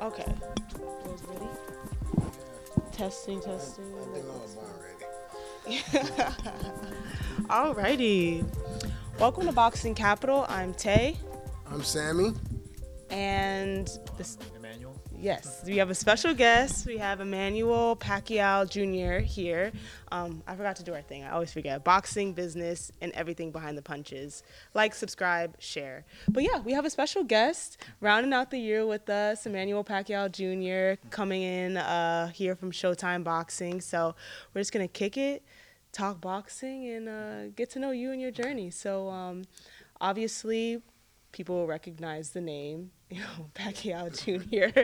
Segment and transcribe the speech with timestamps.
[0.00, 0.24] Okay.
[1.28, 1.46] Ready?
[2.92, 3.84] Testing, testing.
[3.98, 4.48] I think I'm about
[4.82, 4.96] ready.
[7.98, 8.44] Alrighty.
[9.18, 10.46] Welcome to Boxing Capital.
[10.48, 11.18] I'm Tay,
[11.70, 12.32] I'm Sammy.
[13.10, 14.38] and this.
[15.22, 16.86] Yes, we have a special guest.
[16.86, 19.22] We have Emmanuel Pacquiao Jr.
[19.22, 19.70] here.
[20.10, 21.24] Um, I forgot to do our thing.
[21.24, 21.84] I always forget.
[21.84, 24.42] Boxing, business, and everything behind the punches.
[24.72, 26.06] Like, subscribe, share.
[26.30, 30.32] But yeah, we have a special guest rounding out the year with us, Emmanuel Pacquiao
[30.32, 30.98] Jr.
[31.10, 33.82] coming in uh, here from Showtime Boxing.
[33.82, 34.14] So
[34.54, 35.44] we're just gonna kick it,
[35.92, 38.70] talk boxing, and uh, get to know you and your journey.
[38.70, 39.44] So um,
[40.00, 40.80] obviously,
[41.32, 44.82] people will recognize the name, you know, Pacquiao Jr.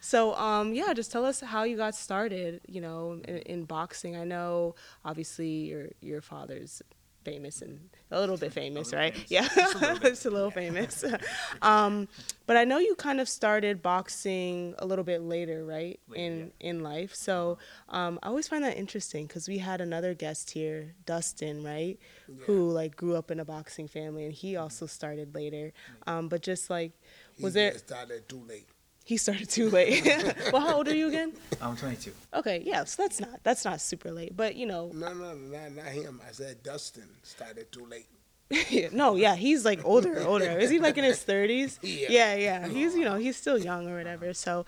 [0.00, 4.16] so, um, yeah, just tell us how you got started, you know, in, in boxing.
[4.16, 6.82] I know, obviously, your your father's
[7.24, 9.14] famous and a little bit famous, little right?
[9.14, 9.30] famous.
[9.30, 11.04] Yeah, Just a little a little famous.
[11.62, 12.08] um,
[12.46, 16.82] but I know you kind of started boxing a little bit later, right, in in
[16.82, 17.14] life.
[17.14, 17.58] So
[17.88, 21.98] um, I always find that interesting because we had another guest here, Dustin, right,
[22.46, 25.72] who like grew up in a boxing family, and he also started later.
[26.06, 26.92] Um, but just like,
[27.36, 27.72] He was there?
[27.72, 28.66] just started too late.
[29.04, 30.04] He started too late.
[30.52, 31.32] well, how old are you again?
[31.60, 32.12] I'm 22.
[32.34, 35.72] Okay, yeah, so that's not that's not super late, but you know, No, no, not,
[35.72, 36.20] not him.
[36.26, 38.06] I said Dustin started too late.
[38.92, 40.58] no, yeah, he's like older, older.
[40.58, 41.78] Is he like in his thirties?
[41.82, 42.08] Yeah.
[42.10, 42.68] yeah, yeah.
[42.68, 44.32] He's you know he's still young or whatever.
[44.34, 44.66] So,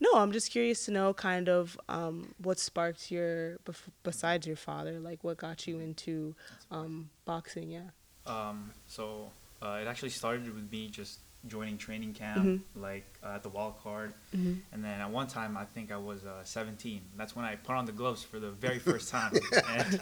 [0.00, 3.58] no, I'm just curious to know kind of um, what sparked your
[4.02, 6.34] besides your father, like what got you into
[6.70, 7.70] um, boxing.
[7.70, 7.90] Yeah.
[8.26, 12.60] Um, so uh, it actually started with me just joining training camp, Mhm.
[12.76, 14.14] like uh, at the wild card.
[14.34, 14.60] Mhm.
[14.72, 17.02] And then at one time, I think I was uh, 17.
[17.16, 19.32] That's when I put on the gloves for the very first time.
[19.68, 20.00] and,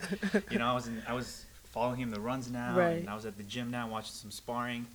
[0.51, 2.99] you know, I was in, I was following him the runs now, Right.
[2.99, 4.87] and I was at the gym now watching some sparring.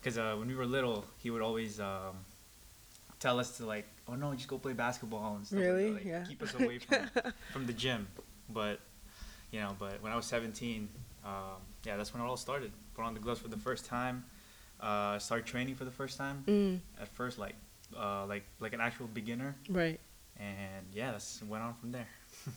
[0.00, 2.16] Because uh, when we were little, he would always um,
[3.20, 5.60] tell us to like, oh no, just go play basketball and stuff.
[5.60, 6.24] like like, Yeah.
[6.24, 7.08] Keep us away from
[7.52, 8.06] from the gym.
[8.50, 8.80] But
[9.50, 10.88] you know, but when I was 17,
[11.24, 11.30] um,
[11.86, 12.72] yeah, that's when it all started.
[12.94, 14.24] Put on the gloves for the first time.
[14.80, 16.44] Uh, started training for the first time.
[16.46, 17.54] Mm, At first, like,
[17.96, 19.98] uh, like, like an actual beginner, right.
[20.38, 22.08] and yeah, that's went on from there.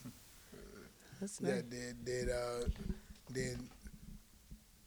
[1.22, 1.52] That's nice.
[1.56, 2.68] Yeah, did did uh
[3.34, 3.58] did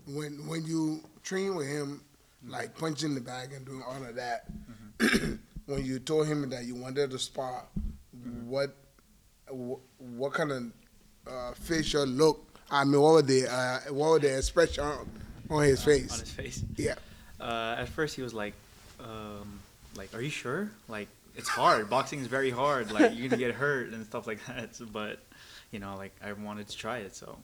[0.07, 2.03] when when you train with him,
[2.47, 4.47] like punching the bag and doing all of that,
[5.67, 7.65] when you told him that you wanted to spar,
[8.45, 8.75] what
[9.49, 10.63] wh- what kind of
[11.27, 12.47] uh, facial look?
[12.71, 15.09] I mean, what were the uh, what were the expression on,
[15.51, 16.13] on his face?
[16.13, 16.63] on his face.
[16.77, 16.95] Yeah.
[17.41, 18.55] Uh, at first, he was like,
[19.01, 19.61] um,
[19.97, 20.71] like, are you sure?
[20.89, 21.89] Like, it's hard.
[21.89, 22.93] Boxing is very hard.
[22.93, 24.75] Like, you're gonna get hurt and stuff like that.
[24.77, 25.21] So, but,
[25.71, 27.15] you know, like, I wanted to try it.
[27.17, 27.39] So,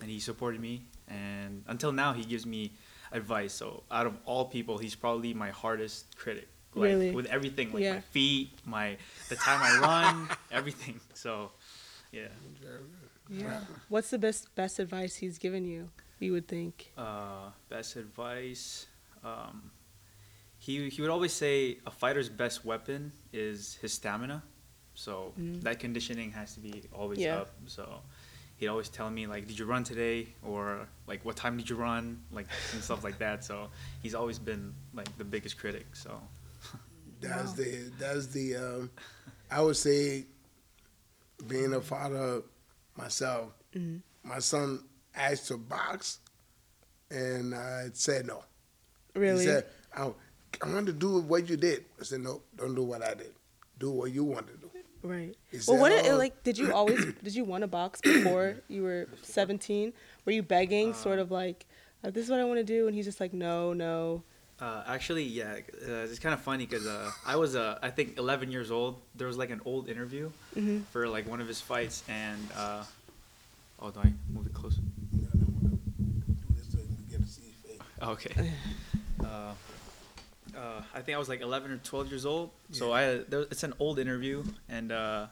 [0.00, 0.82] and he supported me.
[1.08, 2.72] And until now, he gives me
[3.12, 3.52] advice.
[3.52, 6.48] So, out of all people, he's probably my hardest critic.
[6.74, 7.10] Like, Really?
[7.12, 7.94] with everything, like Yeah.
[7.94, 8.96] my feet, my
[9.30, 11.00] the time I run, everything.
[11.14, 11.52] So,
[12.12, 12.28] yeah.
[13.30, 13.60] Yeah.
[13.88, 15.88] What's the best best advice he's given you?
[16.20, 16.92] You would think.
[16.96, 18.86] Uh, best advice.
[19.26, 19.70] Um,
[20.58, 24.42] he he would always say a fighter's best weapon is his stamina.
[24.94, 25.62] So Mm.
[25.62, 27.40] that conditioning has to be always Yeah.
[27.40, 27.50] up.
[27.66, 28.00] So
[28.56, 31.76] he'd always tell me like, "Did you run today?" or like, "What time did you
[31.76, 33.44] run?" like and stuff like that.
[33.44, 33.68] So
[34.02, 35.86] he's always been like the biggest critic.
[35.96, 36.10] So
[37.20, 37.56] That's Wow.
[37.64, 38.90] the that's the um,
[39.50, 40.26] I would say
[41.46, 42.42] being a father
[42.96, 44.02] myself, Mhm.
[44.22, 44.68] my son
[45.14, 46.18] asked to box
[47.10, 48.44] and I said no.
[49.16, 49.40] Really.
[49.40, 49.66] He said,
[49.96, 50.12] I,
[50.62, 51.84] I want to do what you did.
[52.00, 53.32] I said, No, don't do what I did.
[53.78, 54.70] Do what you want to do.
[55.02, 55.34] Right.
[55.50, 58.00] He Well, what said, it, "Oh." like did you always did you want to box
[58.00, 59.92] before you were 17?
[60.24, 61.66] Were you begging Uh, sort of like
[62.02, 64.22] uh, this is what I want to do and he's just like no, no.
[64.58, 65.52] Uh, actually, yeah,
[65.86, 69.02] uh, it's kind of funny because uh, I was, uh, I think, 11 years old.
[69.14, 70.84] There was like an old interview Mhm.
[70.92, 72.82] for like one of his fights, and uh,
[73.80, 74.80] oh, do I move it closer?
[75.12, 75.28] Do
[76.56, 77.80] this so you can get to see his face.
[78.00, 78.32] Oh, okay.
[79.24, 79.52] uh,
[80.56, 82.50] uh, I think I was like 11 or 12 years old.
[82.70, 85.26] So I, there, it's an old interview, and uh,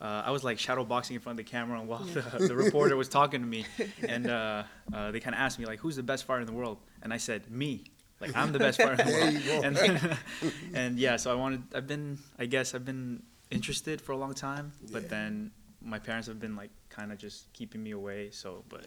[0.00, 2.96] uh, I was like shadow boxing in front of the camera while the, the reporter
[2.96, 3.64] was talking to me,
[4.08, 4.62] and uh,
[4.92, 7.12] uh, they kind of asked me like, "Who's the best fighter in the world?" And
[7.12, 7.84] I said, "Me."
[8.20, 9.64] Like I'm the best fighter in the world.
[9.64, 10.18] And, then,
[10.74, 11.62] and yeah, so I wanted.
[11.74, 12.18] I've been.
[12.38, 15.08] I guess I've been interested for a long time, but Yeah.
[15.08, 15.50] then
[15.80, 18.30] my parents have been like kind of just keeping me away.
[18.30, 18.84] So, but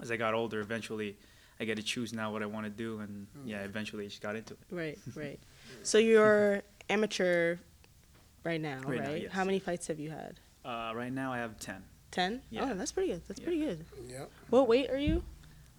[0.00, 1.16] as I got older, eventually
[1.60, 4.20] I get to choose now what I want to do, and yeah, eventually I just
[4.22, 4.60] got into it.
[4.70, 5.38] Right, right.
[5.82, 7.56] So you're amateur
[8.42, 9.08] right now, Right right?
[9.08, 9.32] now, yes.
[9.32, 10.40] How many fights have you had?
[10.64, 11.82] Uh, right now I have ten.
[12.10, 12.42] 10?
[12.50, 12.70] Yeah.
[12.70, 13.22] Oh, that's pretty good.
[13.26, 13.44] That's Yeah.
[13.46, 13.84] pretty good.
[14.08, 14.30] Yep.
[14.50, 15.24] What weight are you?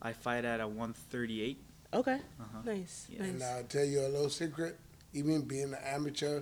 [0.02, 1.58] I fight at a 138.
[1.94, 2.20] Okay.
[2.42, 2.58] Uh-huh.
[2.66, 3.08] Nice.
[3.10, 3.20] Yeah.
[3.22, 3.30] Nice.
[3.32, 4.78] And I'll tell you a little secret.
[5.14, 6.42] Even being an amateur,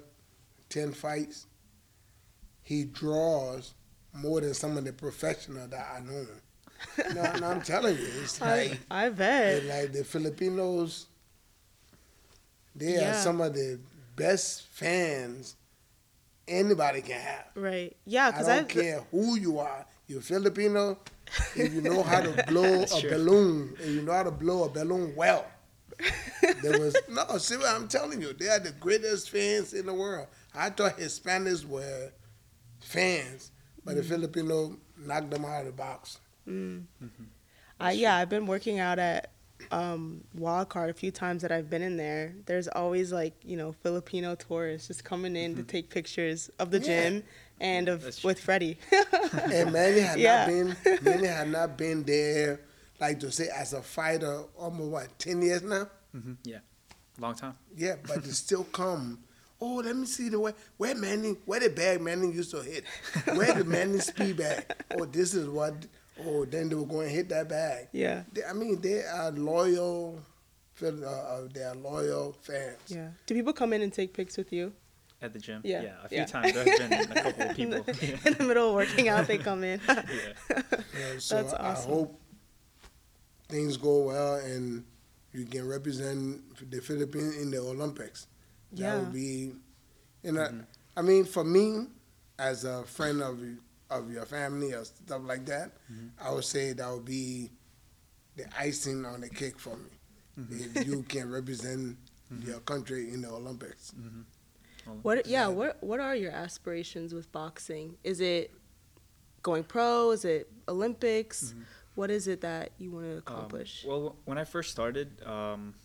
[0.68, 1.46] ten fights,
[2.64, 3.76] he draws
[4.16, 6.26] more than some of the professional that I know.
[7.14, 9.64] No, no, I'm telling you, it's I, like I bet.
[9.66, 11.08] like the Filipinos,
[12.76, 13.12] they Yeah.
[13.12, 13.80] are some of the
[14.16, 15.56] best fans
[16.48, 17.46] anybody can have.
[17.56, 17.96] Right.
[18.06, 19.86] Yeah, I because don't I've care who you are.
[20.08, 20.98] You're Filipino.
[21.56, 23.10] If you know how to blow a true.
[23.10, 25.46] balloon, and you know how to blow a balloon well,
[26.62, 27.38] there was no.
[27.38, 30.28] See, what I'm telling you, they are the greatest fans in the world.
[30.54, 32.12] I thought Hispanics were
[32.82, 33.52] fans,
[33.84, 34.06] but the mm.
[34.10, 36.20] Filipino knocked them out of the box.
[36.48, 36.84] Mm.
[37.80, 39.32] I, yeah, I've been working out at
[39.72, 42.34] um, Wildcard a few times that I've been in there.
[42.46, 46.80] There's always like you know Filipino tourists just coming in to take pictures of the
[46.80, 46.86] Yeah.
[46.86, 47.24] gym
[47.60, 48.78] and of That's with Freddie.
[49.52, 50.40] and Manny had Yeah.
[50.40, 52.60] not been Manny had not been there
[53.00, 56.60] like to say as a fighter almost what ten years now hmm Yeah,
[57.20, 57.56] long time.
[57.76, 59.20] yeah but they still come
[59.60, 62.84] oh let me see the way where Manning where the bag Manning used to hit
[63.36, 65.74] where the Manning speed bag oh this is what
[66.26, 69.32] oh then they were going to hit that bag yeah, they, I mean they are
[69.32, 70.20] loyal
[70.82, 73.10] uh, uh, they are loyal fans yeah.
[73.26, 74.74] Do people come in and take pics with you
[75.22, 75.62] At the gym.
[75.64, 76.26] Yeah, Yeah, a few yeah.
[76.26, 76.54] times.
[76.54, 77.84] There's been a couple of in, people.
[77.84, 79.26] the, in the middle of working out?
[79.28, 79.80] They come in.
[79.88, 80.04] yeah.
[80.50, 81.92] Yeah, so That's I awesome.
[81.92, 82.20] hope
[83.48, 84.84] things go well and
[85.32, 88.28] you can represent the Philippines in the Olympics.
[88.74, 89.00] That Yeah.
[89.00, 89.54] would be,
[90.24, 90.66] you know, Mhm.
[90.98, 91.88] I mean, for me,
[92.38, 93.40] as a friend of
[93.90, 96.12] of your family or stuff like that, Mhm.
[96.20, 97.52] I would say that would be
[98.36, 99.90] the icing on the cake for me.
[100.40, 100.78] Mhm.
[100.78, 101.98] If you can represent
[102.32, 102.48] Mhm.
[102.48, 103.92] your country in the Olympics.
[103.92, 104.26] Mhm.
[105.04, 105.26] What?
[105.28, 105.48] Yeah.
[105.48, 105.82] What?
[105.84, 107.98] What are your aspirations with boxing?
[108.04, 108.52] Is it
[109.42, 110.12] going pro?
[110.12, 111.54] Is it Olympics?
[111.54, 111.66] Mhm.
[111.96, 113.84] What is it that you want to Um, accomplish?
[113.86, 115.76] well, when I first started, um,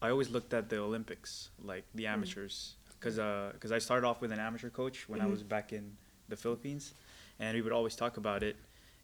[0.00, 2.12] I always looked at the Olympics, like the Mm.
[2.14, 5.30] amateurs, because I started off with an amateur coach when I Mhm.
[5.32, 5.96] was back in
[6.28, 6.94] the Philippines,
[7.40, 8.56] and we would always talk about it.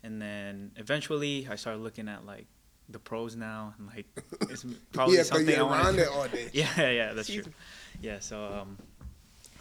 [0.05, 2.47] And then eventually, I started looking at like
[2.89, 4.07] the pros now, and like
[4.51, 6.51] it's probably yeah, something I you're want around to it all day.
[6.53, 7.53] Yeah, yeah, that's Excuse true.
[8.03, 8.77] Yeah, so um,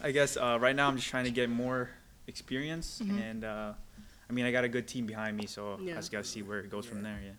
[0.04, 1.89] I guess uh, right now I'm just trying to get more
[2.27, 3.19] experience, Mhm.
[3.31, 3.72] and uh,
[4.30, 5.94] I mean I got a good team behind me, so Yeah.
[5.94, 7.19] I just gotta see where it goes from there.
[7.25, 7.31] Yeah.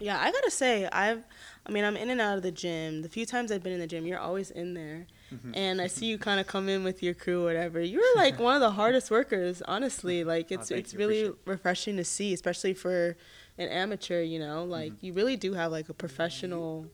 [0.00, 1.24] Yeah, I gotta say, I've,
[1.66, 3.02] I mean, I'm in and out of the gym.
[3.02, 5.52] The few times I've been in the gym, you're always in there, Mhm.
[5.56, 7.80] and I see you kind of come in with your crew, or whatever.
[7.80, 10.24] You're like one of the hardest workers, honestly.
[10.24, 13.16] Like Oh, it's thank it's you, really appreciate refreshing to see, especially for
[13.58, 14.22] an amateur.
[14.22, 14.70] You know, Mm-hmm.
[14.70, 16.86] like you really do have like a professional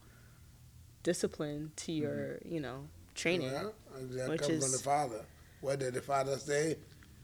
[1.02, 2.02] discipline to Mm-hmm.
[2.02, 3.50] your, you know, training.
[3.50, 3.64] Yeah,
[4.12, 5.24] that which comes from the father.
[5.60, 6.76] What did the father say?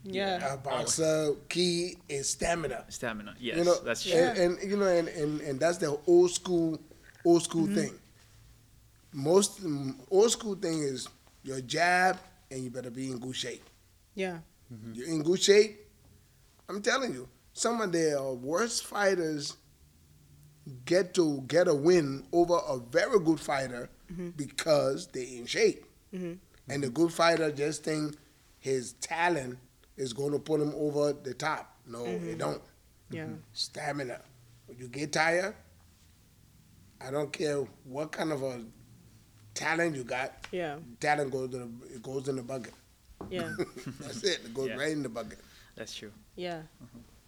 [0.03, 0.53] Yeah.
[0.53, 2.85] A boxer key is stamina.
[2.89, 4.13] Stamina, yes, you know, that's true.
[4.13, 6.79] And, and you know, and, and, and that's the old school,
[7.25, 7.75] old school Mm-hmm.
[7.75, 7.93] thing.
[9.19, 9.61] Most
[10.11, 11.07] old school thing is
[11.41, 12.17] your jab,
[12.51, 13.63] and you better be in good shape.
[14.13, 14.39] Yeah.
[14.93, 15.79] You're in good shape.
[16.67, 19.55] I'm telling you, some of the uh, worst fighters
[20.83, 24.35] get to get a win over a very good fighter Mhm.
[24.35, 26.37] because they're in shape, Mhm.
[26.67, 28.17] and the good fighter just think
[28.59, 29.59] his talent
[29.95, 31.79] is going to put him over the top.
[31.87, 32.61] No, it don't
[33.11, 33.29] Yeah.
[33.53, 34.21] stamina.
[34.65, 35.55] When you get tired,
[36.99, 38.65] I don't care what kind of a
[39.55, 40.31] talent you got.
[40.51, 40.75] Yeah.
[40.99, 42.73] Talent goes to the, it goes in the bucket.
[43.31, 43.49] Yeah.
[44.01, 44.41] That's it.
[44.45, 44.75] It goes Yeah.
[44.77, 45.39] right in the bucket.
[45.75, 46.11] That's true.
[46.35, 46.61] Yeah.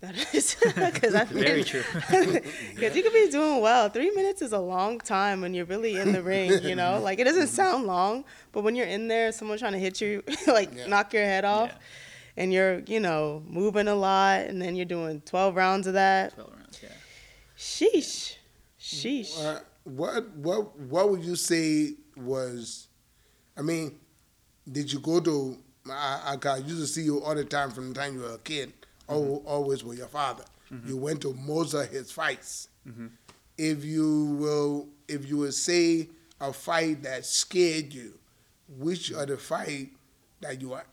[0.02, 1.40] That is because I've Mm-hmm.
[1.40, 1.84] Very true.
[2.76, 3.90] Because you could be doing well.
[3.90, 7.00] Three minutes is a long time when you're really in the ring, you know?
[7.02, 7.56] Like, it doesn't Mm-hmm.
[7.56, 10.86] sound long, but when you're in there, someone trying to hit you, like, Yeah.
[10.88, 12.44] knock your head off, Yeah.
[12.44, 16.36] and you're, you know, moving a lot, and then you're doing 12 rounds of that.
[16.36, 16.90] Twelve rounds, yeah.
[17.58, 18.36] Sheesh.
[18.80, 19.44] Sheesh.
[19.44, 22.88] Uh, what what what would you say was?
[23.58, 24.00] I mean,
[24.72, 25.58] did you go to?
[25.90, 28.38] I, I, used to see you all the time from the time you were a
[28.40, 28.74] kid.
[29.08, 30.44] al- Always with your father.
[30.86, 32.68] You went to most of his fights.
[32.86, 33.12] Mhm.
[33.58, 36.10] If you will, if you would say
[36.42, 38.20] a fight that scared you,
[38.78, 39.92] which are the fight
[40.42, 40.86] that you are,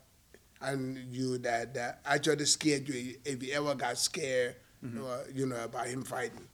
[0.63, 3.17] and you that that actually scared you?
[3.25, 4.55] If you ever got scared,
[4.85, 6.47] uh, you know about him fighting.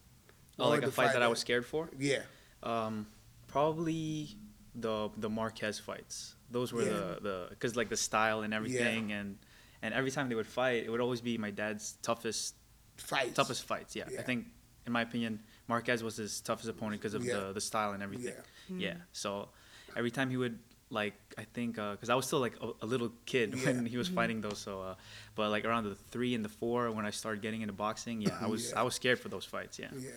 [0.59, 1.91] Oh, like a the fight that I was scared for.
[1.99, 2.23] Yeah.
[2.63, 3.07] Um,
[3.49, 4.31] probably
[4.75, 6.35] the the Marquez fights.
[6.51, 6.89] Those were Yeah.
[6.91, 9.39] the the because like the style and everything, and
[9.83, 12.55] and every time they would fight, it would always be my dad's toughest
[12.97, 13.35] fights.
[13.35, 13.97] toughest fights.
[13.97, 14.21] Yeah, Yeah.
[14.21, 14.47] I think
[14.87, 17.37] in my opinion, Marquez was his toughest opponent because of Yeah.
[17.39, 18.35] the the style and everything.
[18.35, 18.43] Yeah.
[18.71, 18.81] Mm-hmm.
[18.81, 18.95] Yeah.
[19.13, 19.49] So
[19.97, 20.59] every time he would
[20.93, 23.67] like, I think uh, because I was still like a, a little kid Yeah.
[23.67, 24.17] when he was mm-hmm.
[24.17, 24.59] fighting those.
[24.59, 24.95] So, uh,
[25.37, 28.37] but like around the three and the four when I started getting into boxing, yeah,
[28.41, 28.81] I was Yeah.
[28.81, 29.79] I was scared for those fights.
[29.79, 29.91] Yeah.
[29.97, 30.11] Yeah.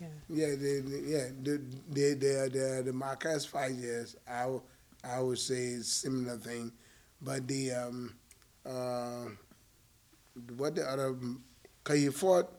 [0.00, 0.06] Yeah.
[0.28, 4.48] Yeah, the, the, yeah, the the the the, the Marquez fight, yes, I,
[5.04, 6.72] I would say similar thing,
[7.20, 8.14] but the um,
[8.66, 9.26] uh,
[10.56, 11.16] what the other?
[11.84, 12.50] Cause he fought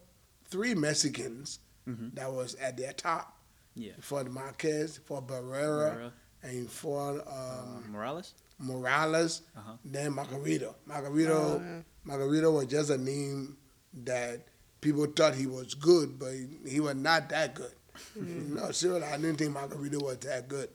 [0.46, 2.14] three Mexicans Mhm.
[2.16, 3.38] that was at their top.
[3.76, 3.94] Yeah.
[3.96, 6.12] He fought Marquez, fought Barrera, Barrera,
[6.44, 8.34] and for fought uh, um, Morales.
[8.60, 9.74] Morales, Uh-huh.
[9.86, 10.76] then Margarito.
[10.88, 11.82] Margarito, yeah.
[12.06, 13.58] Margarito was just a name
[14.04, 14.48] that
[14.82, 17.72] people thought he was good, but he, he was not that good.
[18.16, 20.70] No, seriously, I didn't think Margarito was that good.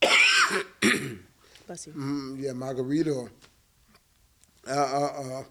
[1.66, 1.92] Bless you.
[1.92, 3.28] Mm, yeah, Margarito.
[4.66, 5.44] Uh, uh, uh,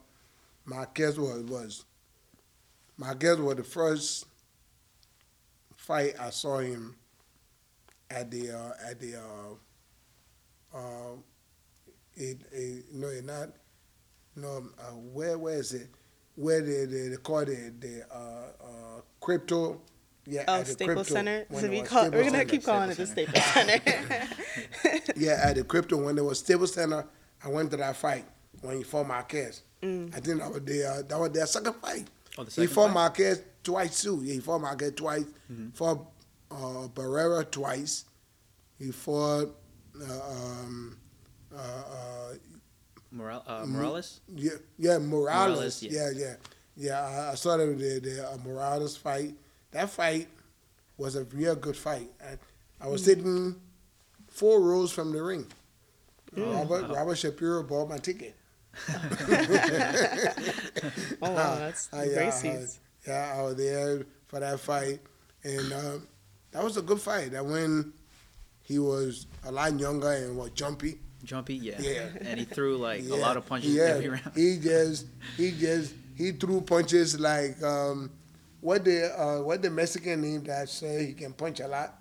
[0.65, 1.85] Marquez was was
[2.97, 4.25] my guess was the first
[5.75, 6.95] fight I saw him
[8.09, 11.15] at the uh, at the uh, uh,
[12.15, 13.49] it, it, no, it not
[14.35, 15.89] no uh, where where is it
[16.35, 19.81] where they they, they call it the uh, uh, crypto
[20.25, 21.45] yeah Oh, at the Staples crypto, Center.
[21.51, 22.45] So we call, Staples we're gonna Center.
[22.51, 24.27] keep calling it the Staples Staples Center.
[25.15, 27.05] Yeah, at the crypto when there was Staples Center,
[27.43, 28.25] I went to that fight
[28.61, 29.63] when he fought Marquez.
[29.81, 30.15] Mm.
[30.15, 32.07] I think that was their that was their second fight.
[32.37, 32.93] Oh, the he second fought fight?
[32.93, 34.21] Marquez twice too.
[34.23, 35.25] Yeah, he fought Marquez twice.
[35.51, 35.73] Mhm.
[35.75, 36.05] Fought
[36.51, 38.05] uh, Barrera twice.
[38.77, 39.55] He fought
[39.99, 40.97] uh, um,
[41.53, 42.33] uh, uh,
[43.11, 43.65] Moral, uh.
[43.65, 44.21] Morales.
[44.35, 45.55] yeah, yeah Morales.
[45.55, 46.09] Morales, yeah, yeah.
[46.15, 46.35] yeah,
[46.75, 47.27] yeah.
[47.27, 49.33] I, I saw the the, the uh, Morales fight.
[49.71, 50.27] That fight
[50.97, 52.09] was a real good fight.
[52.21, 53.55] I, I was sitting
[54.27, 55.47] four rows from the ring.
[56.35, 56.95] Robert wow.
[56.95, 58.35] Robert Shapiro bought my ticket.
[61.21, 62.79] oh wow, that's I, great seats.
[63.07, 64.99] Yeah, I was there for that fight,
[65.43, 65.97] and uh,
[66.51, 67.31] that was a good fight.
[67.31, 67.93] That when
[68.61, 70.99] he was a lot younger and was jumpy.
[71.23, 71.75] Jumpy, yeah.
[71.79, 72.07] Yeah.
[72.21, 74.31] And he threw like Yeah, a lot of punches yeah, every round.
[74.35, 75.05] He just
[75.37, 78.09] he just he threw punches like um,
[78.61, 81.95] what the uh, what the Mexican name that say he can punch a lot.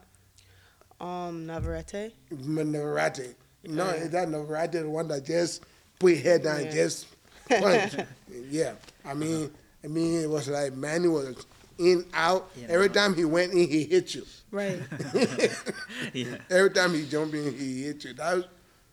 [1.00, 2.12] Um, Navarrete.
[2.30, 3.34] Navarrete.
[3.64, 3.92] No, Yeah.
[3.94, 5.62] is that Navarrete the one that just
[5.98, 6.72] put his head down and Yeah.
[6.72, 7.06] just
[7.48, 7.94] punch?
[8.50, 8.72] yeah,
[9.04, 9.50] I mean,
[9.84, 11.44] I mean, it was like Manny was
[11.78, 12.50] in out.
[12.56, 14.24] You Every time he went in, he hit you.
[14.50, 14.80] Right.
[16.12, 16.36] yeah.
[16.50, 18.14] Every time he jumped in, he hit you.
[18.14, 18.44] That was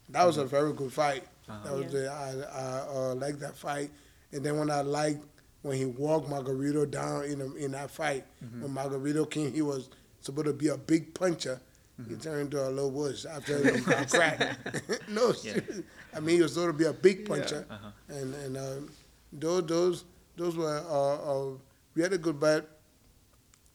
[0.09, 1.23] that was a very good fight.
[1.49, 1.63] Uh-huh.
[1.63, 1.99] That was Yeah.
[1.99, 3.91] the, I, I uh, like that fight.
[4.31, 5.17] And then when I like
[5.61, 8.61] when he walked Margarito down in a, in that fight, Mm-hmm.
[8.63, 9.89] when Margarito came, he was
[10.21, 11.59] supposed to be a big puncher.
[11.99, 12.09] Mm-hmm.
[12.13, 15.09] He turned into a little wuss after he got cracked.
[15.09, 15.33] no, Yeah.
[15.33, 15.83] seriously.
[16.13, 17.65] I mean, he was supposed to be a big puncher.
[17.69, 17.89] Uh-huh.
[18.09, 18.91] And and um,
[19.33, 20.03] those those
[20.37, 21.57] those were uh, uh,
[21.95, 22.39] really good.
[22.39, 22.69] But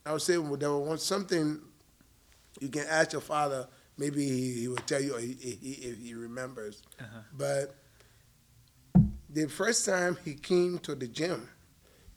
[0.06, 1.60] I would say there was something
[2.60, 3.66] you can ask your father.
[4.00, 6.82] Maybe he, he will tell you if he, if he remembers.
[6.98, 7.20] Uh-huh.
[7.36, 7.74] But
[9.28, 11.50] the first time he came to the gym,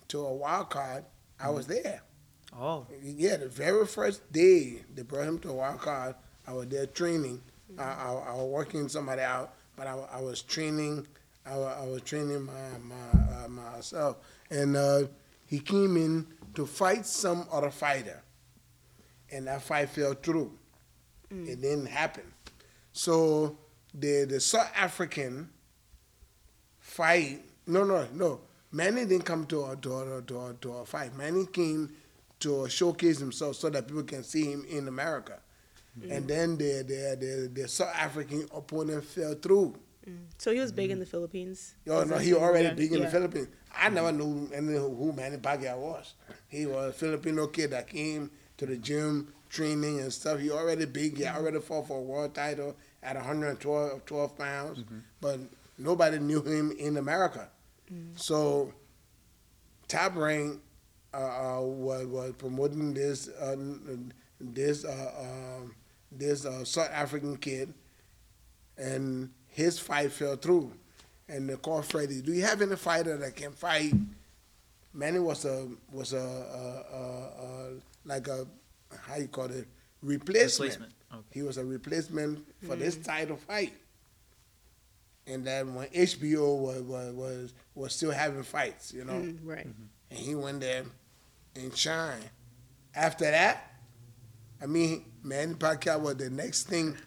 [0.07, 1.03] to a wild card,
[1.37, 2.01] I was there.
[2.57, 6.15] Oh, Yeah, the very first day they brought him to a wild card,
[6.47, 7.41] I was there training.
[7.77, 11.05] I, I, I was working somebody out, but I, I was training.
[11.45, 14.17] I, I was training my, my uh, myself,
[14.49, 15.03] and uh,
[15.47, 18.21] he came in to fight some other fighter,
[19.31, 20.57] and that fight fell through.
[21.33, 21.47] Mm.
[21.47, 22.23] It didn't happen.
[22.91, 23.57] So
[23.93, 25.49] the the South African
[26.79, 27.41] fight.
[27.65, 28.41] No, no, no.
[28.71, 31.15] Manny didn't come to a, to a, to a, to a fight.
[31.15, 31.93] Manny came
[32.39, 35.39] to showcase himself so that people can see him in America.
[35.99, 36.11] Mm.
[36.11, 39.75] And then the, the, the, the South African opponent fell through.
[40.09, 40.25] Mm.
[40.39, 41.75] So he was big in the Philippines.
[41.87, 43.09] Oh, no, he already yeah, big in the.
[43.09, 43.47] Philippines.
[43.73, 46.15] I never knew any who Manny Pacquiao was.
[46.47, 50.39] He was a Filipino kid that came to the gym training and stuff.
[50.39, 51.17] He already big.
[51.17, 54.83] He already fought for a world title at 112 12 pounds,
[55.21, 55.39] but
[55.77, 57.49] nobody knew him in America.
[58.15, 58.73] So
[59.87, 60.59] Top Rank
[61.13, 63.55] uh, uh, was, was promoting this uh,
[64.39, 65.75] this uh, um,
[66.11, 67.73] this uh, South African kid,
[68.77, 70.71] and his fight fell through.
[71.29, 72.21] And they called Freddie.
[72.21, 73.93] Do you have any fighter that can fight?
[74.93, 77.73] Manny was a was a, a, a, a
[78.05, 78.45] like a
[79.05, 79.67] how you call it
[80.01, 80.71] replacement.
[80.71, 80.93] replacement.
[81.13, 81.23] Okay.
[81.31, 83.73] He was a replacement for this title fight.
[85.25, 89.65] And then when HBO was was was, was still having fights, you know, Mm, right.
[90.09, 90.83] and he went there
[91.55, 92.23] and shined.
[92.95, 93.71] After that,
[94.61, 96.97] I mean, Manny Pacquiao was the next thing,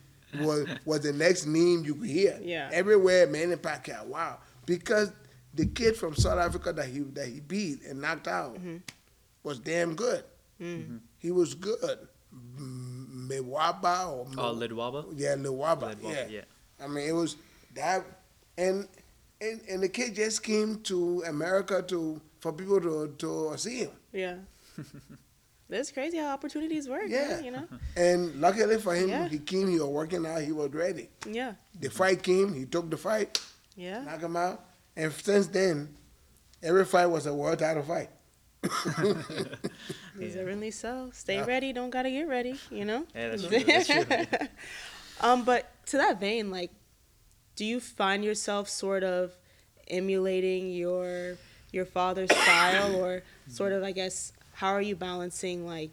[0.40, 2.38] was was the next name you could hear.
[2.42, 2.70] Yeah.
[2.72, 4.06] Everywhere, Manny Pacquiao.
[4.06, 5.12] Wow, because
[5.52, 8.56] the kid from South Africa that he that he beat and knocked out
[9.42, 10.24] was damn good.
[10.60, 11.00] Mm.
[11.18, 11.98] He was good.
[12.32, 15.04] M- Mewaba or Oh, Mo- Ledwaba.
[15.16, 15.94] yeah, Lewaba.
[15.94, 16.26] Ledwaba, Yeah.
[16.28, 16.44] yeah.
[16.80, 17.36] I mean, it was
[17.74, 18.04] that,
[18.58, 18.86] and
[19.40, 23.90] and and the kid just came to America to for people to to see him.
[24.12, 24.36] Yeah.
[25.68, 27.08] It's crazy how opportunities work.
[27.08, 27.28] Yeah.
[27.28, 27.40] Yeah.
[27.40, 27.66] You know.
[27.96, 29.26] And luckily for him, Yeah.
[29.28, 29.66] he came.
[29.68, 30.40] He was working out.
[30.42, 31.08] He was ready.
[31.28, 31.54] Yeah.
[31.80, 32.54] The fight came.
[32.54, 33.40] He took the fight,
[33.74, 34.04] Yeah.
[34.04, 34.62] Knock him out,
[34.94, 35.88] and since then,
[36.62, 38.10] every fight was a world title fight.
[40.18, 41.10] Deservingly so.
[41.12, 41.46] Stay Yeah.
[41.46, 41.72] ready.
[41.72, 42.54] Don't gotta get ready.
[42.70, 43.06] You know.
[43.14, 43.58] Yeah, that's true.
[43.60, 44.48] That's true.
[45.20, 46.70] um, but to that vein, like,
[47.56, 49.32] do you find yourself sort of
[49.88, 51.36] emulating your
[51.72, 55.90] your father's style, or sort of, I guess, how are you balancing like?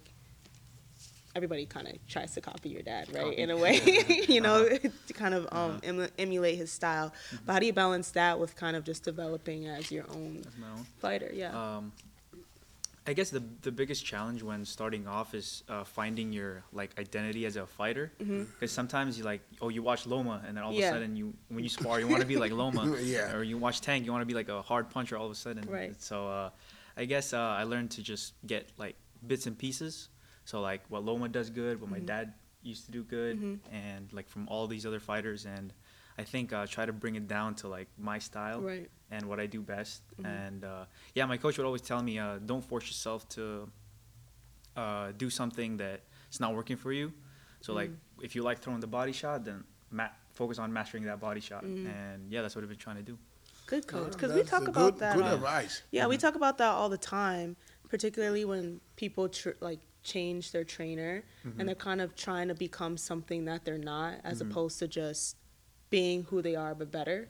[1.36, 3.24] Everybody kind of tries to copy your dad, right?
[3.24, 3.38] Copy.
[3.38, 3.80] In a way,
[4.30, 7.12] you know, to kind of um, emu- emulate his style.
[7.44, 10.68] But how do you balance that with kind of just developing as your own my
[10.70, 10.86] own.
[11.00, 11.32] fighter?
[11.34, 11.50] Yeah.
[11.78, 11.92] Um,
[13.06, 17.46] I guess the the biggest challenge when starting off is uh, finding your like identity
[17.46, 18.12] as a fighter.
[18.18, 20.90] Because sometimes you like, oh, you watch Loma, and then all of Yeah.
[20.90, 22.96] a sudden you when you spar, you want to be like Loma.
[23.04, 23.34] Yeah.
[23.36, 25.36] Or you watch Tank, you want to be like a hard puncher all of a
[25.36, 25.70] sudden.
[25.70, 26.02] Right.
[26.02, 26.50] So uh,
[26.96, 28.96] I guess uh, I learned to just get like
[29.28, 30.10] bits and pieces.
[30.46, 32.06] So like what Loma does good, what my Mm-hmm.
[32.06, 35.74] dad used to do good, and like from all these other fighters, and
[36.18, 38.90] I think uh, try to bring it down to like my style Right.
[39.12, 40.04] and what I do best.
[40.24, 43.70] And uh, yeah, my coach would always tell me, uh, don't force yourself to
[44.76, 47.14] uh, do something that's not working for you.
[47.62, 47.92] So like,
[48.22, 51.64] if you like throwing the body shot, then ma- focus on mastering that body shot.
[51.64, 53.18] And yeah, that's what I've been trying to do.
[53.66, 54.04] Good coach.
[54.04, 55.16] Yeah, Because we talk about good, that.
[55.16, 55.82] Good uh, advice.
[55.92, 57.56] Yeah, we talk about that all the time,
[57.90, 61.24] particularly when people tr- like change their trainer
[61.58, 65.38] and they're kind of trying to become something that they're not, as opposed to just
[65.98, 67.28] being who they are but better.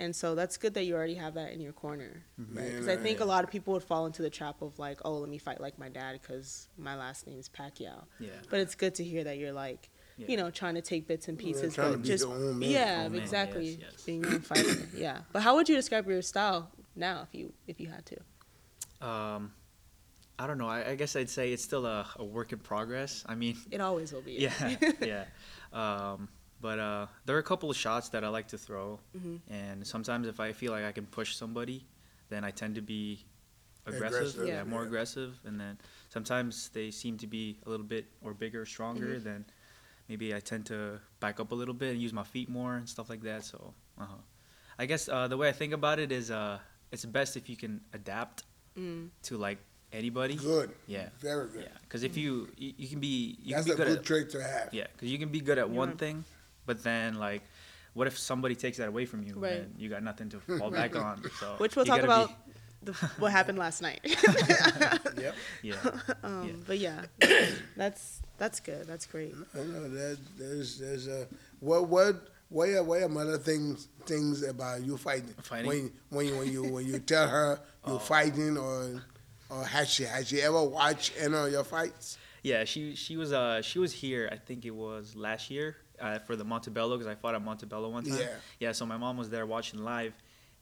[0.00, 2.24] And so that's good that you already have that in your corner.
[2.52, 4.98] Because I Man, think a lot of people would fall into the trap of like,
[5.04, 8.02] oh, let me fight like my dad because my last name is Pacquiao.
[8.18, 8.30] Yeah.
[8.50, 10.26] But it's good to hear that you're like, Yeah.
[10.30, 12.70] you know, trying to take bits and pieces, to but just your own man.
[12.70, 14.02] yeah, exactly, yes, yes.
[14.02, 14.88] being your own fighter.
[14.96, 15.18] yeah.
[15.32, 18.16] But how would you describe your style now, if you if you had to?
[19.08, 19.52] Um,
[20.40, 20.68] I don't know.
[20.68, 23.24] I, I guess I'd say it's still a, a work in progress.
[23.28, 24.32] I mean, It always will be.
[24.46, 25.24] yeah, yeah.
[25.72, 26.28] Um,
[26.60, 29.40] but uh, there are a couple of shots that I like to throw, Mhm.
[29.48, 31.86] and sometimes if I feel like I can push somebody,
[32.28, 33.24] then I tend to be
[33.86, 34.64] aggressive, Aggressive, yeah, Yeah.
[34.64, 34.86] more yeah.
[34.86, 35.38] aggressive.
[35.44, 39.16] And then sometimes they seem to be a little bit or bigger, stronger.
[39.16, 39.24] Mm-hmm.
[39.24, 39.44] Then
[40.08, 42.88] maybe I tend to back up a little bit and use my feet more and
[42.88, 43.44] stuff like that.
[43.44, 44.14] So, uh-huh.
[44.78, 46.58] I guess uh, the way I think about it is, uh,
[46.92, 48.44] it's best if you can adapt
[48.76, 49.10] Mm.
[49.24, 49.58] to like
[49.92, 50.34] anybody.
[50.34, 50.74] Good.
[50.88, 51.10] Yeah.
[51.20, 51.62] Very good.
[51.62, 53.98] Yeah, because if you, you you can be you That's can a be good good
[53.98, 54.74] at trick to have.
[54.74, 55.96] yeah, because you can be good at one Yeah.
[55.96, 56.24] thing,
[56.66, 57.42] but then like,
[57.94, 59.34] what if somebody takes that away from you?
[59.36, 59.52] Right.
[59.52, 61.22] And you got nothing to fall back on.
[61.40, 62.52] So Which we'll talk about be-
[62.84, 64.00] the, what happened last night.
[65.16, 65.34] Yep.
[65.62, 65.74] yeah,
[66.22, 66.52] um, Yeah.
[66.66, 67.04] But yeah,
[67.76, 68.86] that's that's good.
[68.86, 69.34] That's great.
[69.54, 71.26] I know that there's there's a
[71.60, 75.34] what what what are what are some other things things about you fighting?
[75.42, 75.66] Fighting?
[75.66, 77.98] When when you when you when you tell her you're Oh.
[77.98, 79.02] fighting or
[79.50, 82.18] or has she has she ever watched any of your fights?
[82.42, 82.64] yeah.
[82.64, 84.28] She she was uh she was here.
[84.32, 87.88] I think it was last year uh, for the Montebello because I fought at Montebello
[87.88, 88.18] one time.
[88.18, 88.26] Yeah.
[88.60, 88.72] Yeah.
[88.72, 90.14] So my mom was there watching live,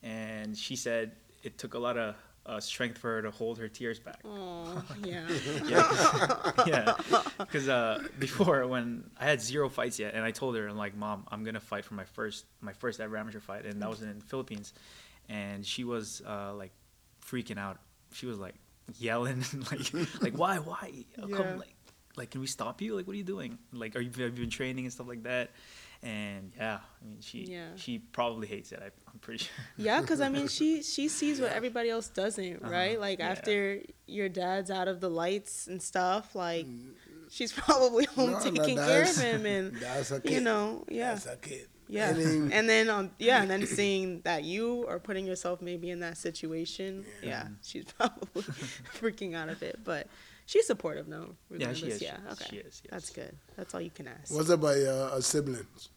[0.02, 2.14] and she said it took a lot of
[2.44, 4.20] uh, strength for her to hold her tears back.
[4.24, 5.28] Oh yeah.
[5.66, 6.94] yeah, 'cause- yeah.
[7.38, 10.96] Because uh, before when I had zero fights yet, and I told her, I'm like,
[10.96, 14.02] Mom, I'm gonna fight for my first my first ever amateur fight, and that was
[14.02, 14.72] in the Philippines,
[15.28, 16.72] and she was uh, like
[17.24, 17.78] freaking out.
[18.12, 18.54] She was like
[18.98, 21.36] yelling, like like why why How Yeah.
[21.36, 21.74] come like
[22.16, 22.94] like can we stop you?
[22.96, 23.58] Like what are you doing?
[23.72, 25.50] Like are you have you been training and stuff like that?
[26.04, 27.66] And yeah, I mean she Yeah.
[27.76, 28.80] she probably hates it.
[28.82, 29.54] I, I'm pretty sure.
[29.76, 32.98] Yeah, because I mean, she she sees what everybody else doesn't, Uh-huh, right?
[33.00, 33.28] Like yeah.
[33.28, 36.66] after your dad's out of the lights and stuff, like
[37.30, 40.32] she's probably home No, no, taking care of him, and That's a kid.
[40.32, 41.68] you know, yeah, That's a kid.
[41.88, 42.08] yeah.
[42.10, 45.88] And then- And then um, yeah, and then seeing that you are putting yourself maybe
[45.90, 48.42] in that situation, yeah, she's probably
[48.98, 50.08] freaking out of it, but
[50.46, 51.34] she's supportive, no?
[51.50, 53.36] Yeah, she is, Yeah, she is, okay, she is, that's good.
[53.56, 54.32] That's all you can ask.
[54.34, 55.88] What's about your uh, siblings?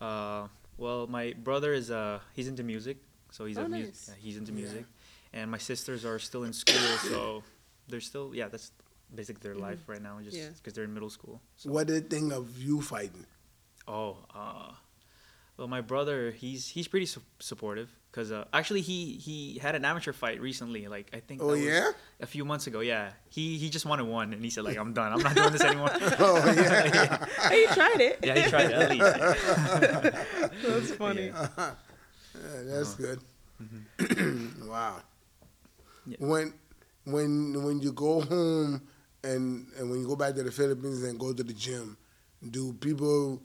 [0.00, 2.98] Uh, well, my brother is uh he's into music,
[3.30, 4.06] so he's Oh, a mu- nice.
[4.08, 4.60] yeah, he's into Yeah.
[4.60, 4.84] music,
[5.32, 7.42] and my sisters are still in school, so
[7.88, 8.72] they're still yeah that's
[9.14, 10.50] basically their life right now, just Yeah.
[10.56, 11.40] because they're in middle school.
[11.56, 11.70] So.
[11.70, 13.24] What do you think of you fighting?
[13.88, 14.72] Oh, uh,
[15.56, 19.84] well, my brother he's he's pretty su- supportive because uh, actually he he had an
[19.84, 21.90] amateur fight recently, like I think Oh that was yeah?
[22.20, 22.80] a few months ago.
[22.80, 25.52] Yeah, he he just wanted one, and he said like I'm done, I'm not doing
[25.52, 25.90] this anymore.
[26.18, 27.24] Oh yeah.
[27.48, 28.18] Hey, you tried it.
[28.22, 30.62] yeah, he tried it at least.
[30.62, 31.26] That's funny.
[31.26, 31.48] Yeah.
[32.36, 33.18] Yeah, that's good.
[34.68, 35.00] wow.
[36.06, 36.16] Yeah.
[36.20, 36.52] When
[37.04, 38.82] when when you go home
[39.24, 41.96] and and when you go back to the Philippines and go to the gym,
[42.50, 43.40] do people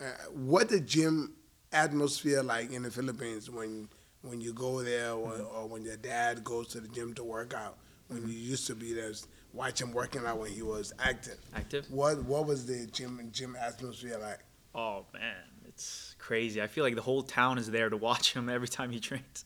[0.00, 1.32] uh, what the gym
[1.72, 3.88] atmosphere like in the Philippines when
[4.22, 5.56] when you go there or, mm-hmm.
[5.56, 7.78] or when your dad goes to the gym to work out
[8.08, 8.30] when mm-hmm.
[8.30, 9.12] you used to be there?
[9.52, 11.38] watch him working out when he was active.
[11.54, 11.86] Active?
[11.90, 14.40] What what was the gym gym atmosphere like?
[14.74, 16.62] Oh man, it's crazy.
[16.62, 19.44] I feel like the whole town is there to watch him every time he trains.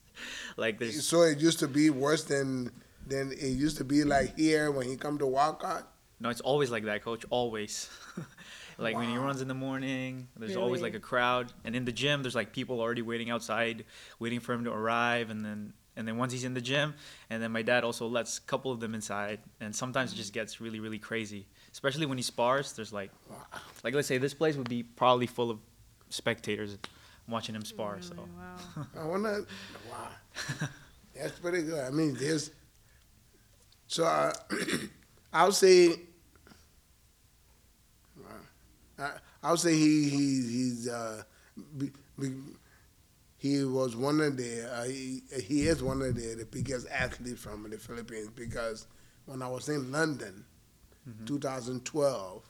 [0.57, 2.71] like there's So it used to be worse than
[3.07, 5.85] than it used to be like here when he come to Wildcard.
[6.21, 7.25] no, it's always like that, coach.
[7.31, 7.89] Always.
[8.83, 11.93] like when he runs in the morning, there's always like a crowd, and in the
[11.93, 13.85] gym, there's like people already waiting outside,
[14.19, 16.95] waiting for him to arrive, and then and then once he's in the gym,
[17.29, 20.33] and then my dad also lets a couple of them inside, and sometimes it just
[20.33, 22.73] gets really really crazy, especially when he spars.
[22.73, 23.11] There's like,
[23.85, 25.59] like let's say this place would be probably full of
[26.09, 26.79] spectators
[27.29, 28.01] watching him spar.
[28.01, 28.87] So Wow.
[29.01, 29.47] I wonder.
[29.91, 30.09] Wow,
[31.15, 31.85] that's pretty good.
[31.85, 32.51] I mean, there's.
[33.87, 34.33] So uh,
[35.33, 35.97] I'll say.
[39.03, 39.13] I,
[39.43, 41.23] I'll say he he he's uh,
[41.77, 42.33] be, be,
[43.39, 47.43] he was one of the uh, he, he is one of the, the biggest athletes
[47.43, 48.87] from the Philippines because
[49.27, 50.45] when I was in London,
[51.27, 52.43] 2012,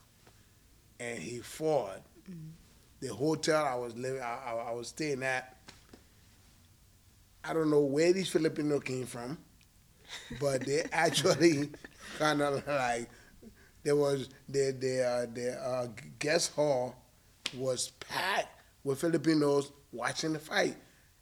[0.99, 2.01] and he fought,
[2.99, 5.57] the hotel I was living I, I, I was staying at.
[7.43, 9.37] I don't know where these Filipinos came from,
[10.39, 11.69] but they actually
[12.19, 13.09] kind of like
[13.83, 15.87] there was the the uh, the uh,
[16.19, 16.95] guest hall
[17.55, 18.47] was packed
[18.83, 20.75] with Filipinos watching the fight,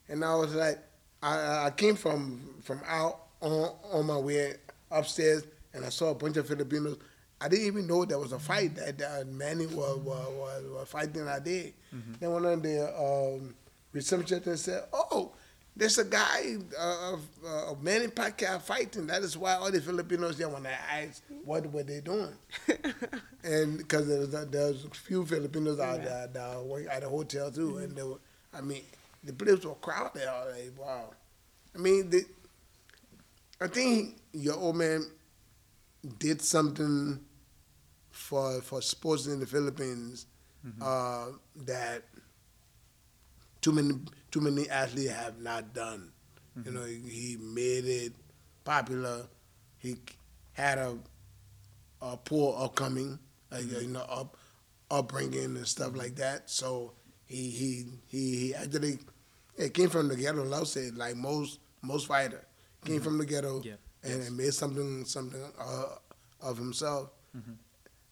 [0.07, 0.79] and I was like,
[1.21, 4.53] I, I came from from out on on my way
[4.89, 5.43] upstairs,
[5.73, 6.97] and I saw a bunch of Filipinos.
[7.43, 10.87] I didn't even know there was a fight that, that Manny was, was, was, was
[10.87, 11.73] fighting that day.
[12.19, 13.55] Then one of the um,
[13.95, 15.00] receptionists said, "Oh,
[15.75, 19.07] there's a guy uh, of uh, Manny Pacquiao fighting.
[19.07, 22.33] That is why all the Filipinos there when I asked what were they doing,
[23.43, 27.51] and because there's was there a few Filipinos out there that work at the hotel
[27.51, 28.19] too, and they were,
[28.53, 28.81] I mean,
[29.23, 30.27] the place was crowded.
[30.27, 31.05] All like, wow.
[31.73, 32.25] I mean, the,
[33.61, 35.05] I think your old man
[36.19, 37.19] did something
[38.11, 40.25] for for sports in the Philippines
[40.81, 41.27] uh,
[41.65, 42.03] that
[43.61, 43.93] too many
[44.31, 46.11] too many athletes have not done.
[46.65, 48.13] You know, he, made it
[48.63, 49.27] popular.
[49.77, 49.95] He
[50.53, 50.97] had a
[52.01, 53.19] a poor upcoming,
[53.51, 54.35] like, you know, up
[54.89, 56.49] upbringing and stuff like that.
[56.49, 56.93] So
[57.25, 58.99] he he he, he actually
[59.55, 60.43] it came from the ghetto.
[60.43, 62.45] Love said like most most fighter
[62.85, 63.75] came from the ghetto Yeah.
[64.03, 65.85] and, and made something something uh,
[66.41, 67.11] of himself.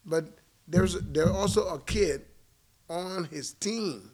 [0.06, 2.26] But there's there's also a kid
[2.90, 4.12] on his team,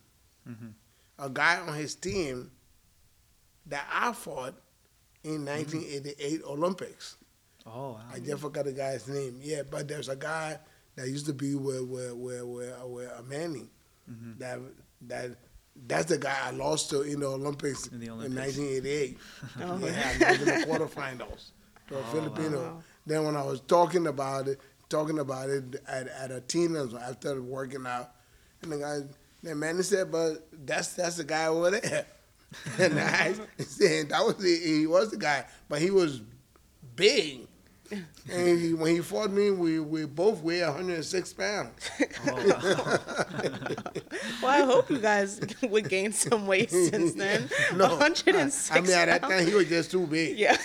[0.49, 0.73] Mhm.
[1.19, 2.51] A guy on his team
[3.67, 4.53] that I fought
[5.23, 7.17] in 1988 Olympics.
[7.65, 7.99] oh wow.
[8.13, 9.39] I just forgot the guy's name.
[9.41, 10.59] Yeah, but there's a guy
[10.95, 13.65] that used to be with with with with, with uh, Manny.
[14.11, 14.37] Mhm.
[14.39, 14.59] That
[15.07, 15.31] that
[15.87, 19.17] that's the guy I lost to in the Olympics In the in 1988.
[19.61, 21.49] Oh, yeah, in the quarterfinals
[21.89, 22.61] to a Oh, Filipino.
[22.61, 22.83] wow.
[23.07, 27.41] Then when I was talking about it, talking about it at, at a Tina's after
[27.41, 28.11] working out,
[28.61, 28.99] and the guy,
[29.43, 32.05] then Manny said, "But that's that's the guy over there."
[32.79, 36.21] and I said that was the, he was the guy, but he was
[36.95, 37.47] big.
[38.31, 41.89] And he, when he fought me, we, we both weigh 106 pounds.
[44.41, 47.49] Well, I hope you guys would gain some weight since then.
[47.75, 50.37] No, 106 I mean, at that time, he was just too big.
[50.37, 50.57] Yeah.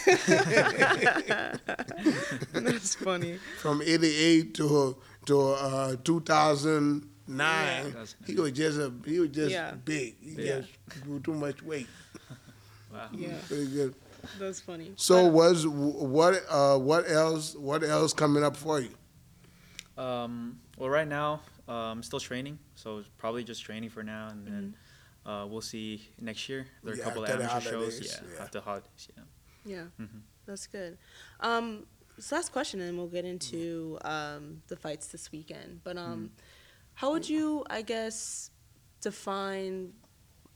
[2.53, 3.39] That's funny.
[3.59, 5.97] From 88 to to uh,
[7.39, 9.73] 2009, That's- he was just a he was just Yeah.
[9.85, 10.17] big.
[10.21, 10.61] He Yeah.
[10.61, 11.87] just grew too much weight.
[12.93, 13.09] wow.
[13.13, 13.95] Yeah, Pretty good.
[14.39, 14.93] that's funny.
[14.97, 18.95] So But- was what uh, what else what else coming up for you?
[19.97, 24.47] Um, well, right now uh, I'm still training, so probably just training for now, and
[24.47, 24.75] then
[25.27, 26.67] uh, we'll see next year.
[26.83, 28.01] There are Yeah, a couple of amateur shows.
[28.01, 28.43] Yeah, yeah.
[28.43, 29.09] after holidays.
[29.17, 29.25] Yeah.
[29.67, 30.23] Yeah, Mhm.
[30.47, 30.97] that's good.
[31.41, 31.87] Um,
[32.19, 35.83] so last question, and we'll get into um, the fights this weekend.
[35.85, 36.31] But um,
[37.01, 38.51] how would you, I guess,
[39.01, 39.93] define,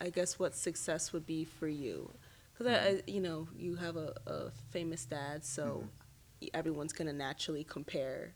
[0.00, 2.11] I guess, what success would be for you?
[2.52, 5.88] Because I, I, you know, you have a, a famous dad, so
[6.52, 8.35] everyone's gonna naturally compare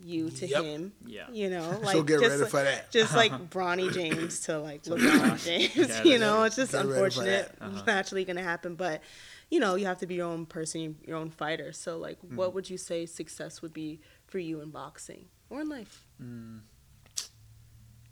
[0.00, 0.62] you to Yep.
[0.62, 0.92] him.
[1.04, 1.26] Yeah.
[1.32, 2.90] You know, like so get just ready like, for that.
[2.92, 5.44] just like Bronny James to like LeBron.
[5.76, 6.04] James.
[6.06, 7.50] You know, it's just Get unfortunate.
[7.50, 7.82] It's Uh-huh.
[7.86, 9.02] naturally gonna happen, but
[9.50, 11.72] you know, you have to be your own person, your own fighter.
[11.72, 12.36] So, like, Mm-hmm.
[12.36, 16.06] what would you say success would be for you in boxing or in life?
[16.22, 16.60] Mm,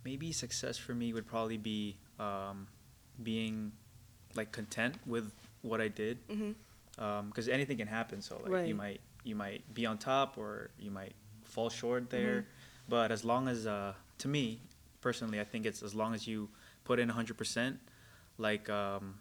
[0.04, 2.66] maybe success for me would probably be um,
[3.22, 3.72] being
[4.34, 5.32] like content with
[5.62, 6.18] what I did,
[6.96, 8.20] because anything can happen.
[8.22, 12.16] So like you might you might be on top or you might fall short Mm-hmm.
[12.16, 12.46] there,
[12.88, 14.60] but as long as uh, to me
[15.00, 16.48] personally, I think it's as long as you
[16.84, 17.76] put in 100%,
[18.38, 19.14] like um,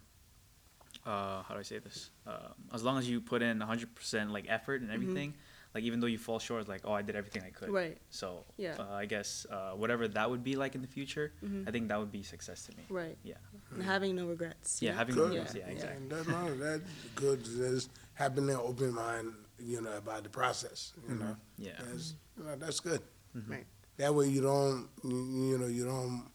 [1.06, 2.10] uh, how do I say this?
[2.26, 5.34] Um, as long as you put in 100% like effort and everything,
[5.74, 7.70] like even though you fall short, like oh I did everything I could.
[7.70, 7.98] Right.
[8.10, 8.76] So Yeah.
[8.78, 11.68] uh, I guess uh, whatever that would be like in the future, Mhm.
[11.68, 12.84] I think that would be success to me.
[12.88, 13.16] Right.
[13.22, 13.36] Yeah.
[13.72, 14.82] And having no regrets.
[14.82, 15.28] Yeah, having Good.
[15.28, 15.72] no Yeah, regrets, yeah, yeah.
[15.72, 15.96] exactly.
[16.02, 16.82] And that's not that's
[17.14, 17.44] good.
[17.44, 20.92] Just having an open mind, you know, about the process.
[21.08, 21.78] You know, Yeah.
[21.78, 23.02] that's you know, that's good.
[23.36, 23.48] Mhm.
[23.50, 23.66] Right.
[23.98, 26.30] That way you don't you, you know you don't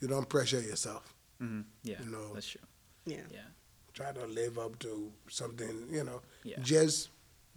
[0.00, 1.14] you don't pressure yourself.
[1.38, 2.00] hmm Yeah.
[2.02, 2.32] You know.
[2.34, 2.60] That's true.
[3.04, 3.26] Yeah.
[3.30, 3.48] Yeah.
[3.92, 5.86] Try to live up to something.
[5.90, 6.58] You know, Yeah.
[6.60, 7.10] just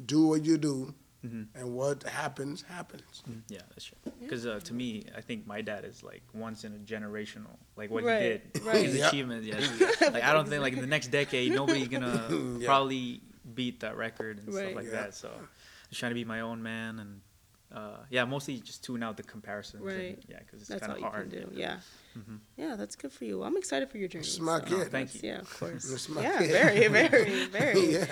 [0.05, 3.23] do what you do, hmm and what happens happens.
[3.49, 3.97] Yeah, that's true.
[4.21, 7.89] Because uh, to me, I think my dad is like once in a generational, like
[7.89, 8.85] what Right, he did, right.
[8.85, 9.07] his Yeah.
[9.07, 9.43] achievement.
[9.43, 10.01] Yes.
[10.01, 12.27] like I don't think like in the next decade nobody's gonna
[12.59, 12.65] Yeah.
[12.67, 13.21] probably
[13.55, 14.63] beat that record and Right.
[14.65, 14.91] stuff like Yeah.
[14.91, 15.15] that.
[15.15, 15.31] So
[15.89, 17.21] just trying to be my own man and
[17.69, 19.83] uh, yeah, mostly just tune out the comparisons.
[19.85, 20.23] and- Right.
[20.29, 21.31] yeah, because it's That's kind all of you hard.
[21.31, 21.51] can do.
[21.53, 21.79] Yeah.
[22.17, 22.39] Mhm.
[22.57, 23.43] Yeah, that's good for you.
[23.43, 24.25] I'm excited for your journey.
[24.25, 24.91] Smart so kid.
[24.91, 25.21] Thank you.
[25.23, 26.07] Yeah, of course.
[26.09, 26.51] You're a yeah, kid.
[26.51, 28.05] very, very, very, yeah.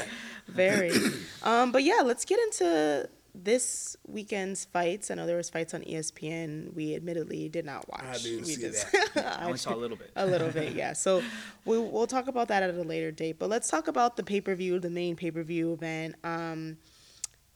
[0.48, 0.92] very.
[1.44, 3.08] Um, but yeah, let's get into
[3.44, 5.12] this weekend's fights.
[5.12, 6.74] I know there was fights on ESPN.
[6.74, 8.04] We admittedly did not watch.
[8.04, 8.72] I didn't we see
[9.16, 10.12] I only saw a little bit.
[10.16, 10.94] a little bit, yeah.
[10.94, 11.22] So
[11.66, 13.38] we, we'll talk about that at a later date.
[13.38, 16.16] But let's talk about the pay per view, the main pay per view event.
[16.24, 16.78] Um,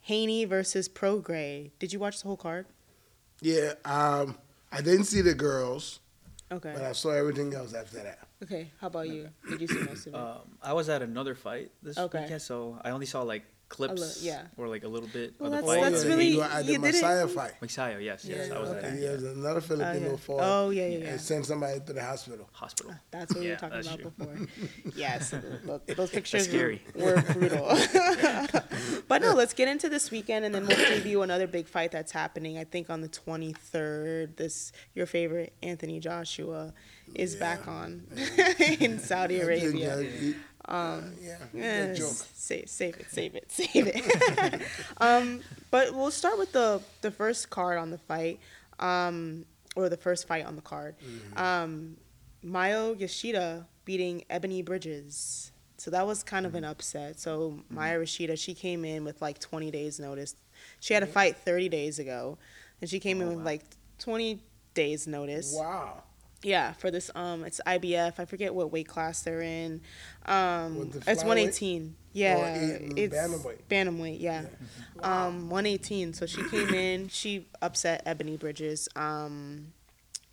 [0.02, 1.72] Haney versus Prograis.
[1.80, 2.66] Did you watch the whole card?
[3.42, 4.36] Yeah, um,
[4.72, 6.00] I didn't see the girls,
[6.52, 6.72] Okay.
[6.74, 8.20] but I saw everything else after that.
[8.44, 8.72] Okay.
[8.80, 9.30] How about you?
[9.48, 10.18] Did you see most of it?
[10.20, 12.22] Um, I was at another fight this Okay.
[12.22, 14.48] weekend, so I only saw like clips yeah.
[14.58, 15.92] or like a little bit Well, of the that's- fight.
[15.92, 17.54] that's yeah, really- you at the didn't- Messiah fight.
[17.62, 18.88] Mixayo, yes, yes, Yeah, I was okay.
[18.88, 20.18] at Yeah, there's another Filipino Okay.
[20.18, 21.08] fought Oh yeah, yeah, yeah.
[21.12, 22.50] and sent somebody to the hospital.
[22.52, 22.92] hospital.
[22.96, 24.12] Ah, that's what we were talking about true.
[24.18, 24.48] before.
[24.96, 26.82] yes, th- those pictures were, scary.
[26.96, 27.66] were brutal.
[29.08, 32.12] but no, let's get into this weekend, and then we'll preview another big fight that's
[32.12, 32.58] happening.
[32.58, 34.36] I think on the 23rd.
[34.36, 36.74] This your favorite Anthony Joshua
[37.16, 38.04] is back on
[38.80, 40.04] in Saudi Arabia.
[40.70, 42.08] Um, yeah, Eh, good joke.
[42.34, 44.62] Save, save it, save it, save it.
[44.98, 48.40] um, but we'll start with the the first card on the fight,
[48.80, 50.96] um, or the first fight on the card.
[51.36, 51.98] Um,
[52.46, 55.52] Miyo Yoshida beating Ebanie Bridges.
[55.78, 57.20] So that was kind of an upset.
[57.20, 60.36] So Miyo Yoshida, she came in with like 20 days notice.
[60.82, 62.38] She had a fight 30 days ago,
[62.82, 63.44] and she came in Oh, with wow.
[63.46, 63.62] like
[64.00, 64.42] 20
[64.74, 65.54] days notice.
[65.58, 66.04] Wow.
[66.41, 68.13] Yeah, for this um, it's IBF.
[68.19, 69.82] I forget what weight class they're in.
[70.25, 71.25] Um, the it's flyweight?
[71.28, 71.95] one eighteen.
[72.13, 73.58] Yeah, eight- it's bantamweight?
[73.69, 74.45] Bantamweight, yeah.
[75.04, 76.13] Um, one eighteen.
[76.13, 77.08] So she came in.
[77.10, 78.88] She upset Ebanie Bridges.
[78.95, 79.73] Um,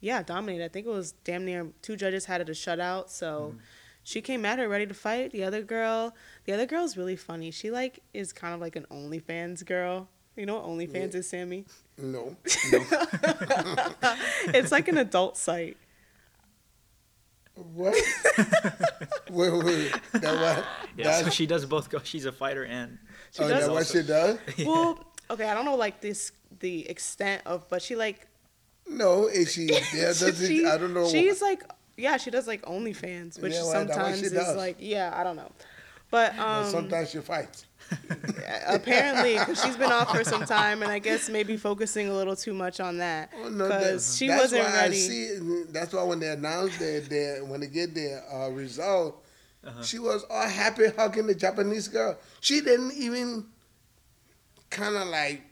[0.00, 0.64] yeah, dominated.
[0.64, 3.10] I think it was damn near two judges had it a shutout.
[3.10, 3.54] So.
[4.08, 5.32] She came at her ready to fight.
[5.32, 6.14] The other girl,
[6.44, 7.50] the other girl's really funny.
[7.50, 10.08] She like is kind of like an OnlyFans girl.
[10.36, 11.64] You know what OnlyFans is, Sammy?
[11.98, 12.36] No.
[14.54, 15.76] it's like an adult site.
[17.56, 17.94] What?
[19.30, 20.00] wait, wait, wait.
[20.12, 20.64] That what?
[20.96, 22.00] Yeah, so she does both go.
[22.04, 22.98] She's a fighter and
[23.32, 24.38] She oh, does that what she does?
[24.66, 28.26] well, okay, I don't know like this the extent of, but she like
[28.86, 30.12] No, is she there?
[30.12, 31.08] Does she, it, I don't know.
[31.08, 31.62] She's like
[31.96, 34.54] yeah, she does like OnlyFans, which Yeah, well, sometimes she is does.
[34.54, 35.50] like yeah, I don't know,
[36.10, 37.66] but But um, sometimes she fights.
[38.66, 42.34] apparently 'cause she's been off for some time, and I guess maybe focusing a little
[42.36, 44.96] too much on that Oh, no, because that- she that's wasn't why ready.
[44.96, 45.38] I see,
[45.70, 49.24] that's why when they announced their, their when they get their uh, result,
[49.64, 49.82] Uh-huh.
[49.82, 52.18] she was all happy hugging the Japanese girl.
[52.40, 53.46] She didn't even
[54.70, 55.42] kind of like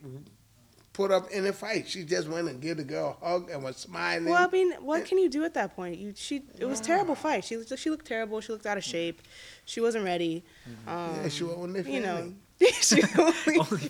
[0.95, 1.87] put up in a fight.
[1.87, 4.25] She just went and gave the girl a hug and was smiling.
[4.25, 5.97] Well, I mean, what can you do at that point?
[5.99, 7.43] You she it was a terrible fight.
[7.43, 8.39] She looked she looked terrible.
[8.41, 9.21] She looked out of shape.
[9.65, 10.43] She wasn't ready.
[10.87, 12.33] Um, yeah, she was on their you know.
[12.81, 13.89] she only,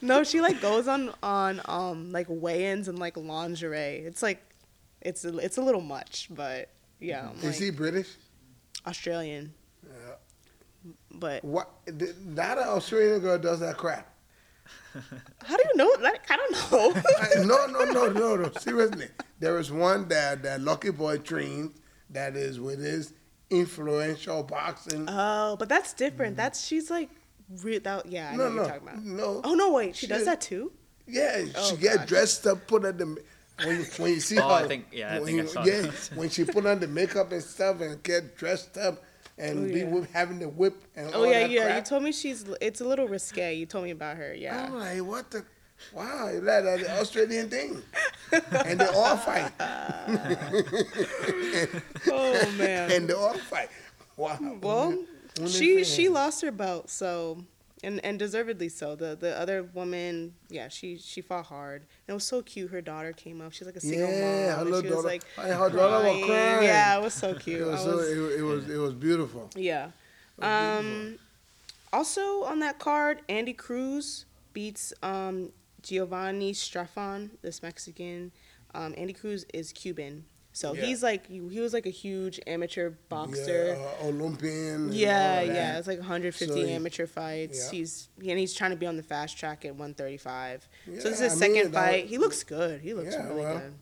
[0.00, 4.04] no, she like goes on on um like weigh-ins and like lingerie.
[4.06, 4.40] It's like
[5.00, 6.68] it's a, it's a little much, but
[7.00, 8.08] yeah, I'm Is like, he British?
[8.86, 9.52] Australian.
[9.84, 10.92] Yeah.
[11.14, 11.70] But What?
[11.86, 14.09] th- Not an Australian girl does that crap.
[15.44, 15.94] how do you know?
[16.00, 16.92] Like I don't know.
[16.96, 18.50] I- no, no, no, no, no.
[18.58, 21.74] Seriously, there is one that that Lucky Boy trained
[22.10, 23.12] that is with his
[23.50, 25.06] influential boxing.
[25.08, 26.34] oh, but that's different.
[26.34, 26.38] Mm.
[26.38, 27.08] That's she's like
[27.62, 28.06] re- that.
[28.06, 29.04] Yeah, I know no, what you're no, talking about.
[29.04, 29.40] no.
[29.44, 30.72] Oh no, wait, she, She- does that too.
[31.06, 32.08] Yeah, Oh, she get God.
[32.08, 33.06] dressed up, put on the
[33.66, 34.54] when you, when you see Oh, her.
[34.64, 36.10] I think- yeah, I when think I saw yeah, that.
[36.14, 39.02] when she put on the makeup and stuff and get dressed up
[39.40, 40.06] and Oh, be yeah.
[40.12, 41.76] having the whip and Oh yeah, that yeah.
[41.76, 42.44] You told me she's.
[42.60, 43.54] It's a little risque.
[43.54, 44.34] You told me about her.
[44.34, 44.64] Yeah.
[44.66, 45.44] I'm like, what the?
[45.94, 47.82] Wow, that uh, the Australian thing,
[48.66, 49.50] and they all fight,
[52.08, 52.90] Oh man.
[52.92, 53.70] and they all fight.
[54.16, 54.38] Wow.
[54.60, 55.04] Well,
[55.46, 57.44] she she lost her belt, so
[57.82, 58.94] and and deservedly so.
[58.96, 61.82] The the other woman, yeah, she she fought hard.
[61.82, 62.70] And it was so cute.
[62.70, 63.52] Her daughter came up.
[63.52, 64.20] She's like a single Yeah, mom.
[64.20, 66.62] her and little she was daughter- like and her daughter was crying.
[66.64, 67.60] Yeah, it was so cute.
[67.60, 69.50] It was, I so, was- it, it was it was beautiful.
[69.56, 69.90] yeah.
[70.38, 71.18] Was Um,
[71.92, 75.50] Also on that card, Andy Cruz beats um,
[75.82, 78.30] Jovanni Straffon, this Mexican.
[78.74, 80.24] Um, Andy Cruz is Cuban,
[80.60, 80.82] so Yeah.
[80.84, 83.76] he's like he was like a huge amateur boxer.
[83.78, 84.92] Yeah, uh, Olympian.
[84.92, 87.58] Yeah, yeah, it's like 150 So amateur fights.
[87.64, 87.70] yeah.
[87.78, 90.68] He's and he's trying to be on the fast track at 135.
[90.86, 92.02] so this is his I second mean, fight.
[92.04, 92.80] was- he looks good.
[92.80, 93.74] He looks Yeah, really well, good.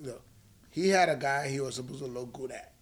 [0.00, 0.20] You know,
[0.70, 2.72] he had a guy he was supposed to look good at.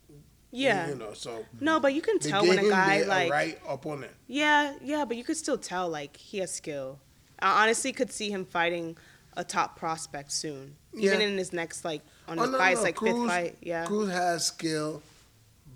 [0.51, 0.89] Yeah.
[0.89, 4.13] You know, so No, but you can tell when a guy like a right opponent.
[4.27, 6.99] Yeah, yeah, but you could still tell like he has skill.
[7.39, 8.97] I honestly could see him fighting
[9.37, 12.83] a top prospect soon, even in his next like on Oh, his no, fight, no,
[12.83, 13.59] like Cruz- fifth fight.
[13.61, 15.03] Yeah, Cruz has skill,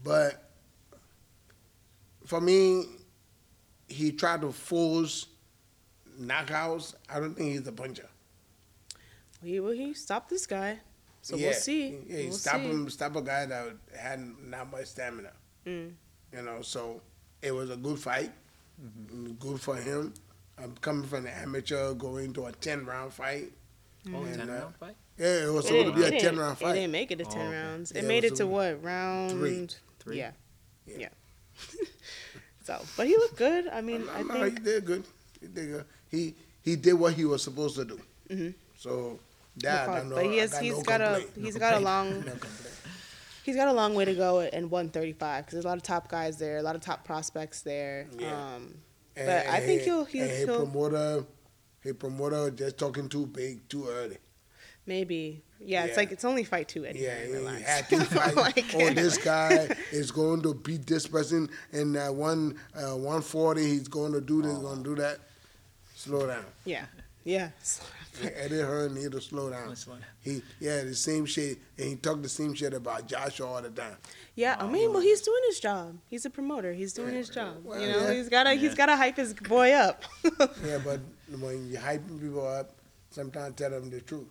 [0.04, 0.50] but
[2.26, 2.84] for me,
[3.88, 5.26] he tried to force
[6.20, 6.94] knockouts.
[7.08, 8.08] I don't think he's a puncher.
[9.42, 10.78] he will he stop this guy,
[11.22, 11.48] so yeah.
[11.48, 11.98] we'll see.
[12.06, 12.88] Yeah, he we'll stop him.
[12.90, 15.32] Stop a guy that had not much stamina.
[15.66, 15.92] Mm.
[16.32, 17.00] You know, so
[17.42, 18.30] it was a good fight.
[19.38, 20.14] Good for him.
[20.62, 23.52] I'm coming from the amateur, going to a ten round fight.
[24.14, 24.96] Oh, And, 10 uh, round fight?
[25.20, 26.70] Yeah, it was supposed to be a ten round fight.
[26.70, 27.56] It didn't make it to ten Oh, okay.
[27.56, 27.92] rounds.
[27.94, 29.30] Yeah, It it made was it to what round?
[29.32, 29.68] Three.
[29.98, 30.16] Three?
[30.18, 30.30] Yeah,
[30.86, 30.96] Yeah.
[30.98, 31.08] yeah.
[32.64, 33.68] so, but he looked good.
[33.68, 35.04] I mean, I no, he think did good.
[35.40, 35.84] He did good.
[36.10, 38.00] He he did what he was supposed to do.
[38.30, 38.54] Mhm.
[38.78, 39.18] So
[39.58, 40.16] that I don't know.
[40.16, 41.30] But he has, got he's no got a- complaint.
[41.46, 42.24] he's No got a long-
[43.44, 46.08] he's got a long way to go in 135 because there's a lot of top
[46.08, 48.06] guys there, a lot of top prospects there.
[48.18, 48.54] Yeah.
[48.54, 48.74] Um,
[49.14, 51.26] But I think he- he'll- he'll- and his he'll- promoter,
[51.80, 54.16] his promoter just talking too big, too early.
[54.90, 57.04] Maybe, yeah, It's like it's only fight two anyway.
[57.06, 57.62] Yeah, he relax.
[57.62, 58.34] had to fight.
[58.36, 63.22] Like- oh, this guy is going to beat this person, and uh, one uh, one
[63.22, 64.60] forty, he's going to do this, Oh.
[64.68, 65.18] going to do that.
[65.94, 66.44] Slow down.
[66.64, 66.86] Yeah,
[67.24, 67.50] yeah.
[68.22, 69.76] Yeah, Eddie Hearn need to slow down.
[69.76, 70.04] Slow down.
[70.20, 73.70] He yeah, the same shit, and he talked the same shit about Joshua all the
[73.70, 73.96] time.
[74.34, 75.96] Yeah, I mean, well, he's doing his job.
[76.08, 76.72] He's a promoter.
[76.72, 77.54] He's doing his job.
[77.64, 78.12] Well, you know, yeah.
[78.14, 78.80] he's gotta he's Yeah.
[78.82, 80.02] gotta hype his boy up.
[80.68, 81.00] Yeah, but
[81.38, 82.72] when you hyping people up,
[83.10, 84.26] sometimes tell them the truth.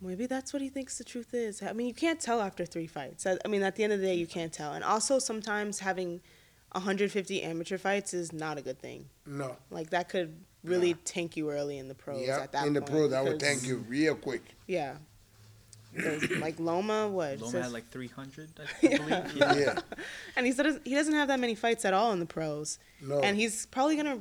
[0.00, 1.62] Maybe that's what he thinks the truth is.
[1.62, 3.26] I mean, you can't tell after three fights.
[3.26, 4.72] I, I mean, at the end of the day, you can't tell.
[4.74, 6.20] And also, sometimes having
[6.72, 9.06] 150 amateur fights is not a good thing.
[9.26, 9.56] No.
[9.70, 10.98] Like that could really Nah.
[11.06, 12.26] tank you early in the pros.
[12.26, 14.42] Yeah, at that in the point, pros, I would tank you real quick.
[14.66, 14.96] Yeah.
[16.40, 17.38] Like Loma, what?
[17.38, 18.98] Loma says- had like 300, I, I Yeah.
[19.22, 19.58] believe.
[19.60, 19.78] Yeah.
[20.36, 23.20] and he said he doesn't have that many fights at all in the pros, No.
[23.20, 24.18] and he's probably gonna,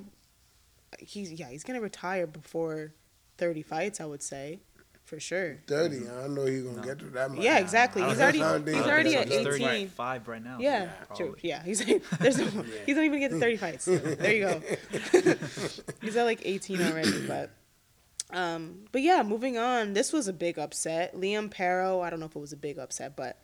[0.99, 2.93] he's yeah, he's gonna retire before
[3.39, 3.99] 30 fights.
[3.99, 4.59] I would say,
[5.05, 5.57] for sure.
[5.67, 5.97] 30.
[5.97, 6.87] I don't know he's going to No.
[6.87, 7.39] get to that much.
[7.43, 8.01] Yeah, exactly.
[8.01, 9.53] I don't He's already he's already at think so.
[9.53, 9.67] 18.
[9.67, 10.57] 35 right now.
[10.59, 11.35] Yeah, true.
[11.41, 11.85] Yeah, he's
[12.19, 12.45] there's no,
[12.85, 13.85] he doesn't even get to 30 fights.
[13.85, 14.61] There you go.
[16.01, 17.51] he's at like 18 already, but
[18.31, 19.93] um, but yeah, moving on.
[19.93, 21.15] This was a big upset.
[21.15, 22.03] Liam Paro.
[22.03, 23.39] I don't know if it was a big upset, but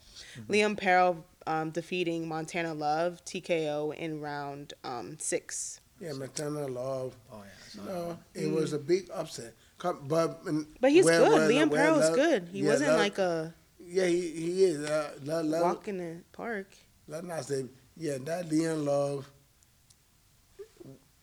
[0.49, 5.79] Liam Paro um, defeating Montana Love TKO in round um, six.
[5.99, 7.15] Yeah, maternal love.
[7.31, 7.83] Oh, yeah.
[7.85, 9.53] No, it was a big upset.
[9.81, 10.43] Come- But
[10.79, 11.31] But he's where- good.
[11.31, 12.49] where- Liam Paro is good.
[12.49, 14.87] He yeah, wasn't Love- like a Yeah, he, he is.
[14.87, 16.67] Uh, love, love, walk in the park.
[17.07, 17.65] let not say,
[17.97, 19.27] yeah, that Leon Love,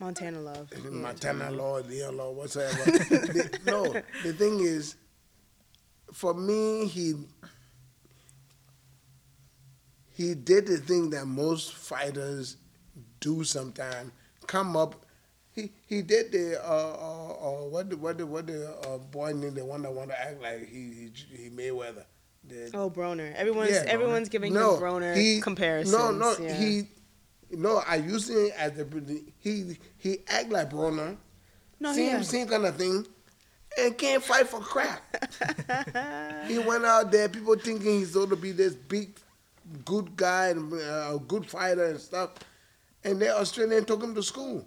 [0.01, 0.69] Montana Love.
[0.91, 2.83] Montana Law, Leon Law, whatsoever.
[2.91, 3.85] The- no,
[4.25, 4.97] the thing is,
[6.13, 7.15] for me, he
[10.11, 12.57] he did the thing that most fighters
[13.21, 14.11] do sometimes.
[14.49, 15.05] Come up.
[15.59, 19.33] He he did the uh uh, uh what the what the what the uh, boy
[19.33, 22.05] named the one that want to act like he he, he Mayweather.
[22.47, 23.35] The, Oh, Broner.
[23.35, 23.89] Everyone's Yeah, Broner.
[23.89, 25.93] everyone's giving no, him Broner he- comparisons.
[25.97, 26.55] No, no, yeah.
[26.55, 26.83] he.
[27.51, 31.17] No, I used it as the he he act like Broner,
[31.81, 32.23] no, same yeah.
[32.23, 33.07] same kind of thing,
[33.79, 35.03] and can't fight for crap.
[36.47, 39.19] he went out there, people thinking he's going to be this big,
[39.85, 42.31] good guy and uh, a good fighter and stuff,
[43.03, 44.67] and the Australian took him to school.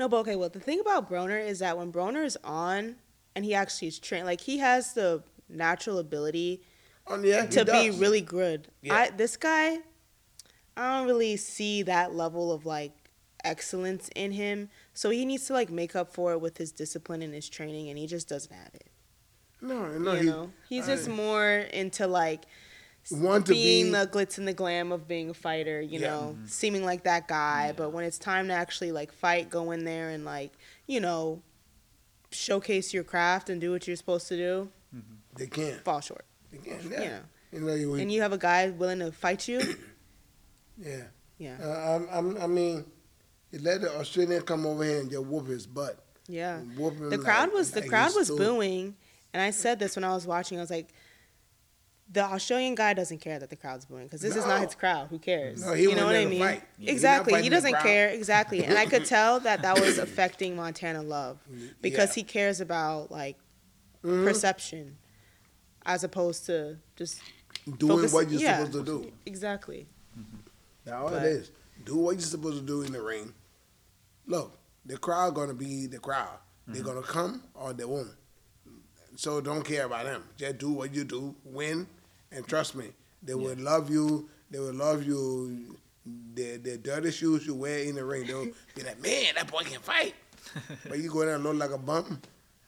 [0.00, 0.34] No, but okay.
[0.34, 2.96] Well, the thing about Broner is that when Broner is on,
[3.36, 6.62] and he actually is trained, like he has the natural ability
[7.06, 8.68] On yeah, to be really good.
[8.80, 8.94] Yeah.
[8.94, 9.80] I this guy,
[10.74, 12.92] I don't really see that level of like
[13.44, 14.70] excellence in him.
[14.94, 17.90] So he needs to like make up for it with his discipline and his training,
[17.90, 18.90] and he just doesn't have it.
[19.60, 22.46] no, no, you he know, he's just more into like
[23.12, 26.08] want to being be the glitz and the glam of being a fighter, you Yeah.
[26.08, 27.66] know, seeming like that guy.
[27.66, 27.72] Yeah.
[27.72, 30.52] But when it's time to actually like fight, go in there and like,
[30.86, 31.42] you know,
[32.30, 34.68] showcase your craft and do what you're supposed to do,
[35.36, 36.24] they can't, fall short.
[36.50, 36.82] they can't.
[36.84, 37.20] You Yeah, know.
[37.52, 39.60] you know, you, And you have a guy willing to fight you.
[40.78, 41.02] yeah.
[41.38, 41.56] Yeah.
[41.62, 42.84] Uh, I'm, I'm, I mean,
[43.50, 45.98] he let the Australian come over here and just whoop his butt.
[46.28, 46.58] Yeah.
[46.60, 48.44] Whoop him The like- crowd was the like crowd was stupid.
[48.44, 48.96] booing,
[49.32, 50.58] and I said this when I was watching.
[50.58, 50.88] I was like,
[52.12, 55.08] the Australian guy doesn't care that the crowd's booing because this is not his crowd.
[55.10, 55.64] Who cares?
[55.64, 56.40] No, he you know what I mean?
[56.40, 56.62] fight.
[56.76, 56.78] Yeah.
[56.78, 57.42] He not Exactly.
[57.42, 58.08] He doesn't care.
[58.10, 58.64] Exactly.
[58.64, 61.38] And I could tell that that was affecting Montana Love
[61.80, 62.14] because Yeah.
[62.20, 63.36] he cares about like
[64.04, 64.24] Mhm.
[64.24, 64.96] perception
[65.86, 67.20] as opposed to just
[67.78, 68.58] doing focus- what you're yeah.
[68.64, 69.12] supposed to do.
[69.26, 69.86] exactly.
[70.84, 71.50] That's all But- it is.
[71.84, 73.32] Do what you're supposed to do in the ring.
[74.26, 76.38] Look, the crowd gonna be the crowd.
[76.66, 78.10] They're gonna come or they won't.
[79.16, 80.24] So don't care about them.
[80.36, 81.86] Just do what you do, win,
[82.32, 82.86] and trust me,
[83.22, 84.28] they will love you.
[84.50, 85.76] They will love you.
[86.34, 89.62] The the dirty shoes you wear in the ring, they'll be like, man, that boy
[89.62, 90.14] can fight.
[90.88, 92.20] but you go there and look like a bum.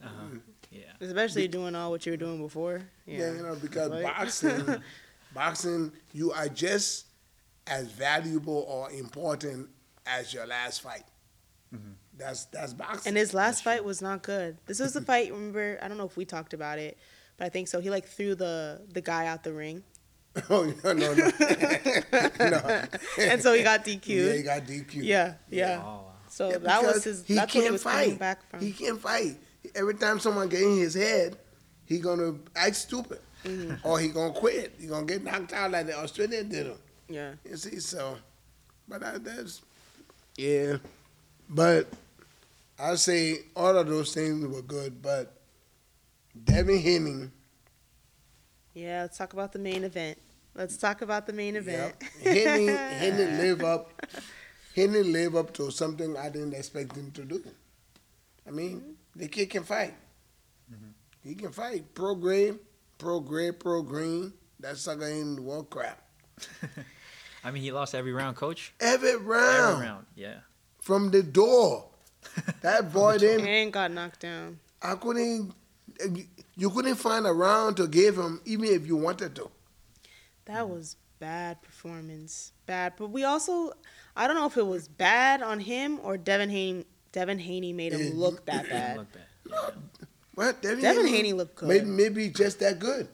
[0.02, 0.36] Uh-huh.
[0.70, 0.80] Yeah.
[1.00, 2.82] Especially doing all what you were doing before.
[3.06, 3.32] Yeah, Yeah.
[3.34, 4.02] you know, because Right.
[4.16, 4.82] boxing,
[5.34, 7.06] boxing, you are just
[7.66, 9.68] as valuable or important
[10.06, 11.04] as your last fight.
[11.74, 11.94] Mhm.
[12.18, 13.10] That's that's boxing.
[13.10, 14.58] And his last fight was not good.
[14.66, 15.32] This was the fight.
[15.32, 16.98] Remember, I don't know if we talked about it, but
[17.42, 17.80] I think so.
[17.80, 19.82] He like threw the the guy out the ring,
[20.50, 21.30] oh no no no.
[22.40, 22.82] no.
[23.18, 24.06] and so he got DQ'd.
[24.08, 24.94] Yeah, he got DQ.
[25.02, 25.80] Yeah, yeah.
[25.82, 26.04] Oh, wow.
[26.28, 27.24] So Yeah, that was his.
[27.26, 28.02] He That's what he can't was fight.
[28.04, 28.60] coming back from.
[28.60, 29.36] He can't fight.
[29.74, 31.36] Every time someone get in his head,
[31.84, 33.86] he gonna act stupid, Mm-hmm.
[33.86, 34.74] or he gonna quit.
[34.80, 36.78] He gonna get knocked out like the Australian did him.
[37.08, 37.32] yeah.
[37.48, 38.16] You see, so,
[38.88, 39.62] but that, that's,
[40.36, 40.76] yeah,
[41.50, 41.88] but
[42.78, 45.41] I say all of those things were good, but
[46.44, 47.32] Devin Henning,
[48.74, 49.02] Yeah.
[49.02, 50.18] Let's talk about the main event.
[50.54, 51.94] Let's talk about the main event.
[52.22, 53.90] yep, Henning, Henning live up,
[54.76, 57.42] Henning live up to something I didn't expect him to do.
[58.46, 58.90] I mean, mm-hmm.
[59.18, 59.94] the kid can fight.
[60.72, 61.28] Mm-hmm.
[61.28, 61.94] He can fight.
[61.94, 62.58] Prograis,
[62.98, 64.32] pro grade, pro green.
[64.60, 66.02] That sucker ain't world crap.
[67.44, 68.72] I mean, he lost every round, coach.
[68.80, 70.06] Every round, Every round.
[70.14, 70.34] Yeah.
[70.80, 71.88] from the door.
[72.62, 74.60] That boy didn't and got knocked down.
[74.80, 75.52] I couldn't.
[76.56, 79.50] You couldn't find a round to give him, even if you wanted to.
[80.46, 82.52] That was bad performance.
[82.66, 82.94] Bad.
[82.96, 83.72] But we also,
[84.16, 86.84] I don't know if it was bad on him or Devin Haney.
[87.12, 88.96] Devin Haney made him look that bad.
[88.98, 89.74] look bad.
[90.34, 91.68] What Devin, Devin Haney looked good.
[91.68, 93.06] Maybe, maybe just that good.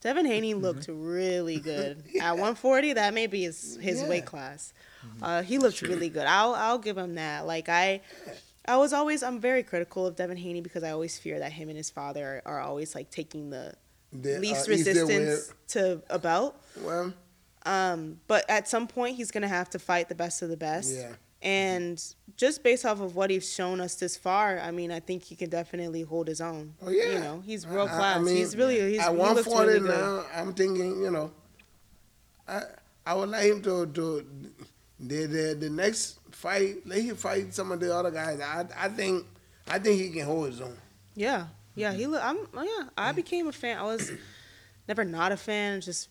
[0.00, 2.94] Devin Haney looked really good at 140.
[2.94, 4.08] That may be his his Yeah.
[4.08, 4.72] weight class.
[5.20, 6.26] Uh, he looked really good.
[6.26, 7.46] I'll I'll give him that.
[7.46, 8.00] Like I,
[8.66, 11.68] I was always I'm very critical of Devin Haney because I always fear that him
[11.68, 13.74] and his father are, are always like taking the
[14.12, 16.54] The, least uh, resistance to a belt.
[16.80, 17.12] Well,
[17.66, 20.92] Um, but at some point he's gonna have to fight the best of the best.
[20.94, 21.12] yeah.
[21.44, 22.00] And
[22.36, 25.34] just based off of what he's shown us this far, I mean, I think he
[25.34, 26.74] can definitely hold his own.
[26.80, 27.14] Oh, yeah.
[27.14, 28.20] You know, he's world I- I class.
[28.24, 31.32] mean, he's really he's At looks 140 really now, I'm thinking, you know,
[32.46, 32.62] I
[33.04, 34.24] I would like him to to
[35.02, 36.86] the the, the next fight.
[36.86, 38.40] Let him fight some of the other guys.
[38.40, 39.26] I I think
[39.68, 40.76] I think he can hold his own.
[41.14, 41.92] Yeah, yeah.
[41.92, 42.22] He look.
[42.24, 42.38] I'm.
[42.54, 43.16] oh, Yeah, I mm.
[43.16, 43.78] became a fan.
[43.78, 44.12] I was
[44.88, 45.80] never not a fan.
[45.80, 46.08] Just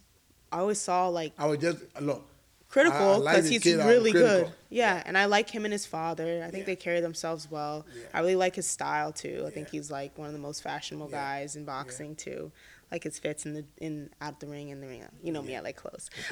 [0.51, 2.25] I always saw like I was just uh, look.
[2.27, 4.49] I critical because the he's kid, really good.
[4.69, 6.41] Yeah, and I like him and his father.
[6.41, 6.67] I think Yeah.
[6.67, 7.85] they carry themselves well.
[7.93, 8.03] Yeah.
[8.13, 9.43] I really like his style too.
[9.45, 11.17] I think he's like one of the most fashionable Yeah.
[11.17, 12.49] guys in boxing too.
[12.91, 15.03] Like his fits in the in out the ring in the ring.
[15.23, 16.09] You know me, I like clothes.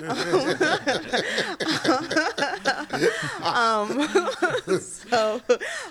[3.43, 4.07] um,
[4.79, 5.41] so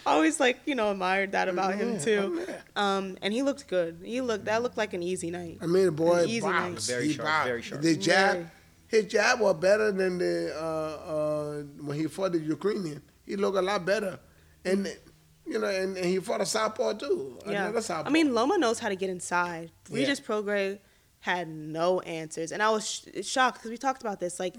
[0.07, 2.45] always like you know admired that about him too.
[2.49, 2.57] yeah.
[2.77, 4.01] Um, and he looked good.
[4.05, 5.59] He looked that looked like an easy night.
[5.63, 6.81] I mean, the boy An easy night.
[6.83, 7.47] Very he sharp, boxed.
[7.49, 7.83] very sharp.
[7.83, 8.47] The jab, Very.
[8.89, 13.03] his jab was better than the uh, uh, when he fought the Ukrainian.
[13.27, 14.19] He looked a lot better,
[14.65, 14.87] and
[15.49, 17.39] you know, and, and he fought a southpaw too.
[17.47, 17.65] Yeah.
[17.65, 18.09] Another southpaw.
[18.09, 19.71] I mean, Loma knows how to get inside.
[19.89, 19.97] Yeah.
[19.97, 20.79] Regis Prograis
[21.21, 22.53] had no answers.
[22.53, 24.39] And I was sh- shocked because we talked about this.
[24.39, 24.55] Like,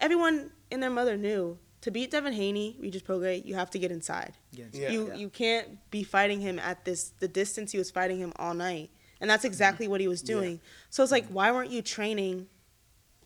[0.00, 3.90] everyone and their mother knew to beat Devin Haney, Regis Prograis, you have to get
[3.90, 4.34] inside.
[4.52, 4.64] Yeah.
[4.72, 4.90] Yeah.
[4.90, 8.54] You you can't be fighting him at this the distance he was fighting him all
[8.54, 8.90] night.
[9.20, 9.90] And that's exactly mm-hmm.
[9.92, 10.34] what he was Yeah.
[10.34, 10.60] doing.
[10.90, 12.46] So it's like, why weren't you training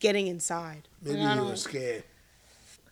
[0.00, 0.88] getting inside?
[1.02, 2.04] maybe And I he was scared.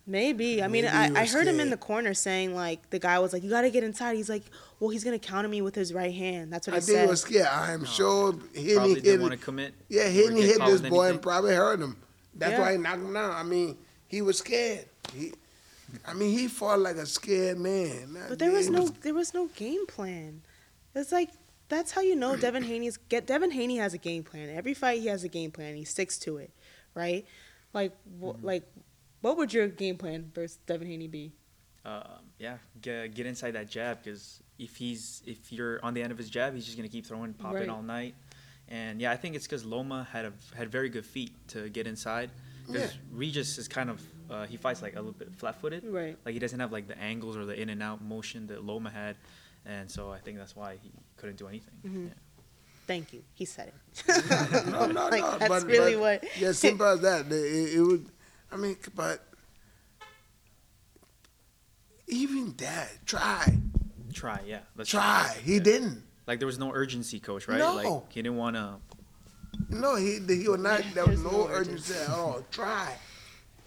[0.06, 0.62] Maybe.
[0.62, 2.98] I mean, Maybe he I, I was heard him in the corner saying, like, the
[2.98, 4.16] guy was like, you got to get inside.
[4.16, 4.42] He's like,
[4.80, 6.52] well, he's going to counter me with his right hand.
[6.52, 7.04] That's what I he think said.
[7.04, 7.46] he was scared.
[7.46, 9.74] I am sure he Probably hit, didn't want to commit.
[9.88, 11.96] Yeah, or he get hit this with boy and probably hurt him.
[12.34, 12.60] That's Yeah.
[12.60, 13.30] why he knocked him down.
[13.32, 13.76] I mean,
[14.08, 14.86] he was scared.
[15.14, 15.32] He,
[16.06, 18.16] I mean, he fought like a scared man.
[18.28, 20.42] But there was He no there was no game plan.
[20.94, 21.30] It's like
[21.68, 24.48] that's how you know Devin Haney's get Devin Haney has a game plan.
[24.50, 25.74] Every fight he has a game plan.
[25.76, 26.50] He sticks to it,
[26.94, 27.26] right?
[27.74, 28.46] Like wh- Mm-hmm.
[28.46, 28.62] like
[29.20, 31.32] what would your game plan versus Devin Haney be?
[31.84, 32.02] um,
[32.38, 36.18] yeah, get, get inside that jab because if he's if you're on the end of
[36.18, 37.68] his jab, he's just gonna keep throwing, popping Right.
[37.68, 38.14] all night.
[38.68, 41.86] And yeah, I think it's because Loma had a, had very good feet to get
[41.86, 42.30] inside.
[42.66, 43.00] Because Yeah.
[43.12, 44.00] Regis is kind of
[44.30, 45.84] uh, he fights like a little bit flat-footed.
[45.84, 46.16] Right.
[46.24, 48.90] Like he doesn't have like the angles or the in and out motion that Loma
[48.90, 49.16] had,
[49.66, 51.74] and so I think that's why he couldn't do anything.
[51.84, 52.06] Mhm.
[52.08, 52.14] Yeah.
[52.86, 53.22] Thank you.
[53.34, 54.66] He said it.
[54.70, 55.38] no, no, Like, no.
[55.38, 57.26] that's but, really but, what- Yeah, simple as that.
[57.32, 58.06] It, it would.
[58.52, 59.24] I mean, but
[62.08, 63.56] even that, try.
[64.12, 64.60] Try, yeah.
[64.76, 65.00] Let's try.
[65.00, 65.36] try.
[65.42, 65.60] He yeah.
[65.60, 66.02] didn't.
[66.26, 67.58] Like there was no urgency, coach, right?
[67.58, 67.74] No.
[67.74, 68.76] Like he didn't want to.
[69.68, 70.82] No, he he was not.
[70.94, 72.44] There was no, no urgency at all.
[72.50, 72.94] Try.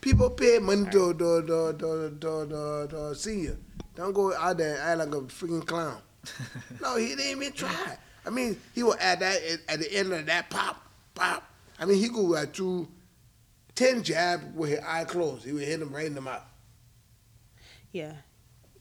[0.02, 3.58] People pay money to to to to to to, to see you.
[3.96, 6.02] Don't go out there and act like a freaking clown.
[6.82, 7.98] no, he didn't even try.
[8.26, 11.44] I mean, he will add that at, at the end of that pop pop.
[11.80, 12.88] I mean, he could have two
[13.76, 15.46] 10 jab with his eye closed.
[15.46, 16.44] He would hit him right in the mouth.
[17.92, 18.14] Yeah.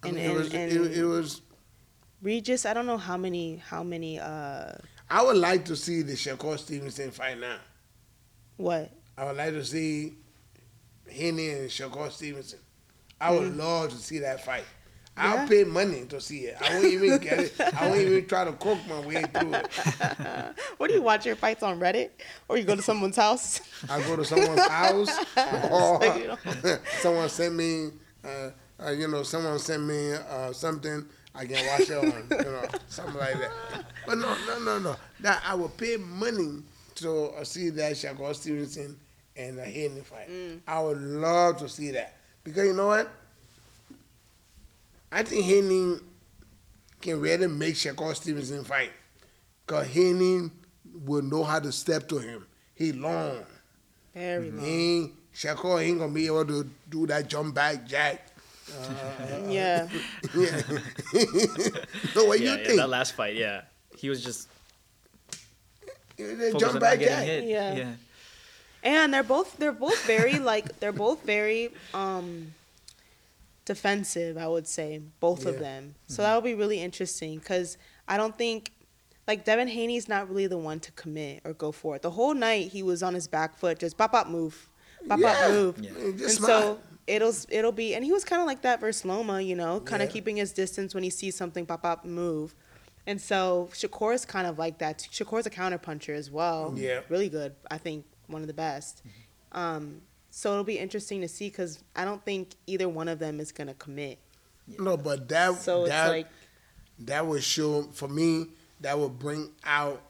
[0.02, 1.42] And, and, it was, and it, it, was
[2.22, 4.72] Regis, I don't know how many how many uh
[5.08, 7.58] I would like to see the Shakur Stevenson fight now.
[8.56, 8.90] What?
[9.16, 10.14] I would like to see
[11.10, 12.58] Henny and Shakur Stevenson.
[13.20, 13.60] I would mm-hmm.
[13.60, 14.64] love to see that fight.
[15.16, 16.56] I'll pay money to see it.
[16.60, 17.60] I won't even get it.
[17.60, 19.68] I won't even try to cook my way through it.
[20.78, 22.10] What do you watch your fights on Reddit
[22.48, 23.60] or you go to someone's house?
[23.88, 25.10] I go to someone's house,
[25.70, 26.00] or
[26.62, 27.90] So someone send me,
[28.24, 28.50] uh,
[28.84, 31.04] uh, you know, someone send me uh, something.
[31.34, 33.84] I can watch it on, you know, something like that.
[34.06, 34.96] But no, no, no, no.
[35.20, 36.62] That I would pay money
[36.96, 38.98] to uh, see that Shakur Stevenson
[39.36, 40.28] and a Henny fight.
[40.66, 43.08] I would love to see that because you know what?
[45.12, 45.96] I think Henny
[47.00, 48.92] can really make Shakur Stevenson fight
[49.66, 50.50] because Henny
[51.04, 52.46] will know how to step to him.
[52.74, 53.44] He long.
[54.14, 54.64] Very long.
[54.64, 58.26] He ain't, Shakur ain't gonna be able to do that jump back jack.
[58.80, 58.88] Uh,
[59.48, 59.88] Yeah.
[60.36, 60.56] yeah.
[62.14, 62.76] so what yeah, you yeah, think?
[62.78, 63.62] that last fight, yeah.
[63.98, 64.48] He was just
[66.16, 67.24] The jump back jack.
[67.24, 67.44] hit.
[67.44, 67.74] Yeah.
[67.74, 67.92] yeah.
[68.84, 72.52] And they're both they're both very like they're both very um
[73.64, 75.94] defensive, I would say, both of them.
[76.06, 77.76] So that would be really interesting cuz
[78.08, 78.72] I don't think
[79.28, 82.02] like Devin Haney's not really the one to commit or go for it.
[82.02, 84.68] The whole night he was on his back foot just bop bop move.
[85.06, 85.32] Bop Yeah.
[85.40, 85.78] bop move.
[85.80, 85.90] Yeah.
[85.90, 89.40] And just so it'll it'll be and he was kind of like that versus Loma,
[89.40, 90.12] you know, kind of Yeah.
[90.12, 92.54] keeping his distance when he sees something pop up move.
[93.06, 94.98] And so Shakur's kind of like that.
[95.10, 96.72] Shakur's a counterpuncher as well.
[96.76, 97.00] Yeah.
[97.08, 97.54] Really good.
[97.70, 99.02] I think one of the best.
[99.52, 100.02] Um,
[100.34, 103.52] so it'll be interesting to see because I don't think either one of them is
[103.52, 104.18] gonna commit.
[104.78, 106.26] no, but that So it's that like
[107.00, 108.46] that would show for me.
[108.80, 110.00] That would bring out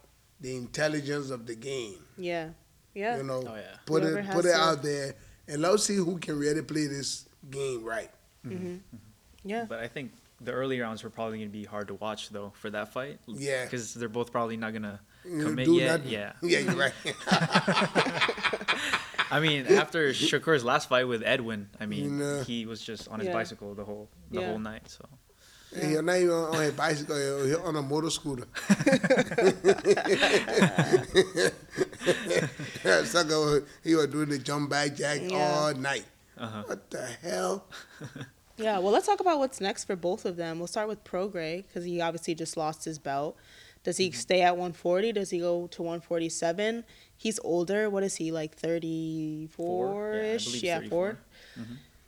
[0.41, 1.97] the intelligence of the game.
[2.17, 2.51] yeah,
[2.95, 3.17] yeah.
[3.19, 3.77] You know, Oh, yeah.
[3.85, 5.15] put Whoever it put it to- out there,
[5.49, 8.11] and let's see who can really play this game right.
[8.47, 8.55] Mm-hmm.
[8.57, 8.67] Mm-hmm.
[8.69, 8.97] Mm-hmm.
[9.49, 9.65] Yeah.
[9.69, 12.53] But I think the early rounds were probably going to be hard to watch though
[12.61, 13.19] for that fight.
[13.27, 13.65] Yeah.
[13.65, 15.99] Because they're both probably not going to mm, commit do yet.
[15.99, 16.13] nothing.
[16.13, 16.33] Yeah.
[16.43, 16.93] yeah, you're right.
[19.33, 22.45] I mean, after Shakur's last fight with Edwin, I mean, Nah.
[22.45, 23.35] he was just on his Yeah.
[23.35, 24.47] bicycle the whole the Yeah.
[24.49, 24.89] whole night.
[24.91, 25.05] So
[25.75, 27.17] He's not even on a bicycle.
[27.47, 28.47] He's on a motor scooter.
[33.05, 35.37] Sucker, he was doing the jump back jack Yeah.
[35.39, 36.05] all night.
[36.39, 36.63] Uh-huh.
[36.67, 37.65] What the hell?
[38.57, 40.59] Yeah, well, let's talk about what's next for both of them.
[40.59, 43.37] We'll start with Prograis because he obviously just lost his belt.
[43.85, 45.13] Does he stay at 140?
[45.13, 46.85] Does he go to 147?
[47.23, 47.89] He's older.
[47.89, 50.45] What is he like 34 Yeah, I ish?
[50.47, 50.91] believe Yeah, 34.
[50.91, 51.19] four.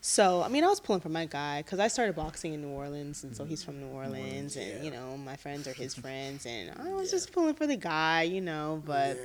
[0.01, 2.71] So I mean, I was pulling for my guy because I started boxing in New
[2.71, 3.71] Orleans, and so he's mm-hmm.
[3.71, 4.83] from New Orleans, and yeah.
[4.83, 8.23] you know my friends are his friends, and I was just pulling for the guy,
[8.23, 8.83] you know.
[8.85, 9.23] But Yeah.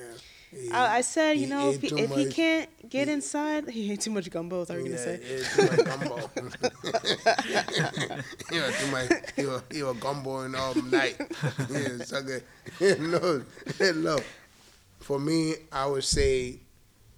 [0.51, 3.69] He- I, I said, you know, if ate he, too if he can't get inside,
[3.77, 4.61] he ate too much gumbo.
[4.61, 5.19] Is that what you gonna say?
[5.21, 6.15] yeah, too much gumbo.
[8.49, 9.11] he was too much.
[9.35, 11.15] He was, he was gumboing all night.
[11.69, 12.41] yeah, sucker.
[12.79, 13.43] no,
[14.07, 14.23] look.
[14.99, 16.59] For me, I would say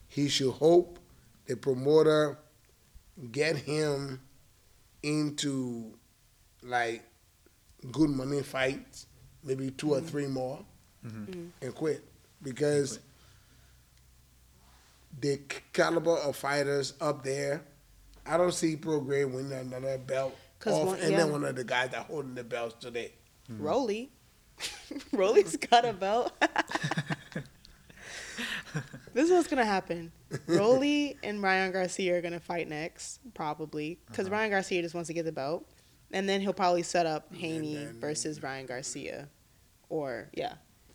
[0.07, 0.99] he should hope
[1.47, 2.37] the promoter
[3.31, 4.21] get him
[5.03, 5.93] into
[6.63, 7.03] like
[7.91, 9.07] good money fights,
[9.43, 10.07] maybe two or mm-hmm.
[10.07, 10.59] three more,
[11.05, 11.31] mm-hmm.
[11.31, 11.49] mm.
[11.61, 12.03] and quit
[12.43, 12.99] because
[15.19, 15.39] the
[15.73, 17.63] caliber of fighters up there,
[18.25, 21.17] I don't see Prograis winning another belt off one- and yeah.
[21.17, 23.11] then one of the guys that holding the belts today.
[23.51, 23.63] Mm-hmm.
[23.63, 24.11] Rolly.
[25.11, 26.31] Rolly's got a belt.
[29.13, 30.11] this is what's gonna happen.
[30.47, 34.35] Rolly and Ryan Garcia are gonna fight next, probably, because Uh-huh.
[34.37, 35.65] Ryan Garcia just wants to get the belt,
[36.11, 39.27] and then he'll probably set up Haney then- versus Ryan Garcia,
[39.89, 40.53] or yeah,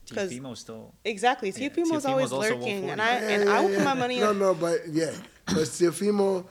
[0.08, 1.50] because Teofimo's still exactly.
[1.50, 4.20] Yeah, Teofimo's Teofimo's always lurking, and I Yeah, and yeah, I will put my money
[4.20, 4.38] No, on.
[4.38, 5.12] no, no, but yeah,
[5.46, 6.46] but Teofimo,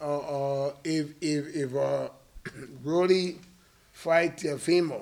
[0.00, 0.18] uh,
[0.66, 2.08] uh, if if if uh,
[2.82, 3.38] Brody
[3.92, 5.00] fight Teofimo,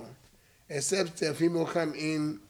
[0.69, 2.41] except Teofimo come in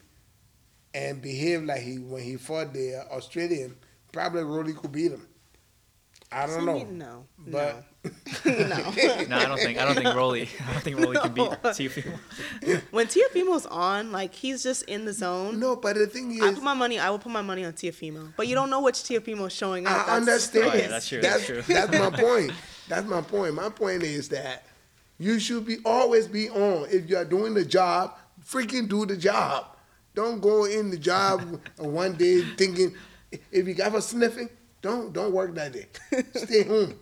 [0.94, 3.76] and behave like he when he fought the Australian,
[4.12, 5.26] probably Rolly could beat him.
[6.32, 6.82] I don't know.
[6.90, 8.10] no, But no,
[8.44, 8.64] no.
[9.28, 11.56] No, I don't think I don't think Rolly I don't think Rolly can beat No.
[11.70, 12.18] Teofimo.
[12.90, 15.60] when Teofimo's on, like he's just in the zone.
[15.60, 16.98] no, but the thing is, I is, put my money.
[16.98, 19.92] I will put my money on Teofimo, but you don't know which Teofimo's showing up.
[19.92, 20.64] I That's- understand.
[20.72, 21.74] Oh, yeah, that's true, That's, that's true.
[21.74, 22.52] that's my point.
[22.88, 23.54] That's my point.
[23.54, 24.64] My point is that
[25.18, 26.88] you should be always be on.
[26.90, 29.66] If you are doing the job, freaking do the job.
[30.14, 32.94] Don't go in the job one day thinking
[33.50, 34.48] if you got for sniffing,
[34.80, 35.86] don't don't work that day.
[36.34, 36.94] Stay home.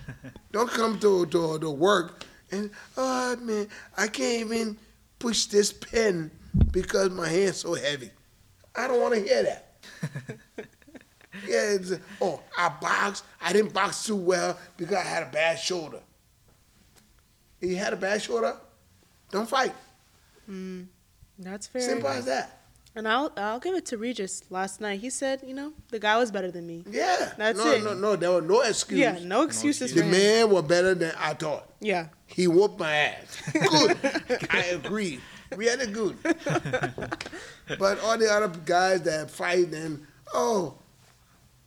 [0.52, 4.78] Don't come to to, to work and oh man, I can't even
[5.18, 6.30] push this pen
[6.72, 8.10] because my hand's so heavy.
[8.74, 9.78] I don't want to hear that.
[11.46, 13.24] Yeah, it's, oh, I boxed.
[13.42, 16.00] I didn't box too well because I had a bad shoulder.
[17.60, 18.56] If you had a bad shoulder,
[19.30, 19.74] don't fight.
[20.50, 20.86] Mm,
[21.38, 21.82] that's fair.
[21.82, 22.55] Simple as that.
[22.96, 24.42] And I'll I'll give it to Regis.
[24.48, 26.82] Last night he said, you know, the guy was better than me.
[26.90, 27.32] Yeah.
[27.36, 27.84] That's no, it.
[27.84, 28.98] No, no, there were no excuses.
[28.98, 30.12] Yeah, no excuses The for him.
[30.12, 31.70] man was better than I thought.
[31.78, 32.08] Yeah.
[32.26, 33.42] He whooped my ass.
[33.52, 33.98] Good.
[34.50, 35.20] I agree.
[35.54, 36.16] We had it good.
[37.78, 40.74] but all the other guys that fight and oh,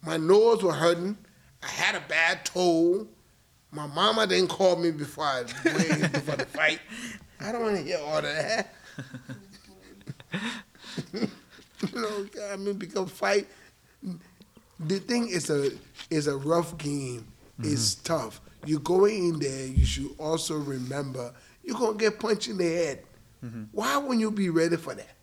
[0.04, 1.18] my nose was hurting.
[1.64, 3.08] I had a bad toe.
[3.72, 6.80] My mama didn't call me before I went before the fight.
[7.40, 8.74] I don't want to hear all of that.
[11.14, 11.28] you
[11.94, 13.48] know, I mean, because fight.
[14.80, 15.72] The thing is a
[16.10, 17.28] is a rough game.
[17.60, 17.74] Mm-hmm.
[17.74, 18.42] It's tough.
[18.66, 21.34] You going in there, you should also remember
[21.64, 23.04] you're gonna get punched in the head.
[23.44, 23.64] Mm-hmm.
[23.72, 25.16] Why wouldn't you be ready for that?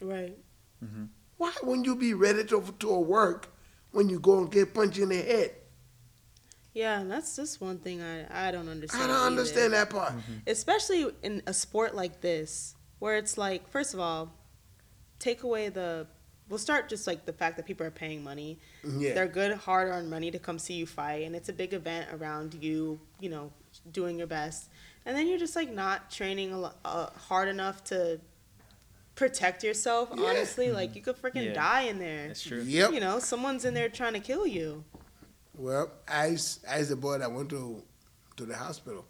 [0.00, 0.36] Right.
[0.84, 1.04] Mm-hmm.
[1.36, 3.48] Why wouldn't you be ready to to a work
[3.90, 5.52] when you go and get punched in the head?
[6.74, 9.04] Yeah, and that's just one thing I, I don't understand.
[9.04, 9.26] I don't either.
[9.26, 10.14] understand that part.
[10.46, 14.32] Especially in a sport like this, where it's like, first of all,
[15.22, 16.06] take away the
[16.48, 18.58] we'll start just like the fact that people are paying money.
[18.84, 19.14] Yeah.
[19.14, 22.08] They're good, hard earned money to come see you fight, and it's a big event
[22.12, 23.50] around you, you know,
[23.92, 24.68] doing your best.
[25.06, 28.20] And then you're just like not training a lo- uh, hard enough to
[29.14, 30.10] protect yourself.
[30.14, 30.24] Yeah.
[30.26, 31.54] Honestly, like you could freaking Yeah.
[31.54, 32.28] die in there.
[32.28, 32.62] That's true.
[32.62, 32.92] Yep.
[32.92, 34.84] You know, someone's in there trying to kill you.
[35.54, 37.82] Well, Ice, Ice, the boy that went to
[38.36, 39.04] to the hospital,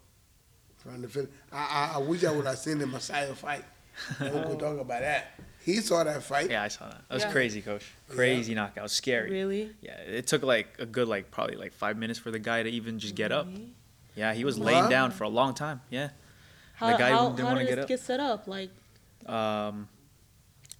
[0.83, 1.31] trying to fit.
[1.51, 3.65] I, I, I wish I would have seen the Magsayo fight.
[4.19, 5.39] And we could talk about that.
[5.63, 6.49] He saw that fight.
[6.49, 7.01] Yeah, I saw that.
[7.07, 7.31] That was Yeah.
[7.31, 7.85] crazy, coach.
[8.09, 8.91] Crazy knockout.
[8.91, 9.29] Scary.
[9.31, 9.71] Really?
[9.81, 12.69] Yeah, it took like a good like probably like five minutes for the guy to
[12.69, 13.47] even just get up.
[13.47, 13.73] Really?
[14.15, 14.65] Yeah, he was What?
[14.73, 15.81] laying down for a long time.
[15.89, 16.09] Yeah.
[16.75, 17.87] How, guy how, didn't how wanna did get it up.
[17.87, 18.47] get set up?
[18.47, 18.69] Like,
[19.25, 19.87] Um,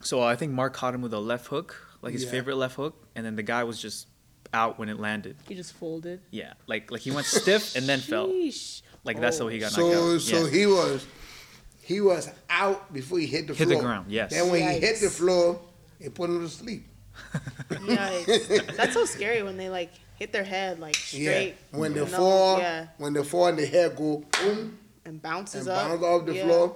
[0.02, 2.32] so I think Mark caught him with a left hook, like his Yeah.
[2.32, 4.08] favorite left hook, and then the guy was just
[4.54, 5.38] out when it landed.
[5.48, 6.20] he just folded.
[6.30, 8.28] Yeah, like like he went stiff and then fell.
[8.28, 8.82] Sheesh.
[9.06, 10.22] Like that's how he got knocked So out.
[10.22, 10.52] so yeah.
[10.52, 11.06] he was
[11.84, 13.84] he was out before he hit the Hit the floor.
[13.84, 14.32] ground, yes.
[14.32, 15.60] Then when he hit the floor,
[16.00, 16.86] it put him to sleep.
[17.70, 18.76] Yikes.
[18.78, 21.56] That's so scary when they like hit their head like straight.
[21.72, 21.78] Yeah.
[21.80, 22.88] When they fall, Yeah.
[22.98, 25.90] when they fall and the head go boom And bounces and up.
[25.90, 26.46] bounce off the Yeah.
[26.46, 26.76] floor,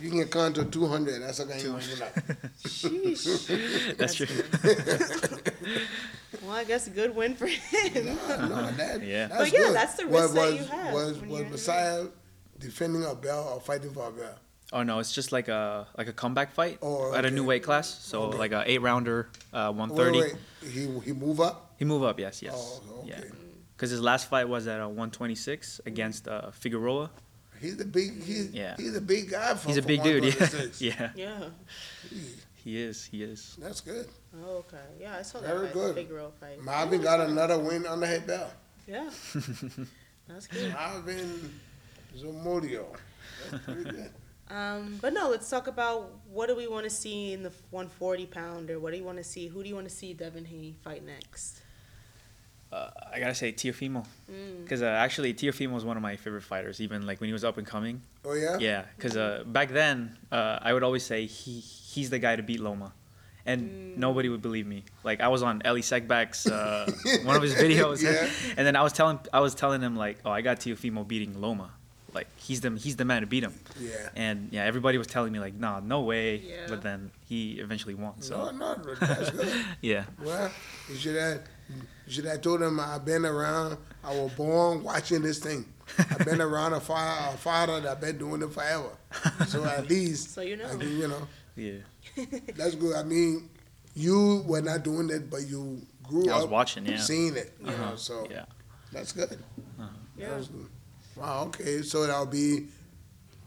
[0.00, 1.22] you can count to two hundred.
[1.22, 1.80] That's a kind of
[2.64, 3.96] Sheesh.
[3.96, 4.26] That's true.
[6.42, 8.04] Well, I guess a good win for him.
[8.28, 9.28] No, no, that, Yeah.
[9.28, 9.74] that's But yeah, good.
[9.76, 12.10] that's the was, risk that was, you have Was, when was you're in the Magsayo
[12.64, 14.38] defending a belt or fighting for a belt?
[14.72, 17.62] Oh no, it's just like a like a comeback fight Oh, at a new weight
[17.62, 17.88] class.
[17.88, 18.38] So Okay.
[18.38, 21.74] like a eight rounder, uh, one Wait, wait, he he move up.
[21.78, 23.08] He move up, yes, yes, Oh, okay.
[23.10, 23.20] yeah.
[23.76, 27.10] Because his last fight was at a one twenty six against uh, Figueroa.
[27.60, 28.22] He's a big.
[28.22, 28.74] He's Yeah.
[28.76, 29.54] he's a big guy.
[29.54, 30.24] For, He's a big dude.
[30.24, 30.48] Yeah,
[30.78, 31.44] yeah, yeah.
[32.64, 33.04] he is.
[33.04, 33.56] He is.
[33.60, 34.06] That's good.
[34.44, 34.86] Oh, okay.
[35.00, 35.74] Yeah, I saw that Very fight.
[35.74, 35.94] good.
[35.94, 36.60] Big girl fight.
[36.62, 38.50] Marvin got another win on the head belt.
[38.88, 39.08] Yeah.
[40.28, 40.72] That's good.
[40.72, 41.60] Marvin
[42.16, 42.84] Zamudio.
[43.50, 44.10] That's pretty good.
[44.50, 48.26] Um, but no, let's talk about what do we want to see in the 140
[48.26, 48.78] pounder?
[48.78, 49.48] What do you want to see?
[49.48, 51.60] Who do you want to see Devin Haney fight next?
[52.72, 54.62] Uh, I gotta say Teofimo, Mm.
[54.64, 57.44] because uh, actually Teofimo was one of my favorite fighters, even like when he was
[57.44, 58.02] up and coming.
[58.24, 58.58] Oh yeah.
[58.58, 62.42] Yeah, because uh, back then uh, I would always say he he's the guy to
[62.42, 62.92] beat Loma,
[63.46, 63.96] and Mm.
[63.98, 64.82] nobody would believe me.
[65.04, 66.90] Like I was on Elie Seckbach's uh,
[67.24, 68.28] one of his videos, Yeah.
[68.56, 71.40] and then I was telling I was telling him like, oh, I got Teofimo beating
[71.40, 71.70] Loma,
[72.14, 73.54] like he's the he's the man to beat him.
[73.80, 74.08] Yeah.
[74.14, 76.36] And yeah, everybody was telling me like, nah, no way.
[76.36, 76.66] Yeah.
[76.68, 78.14] But then he eventually won.
[78.16, 79.52] No, So no, that's good.
[79.82, 80.50] yeah, Well,
[80.88, 81.42] you should have,
[82.06, 83.76] you should have told him I've been around.
[84.04, 85.66] I was born watching this thing.
[85.98, 88.90] I've been around a father, a father that been doing it forever.
[89.48, 90.66] So at least, So you know.
[90.68, 92.24] I mean, you know, yeah,
[92.56, 92.96] that's good.
[92.96, 93.48] I mean,
[93.94, 96.84] you were not doing it, but you grew I was up watching.
[96.86, 97.52] Yeah, seeing it.
[97.60, 97.90] You Uh-huh.
[97.90, 98.44] know, so yeah.
[98.92, 99.38] that's good.
[99.78, 100.28] Yeah.
[100.30, 100.66] That's good.
[101.16, 101.44] Wow.
[101.46, 102.66] Okay, so that'll be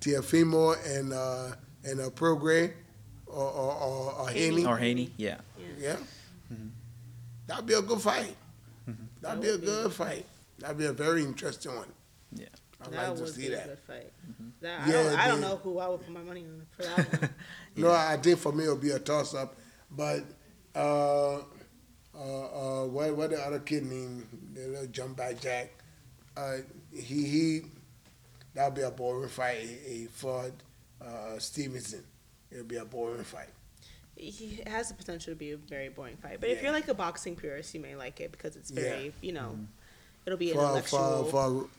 [0.01, 1.51] Teofimo and uh,
[1.83, 2.71] and uh, Progre
[3.25, 4.65] or or, or, or Haney.
[4.65, 5.11] Or Haney.
[5.17, 5.37] Yeah.
[5.79, 5.95] Yeah.
[6.51, 6.67] Mm-hmm.
[7.47, 8.35] That'd be a good fight.
[9.21, 9.67] That'd be a would be.
[9.67, 10.25] good fight.
[10.59, 11.87] That'd be a very interesting one.
[12.33, 12.45] Yeah.
[12.81, 13.65] I'd that like to would see be a that.
[13.67, 14.11] good fight.
[14.61, 16.83] That, Yeah, I don't, I don't know who I would put my money on for
[16.83, 17.29] that one.
[17.75, 19.55] No, I think for me it'll be a toss up.
[19.91, 20.23] But
[20.75, 21.41] uh, uh,
[22.15, 25.71] uh, what what the other kid named the little jump back Jack?
[26.35, 26.57] Uh,
[27.01, 27.61] he he
[28.53, 29.59] that'll be a boring fight.
[29.85, 30.51] He fought
[31.01, 32.03] uh, Stevenson.
[32.51, 33.49] It'll be a boring fight.
[34.15, 36.39] he has the potential to be a very boring fight.
[36.39, 38.81] But if you're like a boxing purist, you may like it because it's Yeah.
[38.81, 39.57] very, you know,
[40.25, 41.25] it'll be For intellectual.
[41.25, 41.69] for for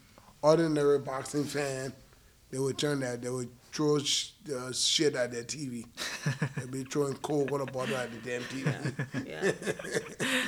[0.42, 1.92] ordinary boxing fan,
[2.50, 3.22] they would turn that.
[3.22, 5.84] They would throw sh- uh, shit at their TV.
[6.56, 9.26] They'd be throwing cold water bottle at the damn TV.
[9.26, 9.52] yeah.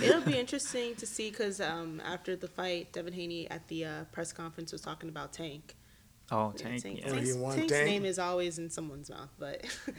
[0.02, 0.08] yeah.
[0.08, 4.04] It'll be interesting to see because um, after the fight, Devin Haney at the uh,
[4.12, 5.76] press conference was talking about Tank.
[6.32, 6.82] Oh, Yeah, tank.
[6.82, 7.06] Tank- Yeah.
[7.08, 7.86] Oh, Tank's, he Tank's Tank?
[7.86, 9.94] name is always in someone's mouth, but um,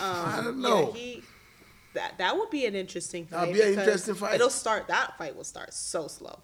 [0.00, 0.92] I don't yeah, know.
[0.92, 1.22] he,
[1.94, 3.40] that that would be an interesting fight.
[3.40, 4.34] That'd be an interesting fight.
[4.34, 4.88] It'll start.
[4.88, 6.40] That fight will start so slow.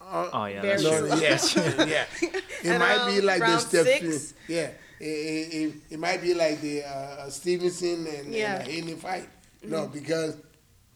[0.00, 0.62] Uh, Oh yeah.
[0.62, 1.10] Very That's true.
[1.10, 1.20] true.
[1.20, 2.04] Yes, yeah.
[2.62, 3.86] It And might be like round the Steph.
[3.86, 4.34] six?
[4.48, 8.60] Yeah, it, it, it, it might be like the uh, Stevenson and, Yeah.
[8.60, 9.28] and Haney fight.
[9.62, 10.36] No, because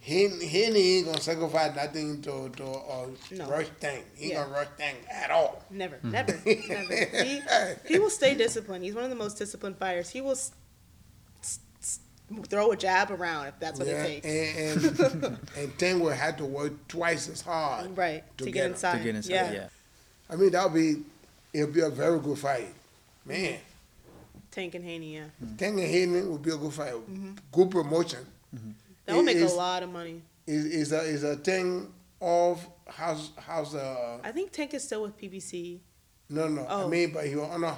[0.01, 3.49] Haney, Haney ain't gonna sacrifice nothing to to uh, No.
[3.49, 4.05] rush thing.
[4.15, 4.43] He ain't Yeah.
[4.45, 5.63] gonna rush thing at all.
[5.71, 6.51] Never, never, never.
[6.51, 7.41] He,
[7.89, 8.85] he will stay disciplined.
[8.85, 10.11] He's one of the most disciplined fighters.
[10.11, 10.37] He will
[12.49, 14.27] throw a jab around if that's what yeah, it takes.
[14.27, 17.97] and and, and Tang will have to work twice as hard.
[17.97, 18.99] right to to, get get inside.
[18.99, 19.33] To get inside.
[19.33, 19.53] Yeah.
[19.53, 19.69] Yeah.
[20.31, 21.03] I mean, that'll be
[21.53, 22.73] it'll be a very good fight,
[23.25, 23.59] man.
[24.55, 25.17] Tank and Haney.
[25.17, 25.25] Yeah,
[25.59, 26.95] Tank and Haney would be a good fight.
[27.51, 28.21] Good promotion.
[29.05, 30.23] that would make Is- a lot of money.
[30.47, 35.03] Is is a is a thing of how's how's uh I think Tank is still
[35.03, 35.79] with PBC.
[36.29, 36.89] no no I Oh.
[36.89, 37.77] mean but he was on a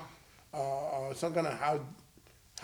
[0.53, 1.81] uh, uh some kind of house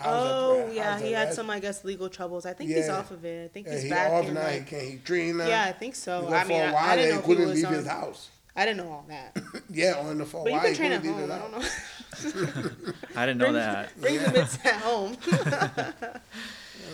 [0.03, 2.45] Oh yeah, he had some I guess legal troubles.
[2.45, 3.45] I think he's off of it.
[3.45, 4.67] I think yeah, he's he back off in now he like.
[4.67, 6.27] can he train now Yeah, I think so.
[6.33, 7.73] I mean, a I, while I didn't know he couldn't was leave on.
[7.73, 9.35] his house I didn't know all that.
[9.69, 11.31] yeah on the for a But you while can he train at home.
[11.31, 12.93] I don't know.
[13.15, 13.99] I didn't know bring, that.
[14.01, 15.17] Bring the mitts at home.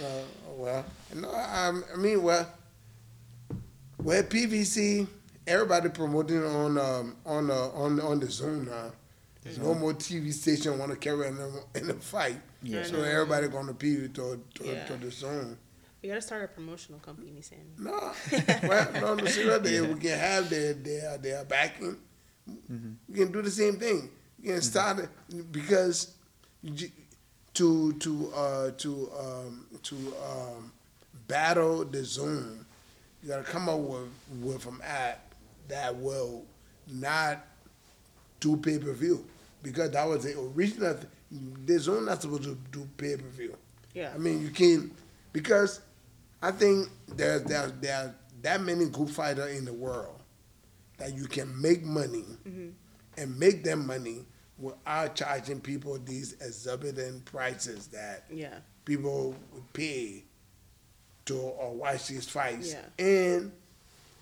[0.04, 0.22] uh,
[0.56, 0.86] well
[1.16, 2.48] no I, I mean well
[4.02, 5.08] well PBC
[5.48, 8.92] everybody promoting on um on uh, on on the zone now
[9.44, 12.84] there's no more TV station want to carry on them in the fight Yeah.
[12.84, 14.86] so everybody gonna be to to, Yeah.
[14.86, 15.58] to the zone.
[16.02, 17.62] We gotta start a promotional company, Sammy.
[17.78, 17.92] No,
[18.68, 21.98] well, no, no, seriously, they we can have their their their backing.
[23.08, 24.10] We can do the same thing.
[24.42, 26.14] We can start it because
[27.54, 29.96] to to uh, to um, to
[30.26, 30.72] um,
[31.28, 32.66] battle the zone,
[33.22, 34.10] you gotta come up with
[34.42, 35.34] with an app
[35.68, 36.46] that will
[36.88, 37.46] not
[38.40, 39.26] do pay per view
[39.62, 40.94] because that was the original.
[40.94, 41.08] th-
[41.66, 43.56] The zone not supposed to do pay per view.
[43.94, 44.12] Yeah.
[44.16, 44.90] I mean, you can
[45.34, 45.82] because
[46.42, 50.20] I think there's there there that many good fighter in the world
[50.98, 52.74] that you can make money Mhm.
[53.18, 54.26] and make them money
[54.58, 58.60] without charging people these exorbitant prices that Yeah.
[58.86, 60.24] people would pay
[61.26, 62.72] to uh, watch these fights.
[62.74, 62.86] Yeah.
[62.98, 63.52] And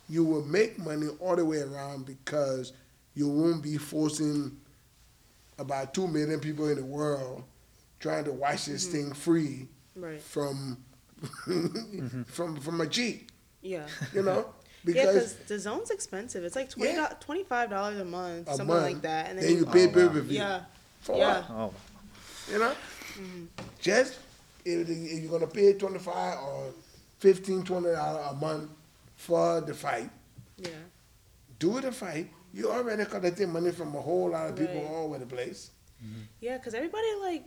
[0.09, 2.74] you will make money all the way around because
[3.15, 4.59] you won't be forcing
[5.57, 7.43] about two million people in the world
[7.99, 8.91] trying to watch this Mm-hmm.
[8.93, 10.22] thing free Right.
[10.22, 10.84] from
[11.22, 12.24] Mm-hmm.
[12.24, 13.88] from from a Jeep, Yeah.
[14.13, 14.45] you know?
[14.86, 16.43] yeah, Because because the zone's expensive.
[16.43, 17.13] It's like 20, Yeah.
[17.20, 19.30] $25 a month, a something month, like that.
[19.30, 20.13] And then you you, pay Oh, pay wow.
[20.13, 20.38] per view.
[20.38, 20.61] Yeah.
[21.01, 21.41] For Yeah.
[21.41, 21.49] what?
[21.49, 21.74] Oh.
[22.51, 22.72] You know?
[22.72, 23.45] Mm-hmm.
[23.82, 24.13] Just
[24.63, 26.72] if, if you're gonna pay twenty five or
[27.20, 28.70] fifteen, twenty dollars a month
[29.15, 30.09] for the fight,
[30.57, 30.70] Yeah.
[31.59, 32.30] do the fight.
[32.53, 34.86] You already collecting money from a whole lot of people Right.
[34.91, 35.72] all over the place.
[36.03, 36.22] Mm-hmm.
[36.41, 37.43] Yeah, because everybody like,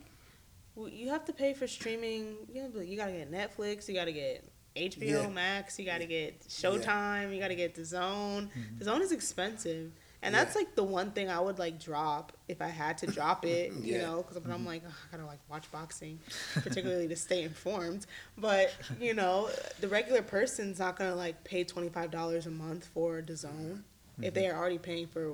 [0.75, 2.35] w- you have to pay for streaming.
[2.53, 3.87] You, know, you gotta get Netflix.
[3.87, 4.43] You gotta get
[4.75, 5.29] HBO Yeah.
[5.29, 5.77] Max.
[5.79, 7.33] You gotta get Showtime.
[7.33, 8.49] You gotta get the Zone.
[8.77, 9.91] The Zone is expensive,
[10.21, 13.45] and that's like the one thing I would like drop if I had to drop
[13.45, 13.73] it.
[13.81, 14.65] You know, because I'm mm-hmm.
[14.65, 16.19] like, "Ugh, I gotta like watch boxing,
[16.53, 18.05] particularly to stay informed.
[18.37, 19.49] But you know,
[19.81, 23.83] the regular person's not gonna like pay twenty five dollars a month for the Zone
[24.19, 24.33] if mm-hmm.
[24.35, 25.33] they are already paying for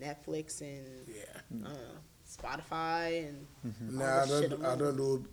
[0.00, 1.68] Netflix and Yeah.
[1.68, 1.98] uh,
[2.36, 3.46] Spotify and
[3.80, 4.64] No, all I don't.
[4.64, 5.24] I don't do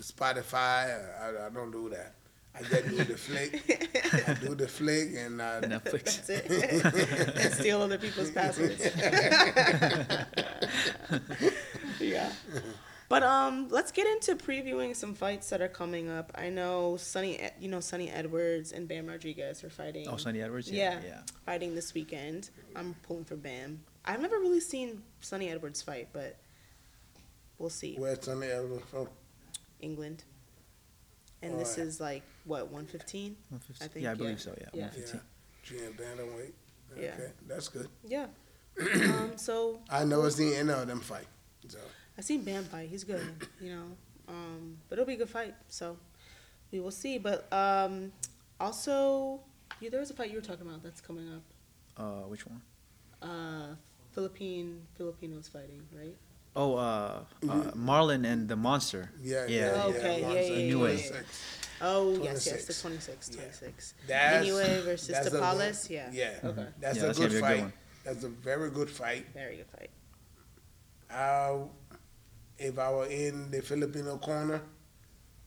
[0.00, 1.20] Spotify.
[1.20, 2.14] I, I don't do that.
[2.54, 4.28] I just do the flick.
[4.28, 6.26] I do the flick and uh, Netflix.
[6.26, 7.36] That's it.
[7.44, 8.78] and steal other people's passwords.
[12.00, 12.30] yeah.
[13.08, 16.32] But um, let's get into previewing some fights that are coming up.
[16.34, 20.08] I know Sunny, E- you know Sunny Edwards and Bam Rodriguez are fighting.
[20.08, 20.70] Oh, Sunny Edwards.
[20.70, 21.00] Yeah, Yeah.
[21.06, 21.20] Yeah.
[21.44, 22.50] fighting this weekend.
[22.74, 23.80] I'm pulling for Bam.
[24.04, 26.36] I've never really seen Sunny Edwards fight, but
[27.58, 27.96] we'll see.
[27.98, 29.08] where's Sunny Edwards from?
[29.80, 30.24] England.
[31.42, 31.88] And this Alright.
[31.88, 33.36] is like what 115?
[33.52, 34.14] I think, yeah, I yeah.
[34.14, 34.54] believe so.
[34.58, 34.68] Yeah.
[34.72, 34.82] Yeah.
[34.82, 35.20] 115.
[35.20, 35.20] Yeah,
[35.62, 36.52] G and bantamweight.
[36.96, 37.14] Yeah.
[37.14, 37.88] Okay, that's good.
[38.04, 38.26] Yeah.
[38.80, 41.26] um, so I know it's the end of them fight.
[41.68, 41.78] So
[42.16, 42.88] I seen Bam fight.
[42.88, 43.22] He's good,
[43.60, 43.84] you know.
[44.28, 45.54] Um, but it'll be a good fight.
[45.68, 45.96] So
[46.70, 47.18] we will see.
[47.18, 48.12] But um,
[48.60, 49.40] also,
[49.80, 51.42] yeah, there was a fight you were talking about that's coming up.
[51.96, 52.62] Uh, which one?
[53.20, 53.74] Uh,
[54.12, 56.14] Philippine Filipinos fighting, right?
[56.54, 59.10] Oh, uh, uh, Marlon and the Monster.
[59.22, 59.76] yeah, Yeah.
[59.76, 61.58] yeah, Okay, yeah, yeah, Monster yeah, yeah, 26.
[61.84, 63.36] Oh yes, yes, the 26, Yeah.
[63.36, 63.94] 26.
[64.06, 66.10] That's Inoue versus that's a good- Tapales, yeah.
[66.12, 66.66] Yeah, Okay.
[66.78, 67.60] that's Yeah, a that's good gonna a good fight.
[67.62, 67.72] one.
[68.04, 69.26] that's a very good fight.
[69.34, 69.90] Very good fight.
[71.10, 71.64] Uh,
[72.58, 74.62] if I were in the Filipino corner,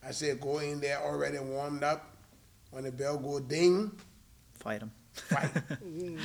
[0.03, 2.11] I said go in there already warmed up.
[2.71, 3.91] When the bell go ding,
[4.59, 4.91] Fight him.
[5.13, 5.53] fight,
[5.85, 6.19] Mm,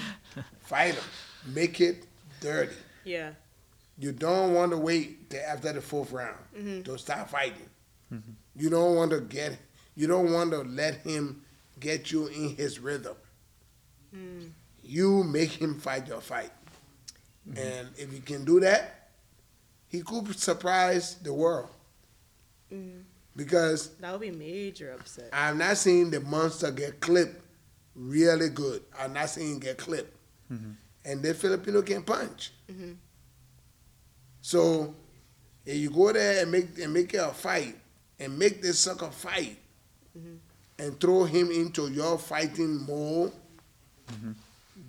[0.66, 1.04] fight them,
[1.54, 2.06] make it
[2.40, 2.74] dirty.
[3.04, 3.32] yeah.
[3.98, 6.84] You don't want to wait till after the fourth round Mhm.
[6.86, 7.68] to start fighting.
[8.10, 8.22] Mhm.
[8.56, 9.58] You don't want to get.
[9.94, 11.44] You don't want to let him
[11.78, 13.16] get you in his rhythm.
[14.14, 16.50] Mm, You make him fight your fight,
[17.48, 17.58] Mm-hmm.
[17.58, 19.10] and if you can do that,
[19.88, 21.68] he could surprise the world
[22.72, 23.02] mm.
[23.36, 25.28] because That would be major upset.
[25.32, 27.40] I've not seen the monster get clipped
[27.94, 28.82] really good.
[28.98, 30.16] I've not seen him get clipped,
[30.50, 30.74] Mhm.
[31.04, 32.52] And the Filipino can punch.
[32.70, 32.96] Mhm.
[34.42, 34.94] So
[35.66, 37.76] if you go there and make and make it a fight
[38.18, 39.58] and make this sucker fight
[40.18, 40.38] Mhm.
[40.78, 43.32] and throw him into your fighting mode,
[44.08, 44.34] Mhm.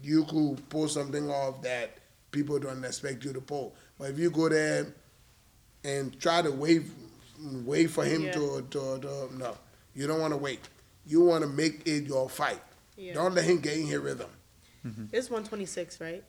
[0.04, 1.98] you could pull something off that
[2.32, 3.76] people don't expect you to pull.
[3.98, 4.94] But if you go there
[5.84, 6.84] and try to wait
[7.66, 8.34] wait for him Yeah.
[8.34, 9.58] to, to, to no,
[9.96, 10.60] you don't want to wait.
[11.08, 12.62] You want to make it your fight.
[12.96, 13.16] Yeah.
[13.16, 14.30] Don't let him get in his rhythm.
[14.84, 16.24] It's 126, right?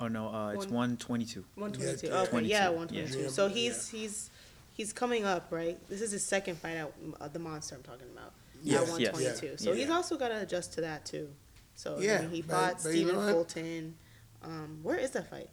[0.00, 1.44] Oh no, uh, it's 122.
[1.54, 2.06] 122.
[2.06, 2.68] Yeah, okay, 22, yeah, yeah.
[2.70, 3.18] 122.
[3.22, 4.30] Yeah, so he's he's
[4.74, 5.78] he's coming up, right?
[5.88, 8.32] This is his second fight at uh, the monster I'm talking about.
[8.62, 9.46] Yes, at 122.
[9.46, 9.76] Yeah, So yeah.
[9.76, 11.28] he's also got to adjust to that too.
[11.74, 13.32] So I Yeah, mean, he fought but you Stephen know?
[13.32, 13.94] Fulton.
[14.42, 15.48] Um, where is that fight?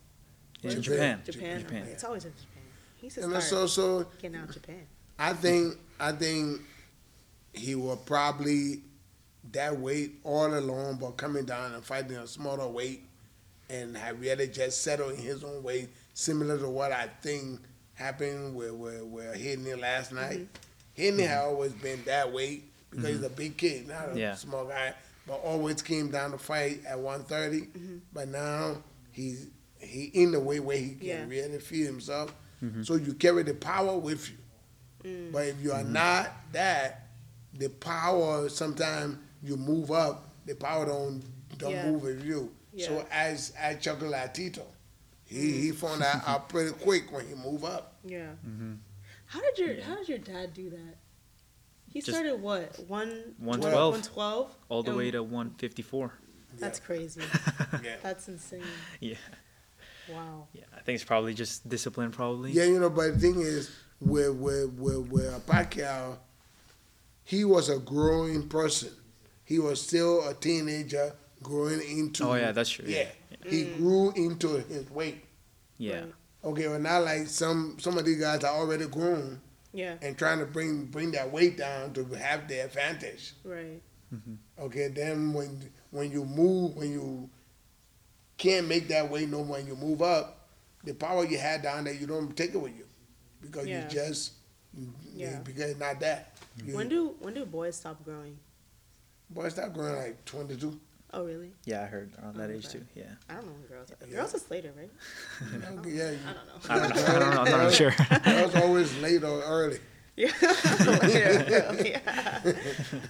[0.63, 1.21] In Japan.
[1.25, 1.25] Japan.
[1.25, 1.59] Japan.
[1.61, 1.81] Japan.
[1.83, 2.63] Okay, It's always in Japan.
[2.97, 4.87] He's just And tired so so getting out of Japan.
[5.17, 6.61] I think I think
[7.53, 8.81] he will probably
[9.51, 13.03] that weight all along, but coming down and fighting a smaller weight,
[13.69, 17.59] and have really just settled in his own weight, similar to what I think
[17.93, 20.39] happened with with, with Hidney last night.
[20.39, 21.01] Mm-hmm.
[21.01, 21.27] Hidney mm-hmm.
[21.27, 23.25] had always been that weight because he's mm-hmm.
[23.25, 24.35] a big kid, not a Yeah.
[24.35, 24.93] small guy,
[25.27, 28.01] but always came down to fight at 130.
[28.13, 28.77] But now
[29.11, 29.47] he's
[29.79, 31.25] he in the way where he can Yeah.
[31.27, 32.33] really feel himself.
[32.83, 34.37] So you carry the power with you.
[35.09, 35.31] Mm.
[35.31, 37.07] But if you are not that,
[37.53, 41.23] the power sometimes you move up, the power don't
[41.57, 41.89] don't Yeah.
[41.91, 42.53] move with you.
[42.77, 43.05] So Yeah.
[43.11, 44.63] as as Chocolatito,
[45.25, 47.95] he he found that out pretty quick when he move up.
[48.03, 48.33] Yeah.
[48.47, 48.77] Mhm.
[49.25, 50.97] How did your How did your dad do that?
[51.87, 53.93] He Just- started what one 112.
[53.93, 56.13] 112 All the And way to 154.
[56.59, 57.21] That's crazy.
[57.83, 57.97] Yeah.
[58.01, 58.63] That's insane.
[58.99, 59.15] Yeah.
[60.09, 60.47] Wow.
[60.53, 60.63] Yeah.
[60.75, 62.51] I think it's probably just discipline, probably.
[62.51, 63.69] Yeah, you know, but the thing is,
[63.99, 66.17] with with with, with Pacquiao,
[67.23, 68.89] he was a growing person.
[69.49, 72.23] He was still a teenager growing into.
[72.23, 72.85] Oh, yeah, that's true.
[72.87, 73.49] Yeah, Yeah.
[73.49, 73.77] he mm.
[73.77, 75.25] grew into his weight.
[75.79, 76.01] Yeah.
[76.01, 76.13] Right.
[76.43, 79.41] Okay, well not like some some of these guys are already grown
[79.73, 79.95] Yeah.
[80.03, 83.33] and trying to bring bring that weight down to have the advantage.
[83.43, 83.81] Right.
[84.13, 84.35] Mm-hmm.
[84.65, 87.27] Okay, then when when you move when you
[88.37, 90.47] can't make that weight no more and you move up,
[90.83, 92.85] the power you had down there you don't take it with you
[93.41, 93.81] because Yeah.
[93.83, 94.33] you just
[95.15, 95.39] Yeah.
[95.39, 96.35] because not that.
[96.37, 96.69] Mm-hmm.
[96.69, 98.37] You, When do when do boys stop growing?
[99.29, 100.79] Boy start growing like twenty two.
[101.11, 101.51] Oh really?
[101.65, 102.85] Yeah, I heard around that age too.
[102.95, 103.05] Yeah.
[103.29, 103.91] I don't know when girls.
[103.91, 103.97] Are.
[104.07, 104.15] Yeah.
[104.15, 104.91] Girls is later, right?
[105.87, 106.69] yeah, I don't know.
[106.69, 107.01] I don't know.
[107.05, 107.41] I don't know.
[107.41, 107.95] I'm not sure.
[108.23, 109.79] girls always late or early.
[110.15, 110.31] yeah.
[111.81, 112.53] yeah.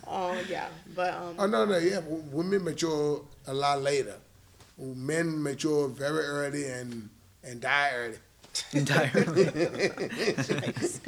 [0.07, 1.35] Oh yeah, but um.
[1.39, 4.15] Oh no no yeah, w- women mature a lot later.
[4.77, 7.09] Men mature very early and
[7.43, 8.17] and die early.
[8.73, 9.11] Entirely.
[10.39, 10.99] Yikes.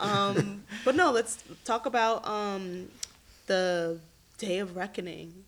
[0.00, 2.88] um, but no, let's talk about um,
[3.46, 3.98] the
[4.38, 5.44] Day of Reckoning.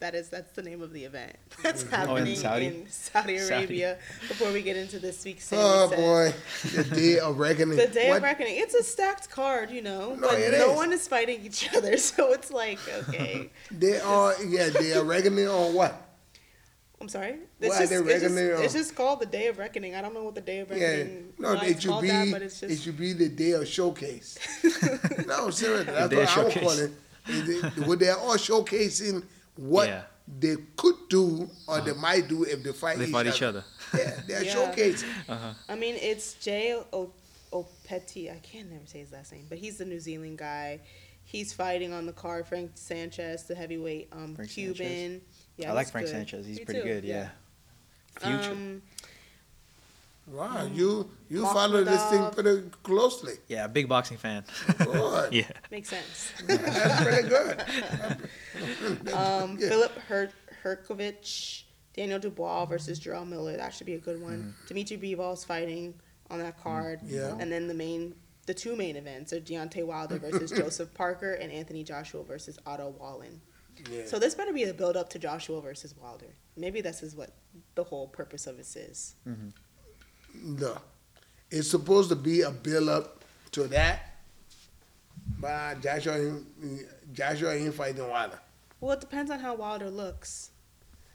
[0.00, 1.94] That is that's the name of the event that's mm-hmm.
[1.94, 2.66] oh, happening Saudi?
[2.66, 3.54] in Saudi Saudi.
[3.54, 3.98] Arabia.
[4.26, 5.96] Before we get into this week's Sammy Oh said.
[5.96, 6.34] boy,
[6.82, 7.76] the day of reckoning.
[7.76, 8.56] The Day What- of Reckoning.
[8.56, 10.76] It's a stacked card, you know, No, but it no is.
[10.76, 13.50] one is fighting each other, so it's like okay.
[13.70, 15.94] They are yeah, they are reckoning on what?
[17.00, 17.32] I'm sorry.
[17.58, 19.58] Why It's are just, they it's, just, reckoning on- it's just called the Day of
[19.58, 19.94] Reckoning.
[19.94, 20.88] I don't know what the Day of Reckoning.
[20.90, 21.32] Yeah, Reckoning.
[21.38, 24.36] no, it should be that, but it's it should be the day of showcase.
[25.28, 26.60] no, seriously, that's what I would showcase.
[26.60, 26.90] call it.
[27.28, 29.24] Is Where they're all showcasing
[29.56, 30.02] what Yeah.
[30.40, 33.36] they could do or they might do if they fight They each fight other.
[33.36, 33.64] each other.
[33.96, 34.54] Yeah, they're Yeah.
[34.54, 35.54] showcasing.
[35.68, 37.12] I mean, it's Jay o-
[37.52, 38.34] Opetaia.
[38.34, 40.80] I can't never say his last name, but he's the New Zealand guy.
[41.24, 42.46] He's fighting on the card.
[42.46, 45.20] Frank Sanchez, the heavyweight um, Frank Cuban.
[45.56, 46.12] Yeah, I like Frank good.
[46.12, 46.46] Sanchez.
[46.46, 47.04] He's Me pretty too, good.
[47.04, 47.28] Yeah.
[48.18, 48.50] Future.
[48.52, 48.82] Um,
[50.26, 52.34] Wow, you you Mark follow this thing Madov.
[52.34, 53.34] pretty closely.
[53.48, 54.44] yeah, big boxing fan.
[54.78, 55.32] Good.
[55.32, 55.44] yeah.
[55.70, 56.32] makes sense.
[56.46, 57.64] That's pretty good.
[59.12, 59.68] Um, Yeah.
[59.68, 60.30] Philip Her-
[60.62, 61.64] Hrgović,
[61.94, 63.56] Daniel Dubois versus Jarrell Miller.
[63.56, 64.54] That should be a good one.
[64.62, 64.68] Mm.
[64.68, 65.94] Dimitri Bivol fighting
[66.30, 67.00] on that mm, card.
[67.04, 67.36] Yeah.
[67.40, 68.14] And then the main,
[68.46, 72.94] the two main events are Deontay Wilder versus Joseph Parker and Anthony Joshua versus Otto
[72.98, 73.40] Wallin.
[73.90, 74.06] Yeah.
[74.06, 76.36] So this better be a build up to Joshua versus Wilder.
[76.56, 77.30] Maybe this is what
[77.74, 79.16] the whole purpose of this is.
[79.26, 79.48] Mm-hmm.
[80.34, 80.78] No.
[81.50, 84.16] It's supposed to be a build up to that.
[85.38, 88.38] But Joshua ain't, Joshua ain't fighting Wilder.
[88.80, 90.50] Well, it depends on how Wilder looks.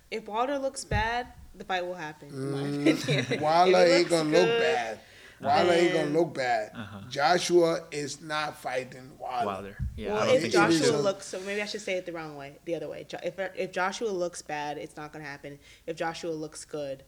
[0.10, 2.30] If Wilder looks bad, the fight will happen.
[2.30, 2.98] In my opinion.
[3.08, 5.00] If Wilder ain't gonna look bad.
[5.40, 6.72] Wilder ain't gonna look bad.
[6.74, 7.00] Uh-huh.
[7.10, 9.46] Joshua is not fighting Wilder.
[9.46, 9.78] Wilder.
[9.96, 10.14] Yeah.
[10.14, 10.60] Well, if think so.
[10.60, 10.66] so.
[10.66, 12.88] It is Joshua looks, so maybe I should say it the wrong way, the other
[12.88, 13.06] way.
[13.24, 15.60] If if Joshua looks bad, it's not gonna happen.
[15.86, 17.04] If Joshua looks good,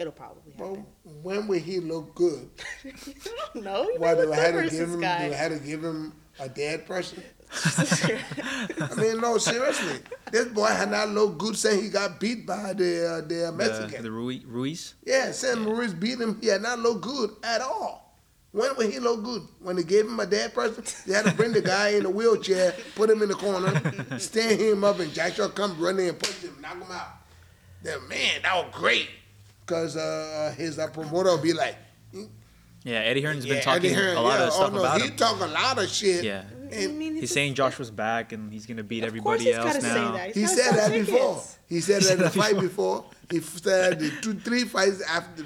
[0.00, 0.84] it'll probably Well,
[1.22, 2.50] when will he look good?
[2.84, 2.92] I
[3.54, 3.82] don't know.
[3.84, 4.94] You Why might do look I have to give him?
[4.96, 5.24] Do guy.
[5.26, 7.22] I have to give him a dead person?
[7.52, 9.98] I mean, no, seriously.
[10.30, 13.52] This boy had not looked good since he got beat by the uh, the The,
[13.52, 14.02] Mexican.
[14.04, 14.94] the Rui- Ruiz.
[15.04, 18.16] yeah, since Maurice beat him, he had not looked good at all.
[18.52, 19.42] When will he look good?
[19.60, 22.10] When they gave him a dead person, they had to bring the guy in a
[22.10, 26.36] wheelchair, put him in the corner, stand him up, and Joshua come running and punch
[26.42, 27.08] him, knock him out.
[27.82, 29.08] Then, man, that was great.
[29.70, 31.76] Because uh, his uh, promoter will be like,
[32.82, 35.00] Yeah, Eddie Hearn's been talking Eddie Hearn, a lot yeah, of stuff oh, no, about
[35.00, 35.16] he him.
[35.16, 36.24] talk a lot of shit.
[36.24, 36.42] Yeah.
[36.72, 39.44] I And mean, He's it's- saying Joshua's back and he's gonna beat Of course everybody
[39.44, 40.12] he's else gotta say now.
[40.12, 40.34] that.
[40.34, 41.10] He said that tickets.
[41.10, 41.42] before.
[41.68, 43.02] He said that in the fight before.
[43.02, 43.04] before.
[43.30, 45.44] He said the two, three fights after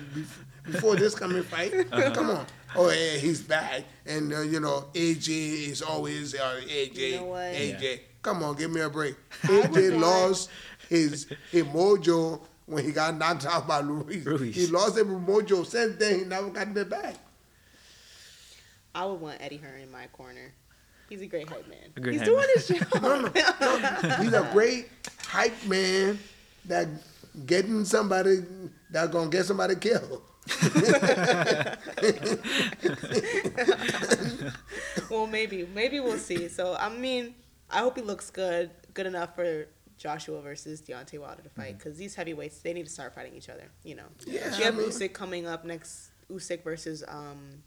[0.64, 1.74] before this coming fight.
[1.92, 2.10] Uh-huh.
[2.14, 2.46] Come on.
[2.76, 6.96] Oh yeah, he's back, and uh, you know AJ is always uh, AJ.
[6.96, 7.52] You know what?
[7.52, 9.16] AJ, come on, give me a break.
[9.44, 10.48] I AJ lost
[10.88, 14.24] his his mojo when he got knocked out by Luis.
[14.24, 14.54] Ruiz.
[14.54, 16.18] He lost every mojo since then.
[16.20, 17.16] He never got it back.
[18.94, 20.52] I would want Eddie Hearn in my corner.
[21.08, 21.92] He's a great hype man.
[21.96, 22.48] A good He's hype doing man.
[22.54, 23.02] his job.
[23.02, 23.30] No, no,
[23.78, 24.10] no.
[24.22, 24.88] He's a great
[25.18, 26.18] hype man
[26.66, 26.88] that
[27.46, 28.44] getting somebody
[28.90, 30.22] that gonna get somebody killed.
[35.10, 36.48] well, maybe, maybe we'll see.
[36.48, 37.34] So, I mean,
[37.70, 39.66] I hope he looks good, good enough for
[40.04, 43.48] Joshua versus Deontay Wilder to fight because these heavyweights they need to start fighting each
[43.48, 43.64] other.
[43.84, 46.10] You know, Yeah, we have I Usyk coming up next.
[46.30, 47.62] Usyk versus um,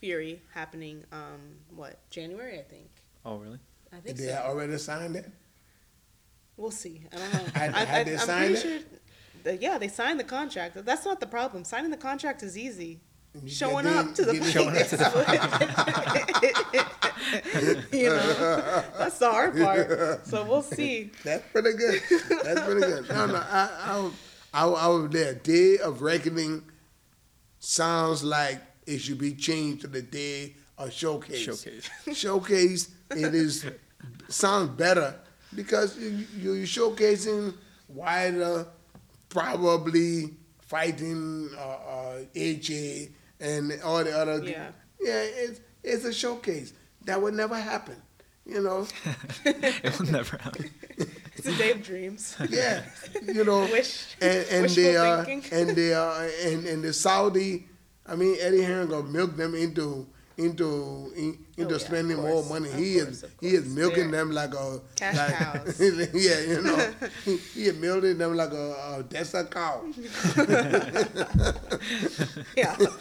[0.00, 2.88] Fury happening um, what January I think.
[3.26, 3.58] Oh really?
[3.92, 4.42] I think They so.
[4.46, 5.30] already signed it.
[6.56, 7.02] We'll see.
[7.12, 7.40] I don't know.
[7.60, 8.78] Had- I, had they I'm signed pretty
[9.44, 9.52] sure.
[9.60, 10.82] Yeah, they signed the contract.
[10.82, 11.64] That's not the problem.
[11.64, 13.00] Signing the contract is easy.
[13.46, 14.52] Showing up to the get fight.
[14.52, 14.96] Showing up to
[17.92, 20.26] you know, that's the hard part.
[20.26, 21.10] So we'll see.
[21.24, 22.00] That's pretty good.
[22.42, 23.08] That's pretty good.
[23.08, 24.12] No, no, I, I, was-
[24.54, 25.34] I, was- I was there.
[25.34, 26.62] Day of reckoning
[27.58, 31.38] sounds like it should be changed to the day of showcase.
[31.40, 31.90] Showcase.
[32.18, 32.90] showcase.
[33.10, 33.66] It is
[34.28, 35.14] sounds better
[35.54, 36.08] because you,
[36.38, 37.54] you- you're showcasing
[37.88, 38.66] Wilder,
[39.28, 43.10] probably fighting uh, uh, AJ
[43.40, 44.42] and all the other.
[44.44, 44.70] Yeah.
[45.00, 45.22] yeah.
[45.22, 46.72] It's it's a showcase
[47.04, 47.96] that would never happen.
[48.44, 48.86] You know.
[49.44, 50.70] it will never happen.
[51.38, 52.34] It's a day of dreams.
[52.48, 52.82] Yeah,
[53.22, 55.52] you know, Wish- and, and wishful the uh, thinking.
[55.52, 57.68] and the uh, and, and the Saudi,
[58.06, 60.06] I mean Eddie Hearn gonna milk them into
[60.38, 62.68] into in, into Oh, yeah, spending more money.
[62.68, 65.80] of He course, is he is milking They're them like a cash like, cows.
[66.14, 66.92] yeah, you know,
[67.24, 69.82] he, he is milking them like a, a desert cow.
[72.56, 72.76] yeah.
[72.78, 72.96] Well,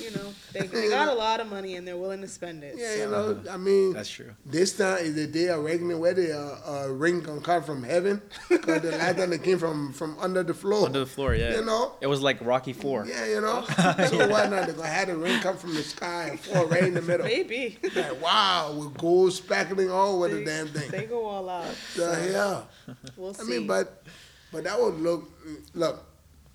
[0.00, 2.74] you know, they, they got a lot of money and they're willing to spend it.
[2.76, 2.96] Yeah, so.
[2.96, 4.32] you know, I mean, That's true.
[4.44, 7.82] this time is the day of reckoning where the uh, uh, ring gonna come from
[7.82, 10.86] heaven, because the last time it came from from under the floor.
[10.86, 11.56] Under the floor, yeah.
[11.56, 11.92] You know.
[12.00, 13.06] It was like Rocky Four.
[13.06, 13.64] Yeah, you know.
[14.08, 14.66] so why not?
[14.66, 17.26] They're gonna have the ring come from the sky and fall right in the middle.
[17.26, 17.61] Maybe.
[17.94, 20.90] Like, wow, with gold spackling all over the damn thing.
[20.90, 21.66] They go all out.
[21.96, 22.68] the hell?
[23.16, 23.50] We'll I see.
[23.58, 24.02] mean, but
[24.52, 25.30] but that would look
[25.74, 26.04] look.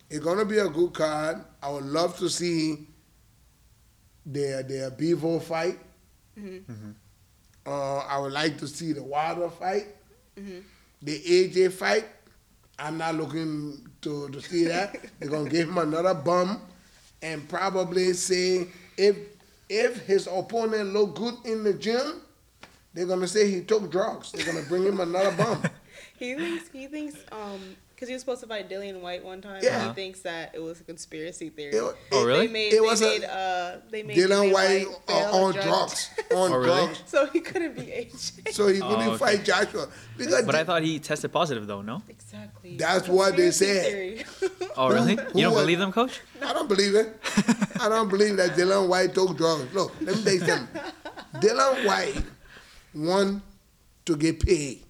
[0.10, 1.44] It's gonna be a good card.
[1.62, 2.88] I would love to see
[4.26, 5.80] their their Bivol fight.
[6.38, 6.94] Mhm.
[7.66, 9.88] Uh, I would like to see the Wilder fight,
[10.38, 10.64] Mhm.
[11.02, 12.06] the AJ fight.
[12.80, 14.96] I'm not looking to, to see that.
[15.20, 16.62] They're gonna give him another bum,
[17.22, 19.18] and probably say if
[19.70, 22.22] if his opponent look good in the gym,
[22.94, 24.32] they're gonna say he took drugs.
[24.32, 25.64] They're gonna bring him another bum.
[26.20, 29.60] He thinks he thinks um because he was supposed to fight Dillian Whyte one time.
[29.64, 29.88] Yeah.
[29.88, 31.74] He thinks that it was a conspiracy theory.
[31.74, 32.46] It- Oh, really?
[32.46, 35.54] They made It they was a- made uh they made Dylan Dillian Whyte fail on
[35.54, 36.66] drugs, on Oh, really?
[36.86, 38.52] drugs, so he couldn't be AJ.
[38.54, 39.18] so he Oh, couldn't okay.
[39.18, 41.82] fight Joshua because But I thought he tested positive though.
[41.82, 42.02] No.
[42.08, 42.78] exactly.
[42.78, 44.26] That's what they said.
[44.78, 45.16] Oh really?
[45.16, 46.22] who you don't was- believe them, coach?
[46.42, 47.18] I don't believe it.
[47.82, 49.74] I don't believe that Dillian Whyte took drugs.
[49.74, 50.82] Look, let me tell you something.
[51.42, 52.24] Dillian Whyte
[52.94, 53.42] want
[54.06, 54.84] to get paid.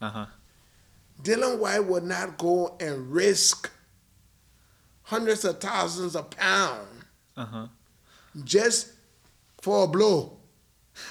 [0.00, 0.26] Uh huh.
[1.22, 3.70] Dillian Whyte would not go and risk
[5.02, 7.04] hundreds of thousands of pounds
[7.36, 7.66] Uh huh.
[8.44, 8.88] just
[9.60, 10.36] for a blow.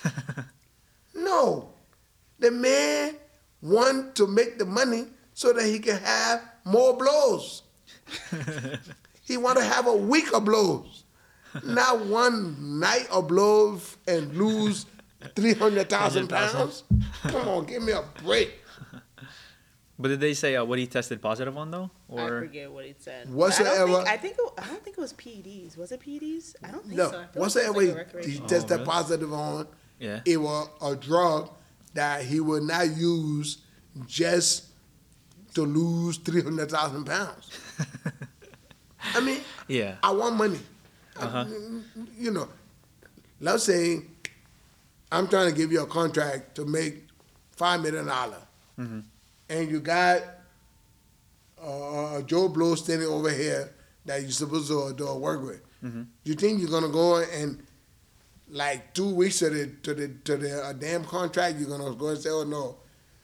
[1.13, 1.73] No.
[2.39, 3.15] The man
[3.61, 7.61] want to make the money so that he can have more blows.
[9.23, 11.03] he want to have a week of blows.
[11.63, 14.85] Not one night of blows and lose
[15.35, 16.83] 300,000 pounds.
[17.23, 18.53] Come on, give me a break.
[20.01, 21.89] But did they say uh, what he tested positive on though?
[22.07, 23.31] Or I forget what he said.
[23.33, 25.77] Whatsoever- I don't think, I think it, I don't think it was PEDs.
[25.77, 26.55] Was it PEDs?
[26.63, 27.19] I don't think No, so.
[27.19, 28.47] I what's like that it was like a he recreational.
[28.49, 28.85] tested really?
[28.85, 29.67] positive on?
[29.99, 30.19] yeah.
[30.25, 31.51] It was a drug
[31.93, 33.59] that he would not use
[34.07, 34.65] just
[35.53, 37.49] to lose 300,000 pounds.
[39.13, 39.95] I mean, yeah.
[40.01, 40.59] I want money.
[41.17, 41.45] Uh-huh.
[42.17, 42.47] you know,
[43.41, 44.01] let's say
[45.11, 47.03] I'm trying to give you a contract to make
[47.57, 48.07] $5 million.
[48.79, 49.03] Mhm.
[49.51, 50.21] And you got
[51.61, 53.71] uh, Joe Blow standing over here
[54.05, 55.61] that you're supposed to do a work with.
[55.83, 56.07] Mhm.
[56.23, 57.61] You think you're gonna go and
[58.49, 62.07] like two weeks to the to the to the uh, damn contract, you're gonna go
[62.09, 62.77] and say, "Oh no,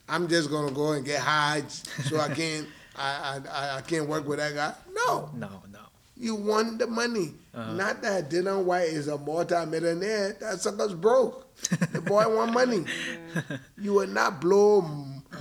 [0.09, 1.63] I'm just gonna go and get high
[2.09, 5.80] so I can't I, I I can't work with that guy." No, No, no.
[6.15, 7.34] you want the money.
[7.53, 7.73] Uh-huh.
[7.73, 10.34] Not that Dillian Whyte is a multi-millionaire.
[10.39, 11.45] That sucker's broke.
[11.91, 12.86] the boy want money.
[13.80, 14.82] You will not blow.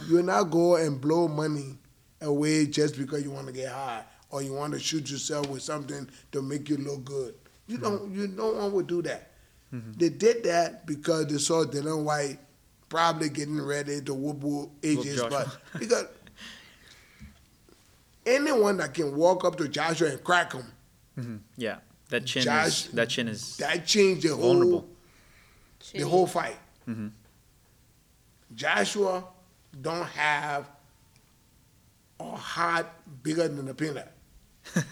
[0.09, 1.78] You will not go and blow money
[2.20, 5.62] away just because you want to get high or you want to shoot yourself with
[5.62, 7.34] something to make you look good.
[7.66, 8.12] You don't.
[8.14, 9.30] You no one would do that.
[9.99, 12.39] They did that because they saw Dillian Whyte
[12.89, 15.28] probably getting ready to whoop whoop AJ's Joshua.
[15.30, 15.61] butt.
[15.78, 16.07] Because
[18.24, 20.64] anyone that can walk up to Joshua and crack him,
[21.18, 21.41] Mhm.
[21.57, 21.78] Yeah.
[22.09, 24.89] That chin Josh- is that chin is that changed the whole Vulnerable.
[25.93, 26.57] the whole fight.
[26.89, 27.11] Mhm.
[28.55, 29.24] Joshua
[29.81, 30.68] don't have
[32.20, 32.87] a heart
[33.22, 34.12] bigger than a peanut.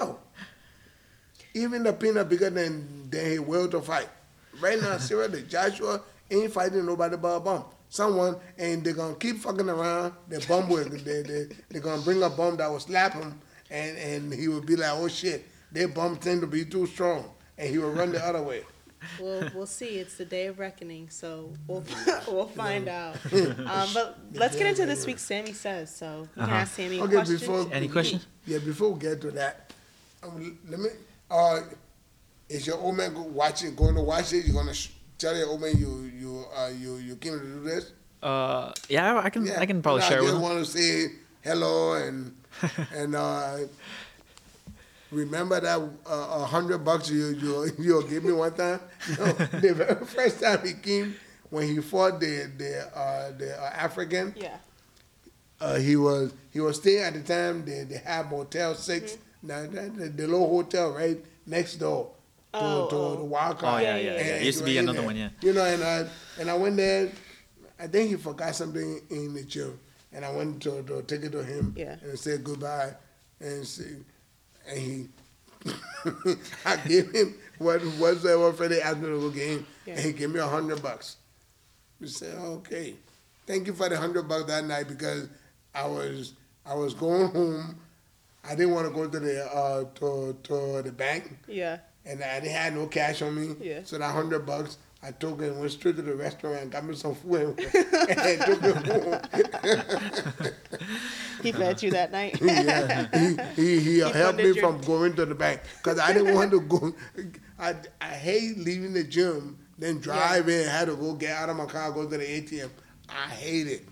[0.00, 0.18] No.
[1.54, 4.08] Even the peanut bigger than than he will to fight.
[4.60, 7.64] Right now, seriously, Joshua ain't fighting nobody but a bum.
[7.88, 10.12] Someone and they're gonna keep fucking around.
[10.28, 13.96] The bum will they they they're gonna bring a bum that will slap him and
[13.96, 17.68] and he will be like, oh shit, their bum tend to be too strong, and
[17.70, 18.62] he will run the other way.
[19.20, 19.98] We'll we'll see.
[19.98, 21.84] It's the day of reckoning, so we'll
[22.28, 23.16] we'll find out.
[23.32, 25.94] Um, but let's get into this week's Sammy says.
[25.94, 26.54] So we can Uh-huh.
[26.62, 27.38] ask Sammy a Okay, question.
[27.38, 28.26] before Any questions?
[28.46, 29.72] Yeah, before we get to that,
[30.22, 30.88] um, let me.
[31.30, 31.60] Uh,
[32.48, 33.74] is your old man go watching?
[33.74, 34.46] Going to watch it?
[34.46, 37.60] You're gonna sh- tell your old man you you uh you you came to do
[37.60, 37.92] this?
[38.22, 39.60] Uh, yeah, I can Yeah.
[39.60, 40.42] I can probably No, share I with just him.
[40.42, 42.34] want to say hello and
[42.94, 43.58] and uh,
[45.16, 48.80] remember that uh, a hundred bucks you you you gave me one time.
[49.08, 49.32] You know,
[49.64, 51.14] the very first time he came
[51.50, 54.34] when he fought the the uh, the uh, African.
[54.36, 54.56] Yeah.
[55.60, 59.62] uh, he was he was staying at the time they they had Motel 6 now
[59.62, 62.12] the, the, the little hotel right next door
[62.52, 63.16] to, Oh, to oh.
[63.16, 64.10] the wild Oh yeah, yeah, yeah.
[64.20, 65.28] And- It used to be another and- one, yeah.
[65.40, 66.06] You know, and I
[66.40, 67.10] and I went there.
[67.78, 69.78] I think he forgot something in the gym,
[70.12, 71.96] and I went to, to take it to him Yeah.
[72.02, 72.94] and say goodbye,
[73.40, 73.96] and say,
[74.68, 75.08] and he.
[76.64, 79.94] I gave him what whatsoever for the asked me to go game, Yeah.
[79.94, 81.16] and he gave me a hundred bucks.
[82.00, 82.94] We said, okay,
[83.46, 85.28] thank you for the hundred bucks that night because
[85.74, 86.34] I was
[86.64, 87.76] I was going home.
[88.48, 91.78] I didn't want to go to the uh, to to the bank, Yeah.
[92.04, 93.56] and I didn't have no cash on me.
[93.60, 93.80] Yeah.
[93.84, 96.84] So that hundred bucks, I took it and went straight to the restaurant and got
[96.84, 97.74] me some food and took
[98.64, 100.52] it home.
[101.42, 102.38] He fed you that night.
[102.42, 103.06] yeah,
[103.54, 106.60] he he, he helped me from going to the bank because I didn't want to
[106.60, 106.92] go.
[107.58, 111.56] I I hate leaving the gym, then drive in, had to go get out of
[111.56, 112.70] my car, go to the ATM.
[113.08, 113.88] I hate it.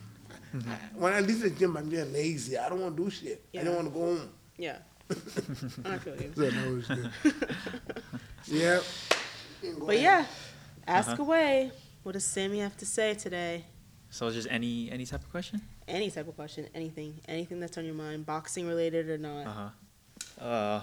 [0.55, 0.71] Mm-hmm.
[0.71, 2.59] I- when I leave the gym, I'm just lazy.
[2.59, 3.45] I don't want to do shit.
[3.57, 4.31] I don't want to go home.
[4.57, 4.79] yeah.
[5.85, 6.33] I feel you.
[6.35, 6.43] So
[6.73, 6.91] was
[8.47, 8.81] yeah.
[9.87, 10.27] But yeah,
[10.87, 11.23] ask Uh-huh.
[11.23, 11.73] away.
[12.03, 13.65] What does Sammy have to say today?
[14.11, 15.61] So just any any type of question.
[15.89, 19.47] Any type of question, anything, anything that's on your mind, boxing related or not.
[19.47, 19.53] Uh
[20.41, 20.45] huh.
[20.45, 20.83] Uh,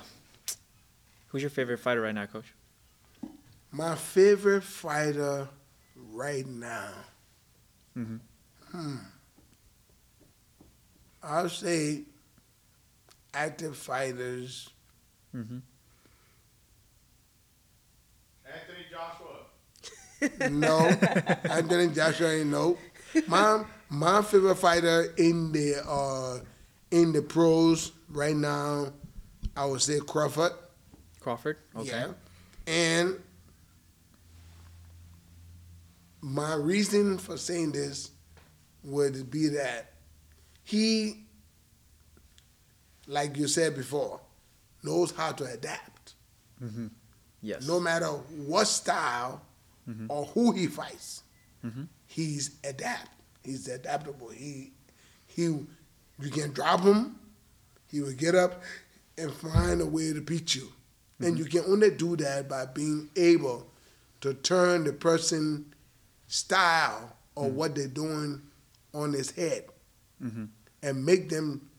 [1.27, 2.53] who's your favorite fighter right now, Coach?
[3.71, 5.47] My favorite fighter
[6.11, 6.89] right now.
[7.97, 8.17] Mm-hmm.
[8.71, 8.95] Hmm.
[11.23, 12.03] I'll say
[13.33, 14.69] active fighters.
[15.35, 15.59] Mm-hmm.
[20.49, 20.77] No.
[21.49, 22.77] Anthony Joshua ain't no.
[23.27, 26.39] My my favorite fighter in the uh
[26.91, 28.93] in the pros right now,
[29.55, 30.51] I would say Crawford.
[31.19, 31.57] Crawford.
[31.75, 31.87] Okay.
[31.89, 32.11] Yeah.
[32.67, 33.19] And
[36.21, 38.11] my reason for saying this
[38.83, 39.93] would be that
[40.63, 41.23] he,
[43.07, 44.19] like you said before,
[44.83, 46.13] knows how to adapt.
[47.41, 47.67] Yes.
[47.67, 49.41] No matter what style
[49.89, 50.05] Mm-hmm.
[50.09, 51.23] or who he fights,
[51.65, 51.87] Mhm.
[52.05, 53.09] he's adapt.
[53.43, 54.29] He's adaptable.
[54.29, 54.73] He
[55.25, 57.15] he you can drop him,
[57.87, 58.61] he will get up
[59.17, 60.71] and find a way to beat you.
[61.19, 61.37] And mm-hmm.
[61.37, 63.67] you can only do that by being able
[64.21, 65.73] to turn the person
[66.27, 67.55] style or mm-hmm.
[67.55, 68.41] what they're doing
[68.93, 69.65] on his head
[70.23, 70.49] Mhm.
[70.83, 71.69] and make them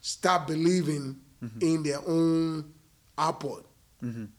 [0.00, 1.20] stop believing
[1.60, 2.72] in their own
[3.18, 3.66] output.
[4.00, 4.30] And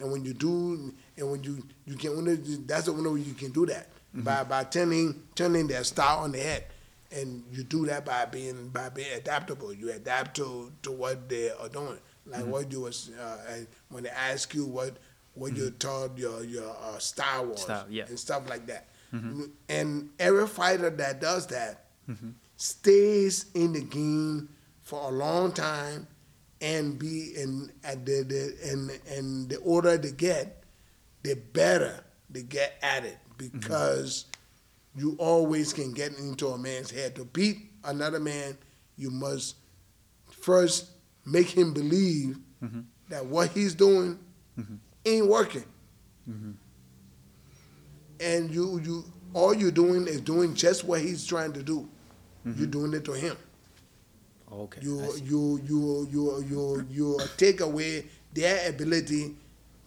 [0.00, 2.36] when you do, and when you you can only
[2.66, 3.88] that's the only way you can do that.
[4.14, 4.22] Mm-hmm.
[4.22, 6.66] By by turning turning their style on the head,
[7.12, 9.72] and you do that by being by being adaptable.
[9.72, 12.50] You adapt to to what they are doing, like mm-hmm.
[12.50, 13.58] what you was uh,
[13.88, 14.96] when they ask you what
[15.34, 15.78] what you mm-hmm.
[15.78, 18.04] taught your your uh, style was Style, yeah.
[18.08, 18.88] and stuff like that.
[19.68, 21.84] And every fighter that does that
[22.56, 24.48] stays in the game
[24.82, 26.06] for a long time
[26.60, 30.63] and be in at the, the and and the older they get,
[31.24, 34.26] the better they get at it because
[34.94, 37.16] you always can get into a man's head.
[37.16, 38.56] To beat another man,
[38.96, 39.56] you must
[40.30, 40.90] first
[41.26, 42.38] make him believe
[43.08, 44.18] that what he's doing
[45.04, 45.64] ain't working.
[48.20, 51.88] And you you all you're doing is doing just what he's trying to do.
[52.44, 53.36] You're doing it to him.
[54.52, 54.80] Okay.
[54.82, 59.34] You you you you you you take away their ability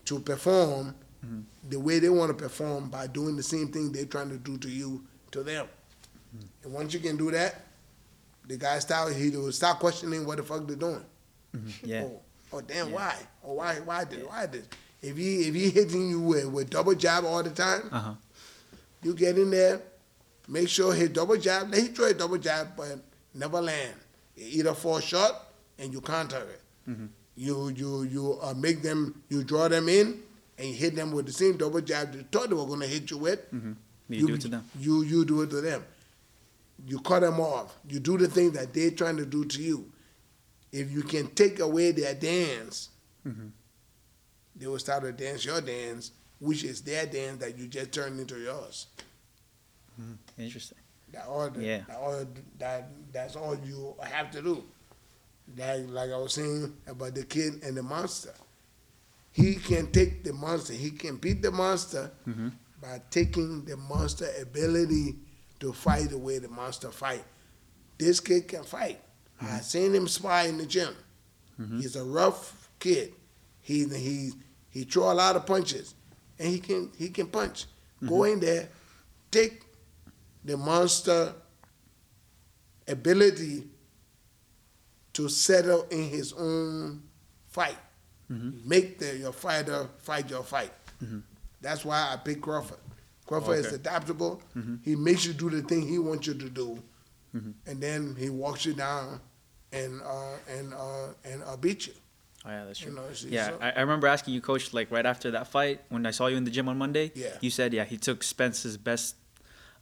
[0.05, 0.95] to perform
[1.27, 1.69] Mm-hmm.
[1.69, 4.57] the way they want to perform by doing the same thing they're trying to do
[4.59, 5.65] to you to them.
[5.65, 6.45] Mm-hmm.
[6.63, 7.65] And once you can do that,
[8.47, 11.03] the guy start he will start questioning what the fuck they're doing.
[11.83, 12.03] Yeah.
[12.05, 12.21] Oh,
[12.53, 12.95] oh damn, Yeah.
[12.95, 13.15] why?
[13.43, 14.23] Oh why why this?
[14.23, 14.65] Why this?
[15.01, 18.13] If he if he hitting you with, with double jab all the time, Uh huh.
[19.03, 19.81] you get in there,
[20.47, 22.99] make sure his double jab, let him throw a double jab, but
[23.33, 23.95] never land.
[24.35, 25.33] He either fall short
[25.77, 26.61] and you counter it.
[26.89, 27.09] Mhm.
[27.35, 30.21] You you you uh, make them, you draw them in
[30.57, 32.87] and you hit them with the same double jab you thought they were going to
[32.87, 33.51] hit you with.
[33.53, 33.73] Mm-hmm.
[34.09, 34.63] You, do it to them.
[34.79, 35.83] You you do it to them.
[36.85, 37.75] You cut them off.
[37.89, 39.91] You do the thing that they're trying to do to you.
[40.71, 42.89] If you can take away their dance,
[43.25, 43.51] Mhm.
[44.55, 48.19] they will start to dance your dance, which is their dance that you just turned
[48.19, 48.87] into yours.
[50.37, 50.77] Interesting.
[51.11, 51.83] That all, the- Yeah.
[51.87, 52.25] that all
[52.59, 54.63] that that's all you have to do.
[55.55, 58.33] That like I was saying about the kid and the monster.
[59.37, 60.73] He can take the monster.
[60.73, 62.53] He can beat the monster Mhm.
[62.81, 65.19] by taking the monster ability
[65.59, 67.23] to fight the way the monster fight.
[67.99, 68.99] This kid can fight.
[69.39, 70.95] I seen him spy in the gym.
[71.59, 71.79] Mhm.
[71.79, 73.13] He's a rough kid.
[73.61, 74.33] He he
[74.71, 75.93] he throw a lot of punches,
[76.39, 77.67] and he can he can punch.
[78.07, 78.69] Go in there,
[79.29, 79.61] take
[80.43, 81.35] the monster
[82.87, 83.69] ability
[85.13, 87.03] to settle in his own
[87.49, 87.77] fight.
[88.31, 88.65] Mhm.
[88.65, 90.71] Make the, your fighter fight your fight.
[91.03, 91.21] Mhm.
[91.61, 92.79] That's why I pick Crawford.
[93.25, 93.75] Crawford is Okay.
[93.75, 94.41] adaptable.
[94.55, 94.79] Mhm.
[94.83, 96.81] He makes you do the thing he wants you to do,
[97.35, 97.53] Mhm.
[97.65, 99.21] and then he walks you down
[99.71, 101.93] and uh, and uh, and uh, beat you.
[102.45, 102.95] Oh yeah, that's You true.
[102.95, 105.81] know, it's- yeah, so- I, I remember asking you, coach, like right after that fight
[105.89, 107.11] when I saw you in the gym on Monday.
[107.15, 107.37] Yeah.
[107.41, 109.15] You said yeah he took Spence's best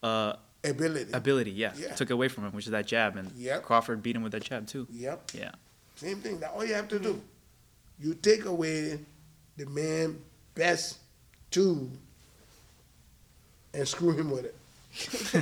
[0.04, 1.12] uh, Ability.
[1.14, 1.52] ability.
[1.52, 1.94] Yeah, Yeah.
[1.96, 3.64] Took away from him, which is that jab, and Yep.
[3.64, 4.88] Crawford beat him with that jab too.
[4.92, 5.32] Yep.
[5.36, 5.52] Yeah.
[5.96, 6.40] Same thing.
[6.40, 7.22] That all you have to do.
[8.00, 9.00] You take away
[9.58, 10.20] the man
[10.54, 10.98] best
[11.50, 11.90] tool
[13.74, 14.56] and screw him with it.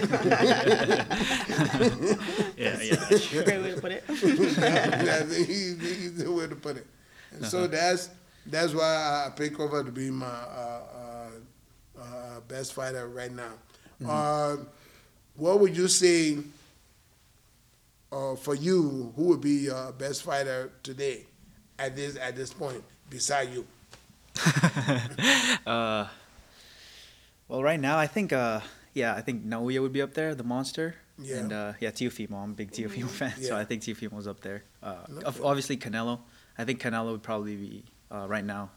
[2.56, 2.96] Yeah, yeah.
[2.96, 3.44] that's true.
[3.44, 4.04] Great way to put it.
[4.08, 6.88] that's, he, he's the way to put it.
[7.32, 8.10] And so that's
[8.46, 13.54] that's why I pick over to be my uh, uh, uh, best fighter right now.
[14.08, 14.58] Uh,
[15.36, 16.38] what would you say
[18.12, 19.14] uh, for you?
[19.16, 21.26] Who would be your best fighter today
[21.84, 23.66] at this at this point beside you?
[25.68, 26.08] uh,
[27.48, 28.62] well, right now I think uh,
[28.94, 30.96] yeah, I think Naoya would be up there, the monster.
[31.22, 31.38] Yeah.
[31.38, 32.42] And uh, yeah, Teofimo.
[32.42, 33.50] I'm a big Teofimo fan, yeah.
[33.50, 34.64] so I think Teofimo's up there.
[34.82, 34.96] Uh,
[35.28, 35.40] Okay.
[35.44, 36.20] obviously Canelo.
[36.58, 38.70] I think Canelo would probably be uh, right now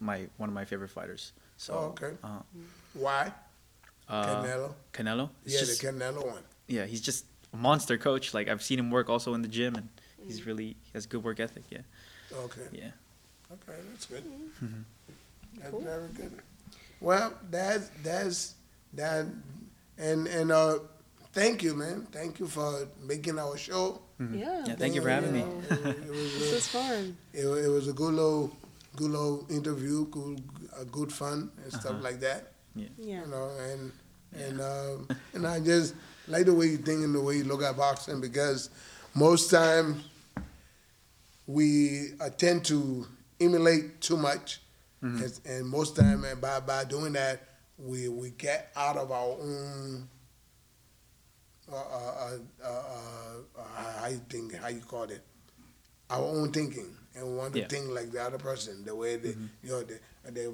[0.00, 1.32] my one of my favorite fighters.
[1.56, 1.74] So.
[1.74, 2.16] Oh, okay.
[2.24, 2.40] Uh,
[2.94, 3.32] Why
[4.08, 4.72] uh, Canelo?
[4.92, 5.28] Canelo.
[5.44, 6.42] It's Yeah, just- the Canelo one.
[6.66, 8.34] yeah, he's just a monster coach.
[8.34, 9.88] Like I've seen him work also in the gym, and
[10.26, 11.64] he's really he has good work ethic.
[11.70, 11.82] Yeah,
[12.44, 12.90] Okay, yeah.
[13.52, 14.24] okay, that's good.
[14.62, 14.84] Mhm.
[15.58, 15.80] That's Cool.
[15.82, 16.32] very good.
[17.00, 18.54] Well, that's that's
[18.94, 19.26] that,
[19.98, 20.78] and and uh,
[21.32, 22.06] thank you, man.
[22.10, 24.00] Thank you for making our show.
[24.18, 24.64] Yeah.
[24.66, 25.40] Yeah, thank you for having me.
[25.40, 27.16] know, It, it was, This uh, was fun.
[27.32, 28.50] it, wa- it was a good little
[28.96, 30.42] good little interview, good
[30.78, 32.02] a good fun and stuff Uh-huh.
[32.02, 32.52] like that.
[32.74, 32.88] Yeah.
[32.98, 33.92] You know, and
[34.34, 35.94] and um, and I just
[36.26, 38.70] like the way you think and the way you look at boxing because
[39.14, 40.02] most times
[41.46, 43.06] we uh, tend to
[43.40, 44.60] emulate too much,
[45.02, 47.42] and, and most time and by by doing that
[47.78, 50.08] we we get out of our own.
[51.70, 51.78] Uh, uh,
[52.62, 52.68] uh, uh,
[53.58, 54.54] uh, how you think?
[54.54, 55.22] How you call it?
[56.10, 57.68] Our own thinking, and we want to Yeah.
[57.68, 59.30] think like the other person, the way they,
[59.62, 59.98] you know, they,
[60.30, 60.48] they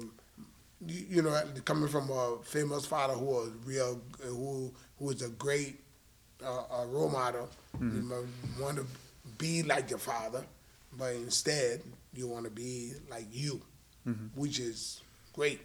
[0.87, 5.81] you, know, coming from a famous father who was real, who who was a great
[6.43, 7.49] uh, role model.
[7.79, 8.25] You might
[8.59, 8.85] want to
[9.37, 10.45] be like your father,
[10.97, 11.81] but instead
[12.13, 13.61] you want to be like you,
[14.07, 14.27] mm-hmm.
[14.39, 15.01] which is
[15.33, 15.61] great.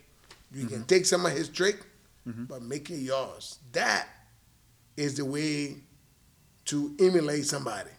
[0.52, 0.86] You can mm-hmm.
[0.86, 1.84] take some of his trick,
[2.26, 2.44] mm-hmm.
[2.44, 3.58] but make it yours.
[3.72, 4.08] That
[4.96, 5.76] is the way
[6.66, 7.90] to emulate somebody.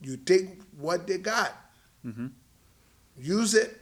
[0.00, 1.52] You take what they got,
[2.04, 2.32] Mhm.
[3.16, 3.80] use it.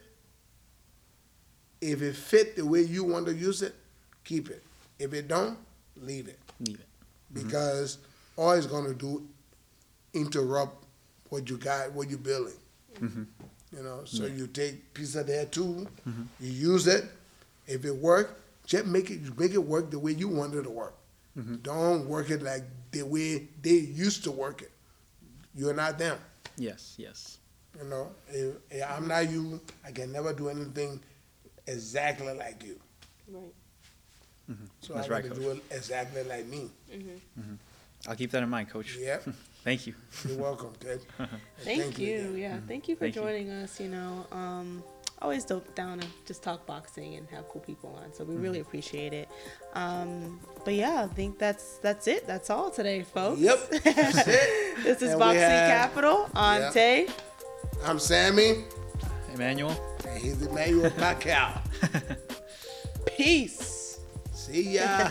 [1.81, 3.75] If it fit the way you want to use it,
[4.23, 4.63] keep it.
[4.99, 5.59] If it don't,
[5.97, 6.39] leave it.
[6.61, 6.87] Leave it.
[7.33, 7.99] Because
[8.37, 9.27] all it's gonna do
[10.13, 10.85] interrupt
[11.31, 12.53] what you got, what you're building.
[13.01, 13.27] Mhm.
[13.75, 16.23] You know, so you take piece of that too, mm-hmm.
[16.41, 17.05] you use it.
[17.67, 20.71] If it work, just make it make it work the way you want it to
[20.71, 20.95] work.
[21.39, 21.57] Mm-hmm.
[21.57, 24.71] Don't work it like the way they used to work it.
[25.55, 26.19] You're not them.
[26.59, 27.39] Yes, yes.
[27.79, 31.01] You know, if, if I'm not you, I can never do anything
[31.67, 32.79] exactly like you.
[33.31, 33.43] Right.
[34.51, 34.65] Mm-hmm.
[34.83, 35.45] So That's I right, gotta Coach.
[35.45, 36.69] do it exactly like me.
[38.07, 38.97] I'll keep that in mind, Coach.
[39.01, 39.29] Yep.
[39.65, 39.95] Thank you.
[40.29, 41.01] You're welcome, kid.
[41.19, 41.29] And
[41.61, 42.17] Thank, you.
[42.17, 42.39] again.
[42.39, 42.57] Yeah.
[42.67, 43.23] Thank you for Thank you.
[43.23, 43.79] joining us.
[43.81, 44.83] You know, um,
[45.21, 48.13] always dope down to just talk boxing and have cool people on.
[48.13, 49.29] So we really appreciate it.
[49.75, 52.27] Um, but yeah, I think that's that's it.
[52.27, 53.41] That's all today, folks.
[53.41, 53.71] Yep.
[53.85, 54.77] That's it.
[54.83, 56.29] This is And we Boxing have- Capital.
[56.35, 57.07] Ante.
[57.85, 58.65] I'm Sammy,
[59.33, 59.77] Emmanuel.
[60.09, 61.61] and he's Emmanuel Pacquiao.
[63.17, 64.01] Peace.
[64.35, 65.09] See ya.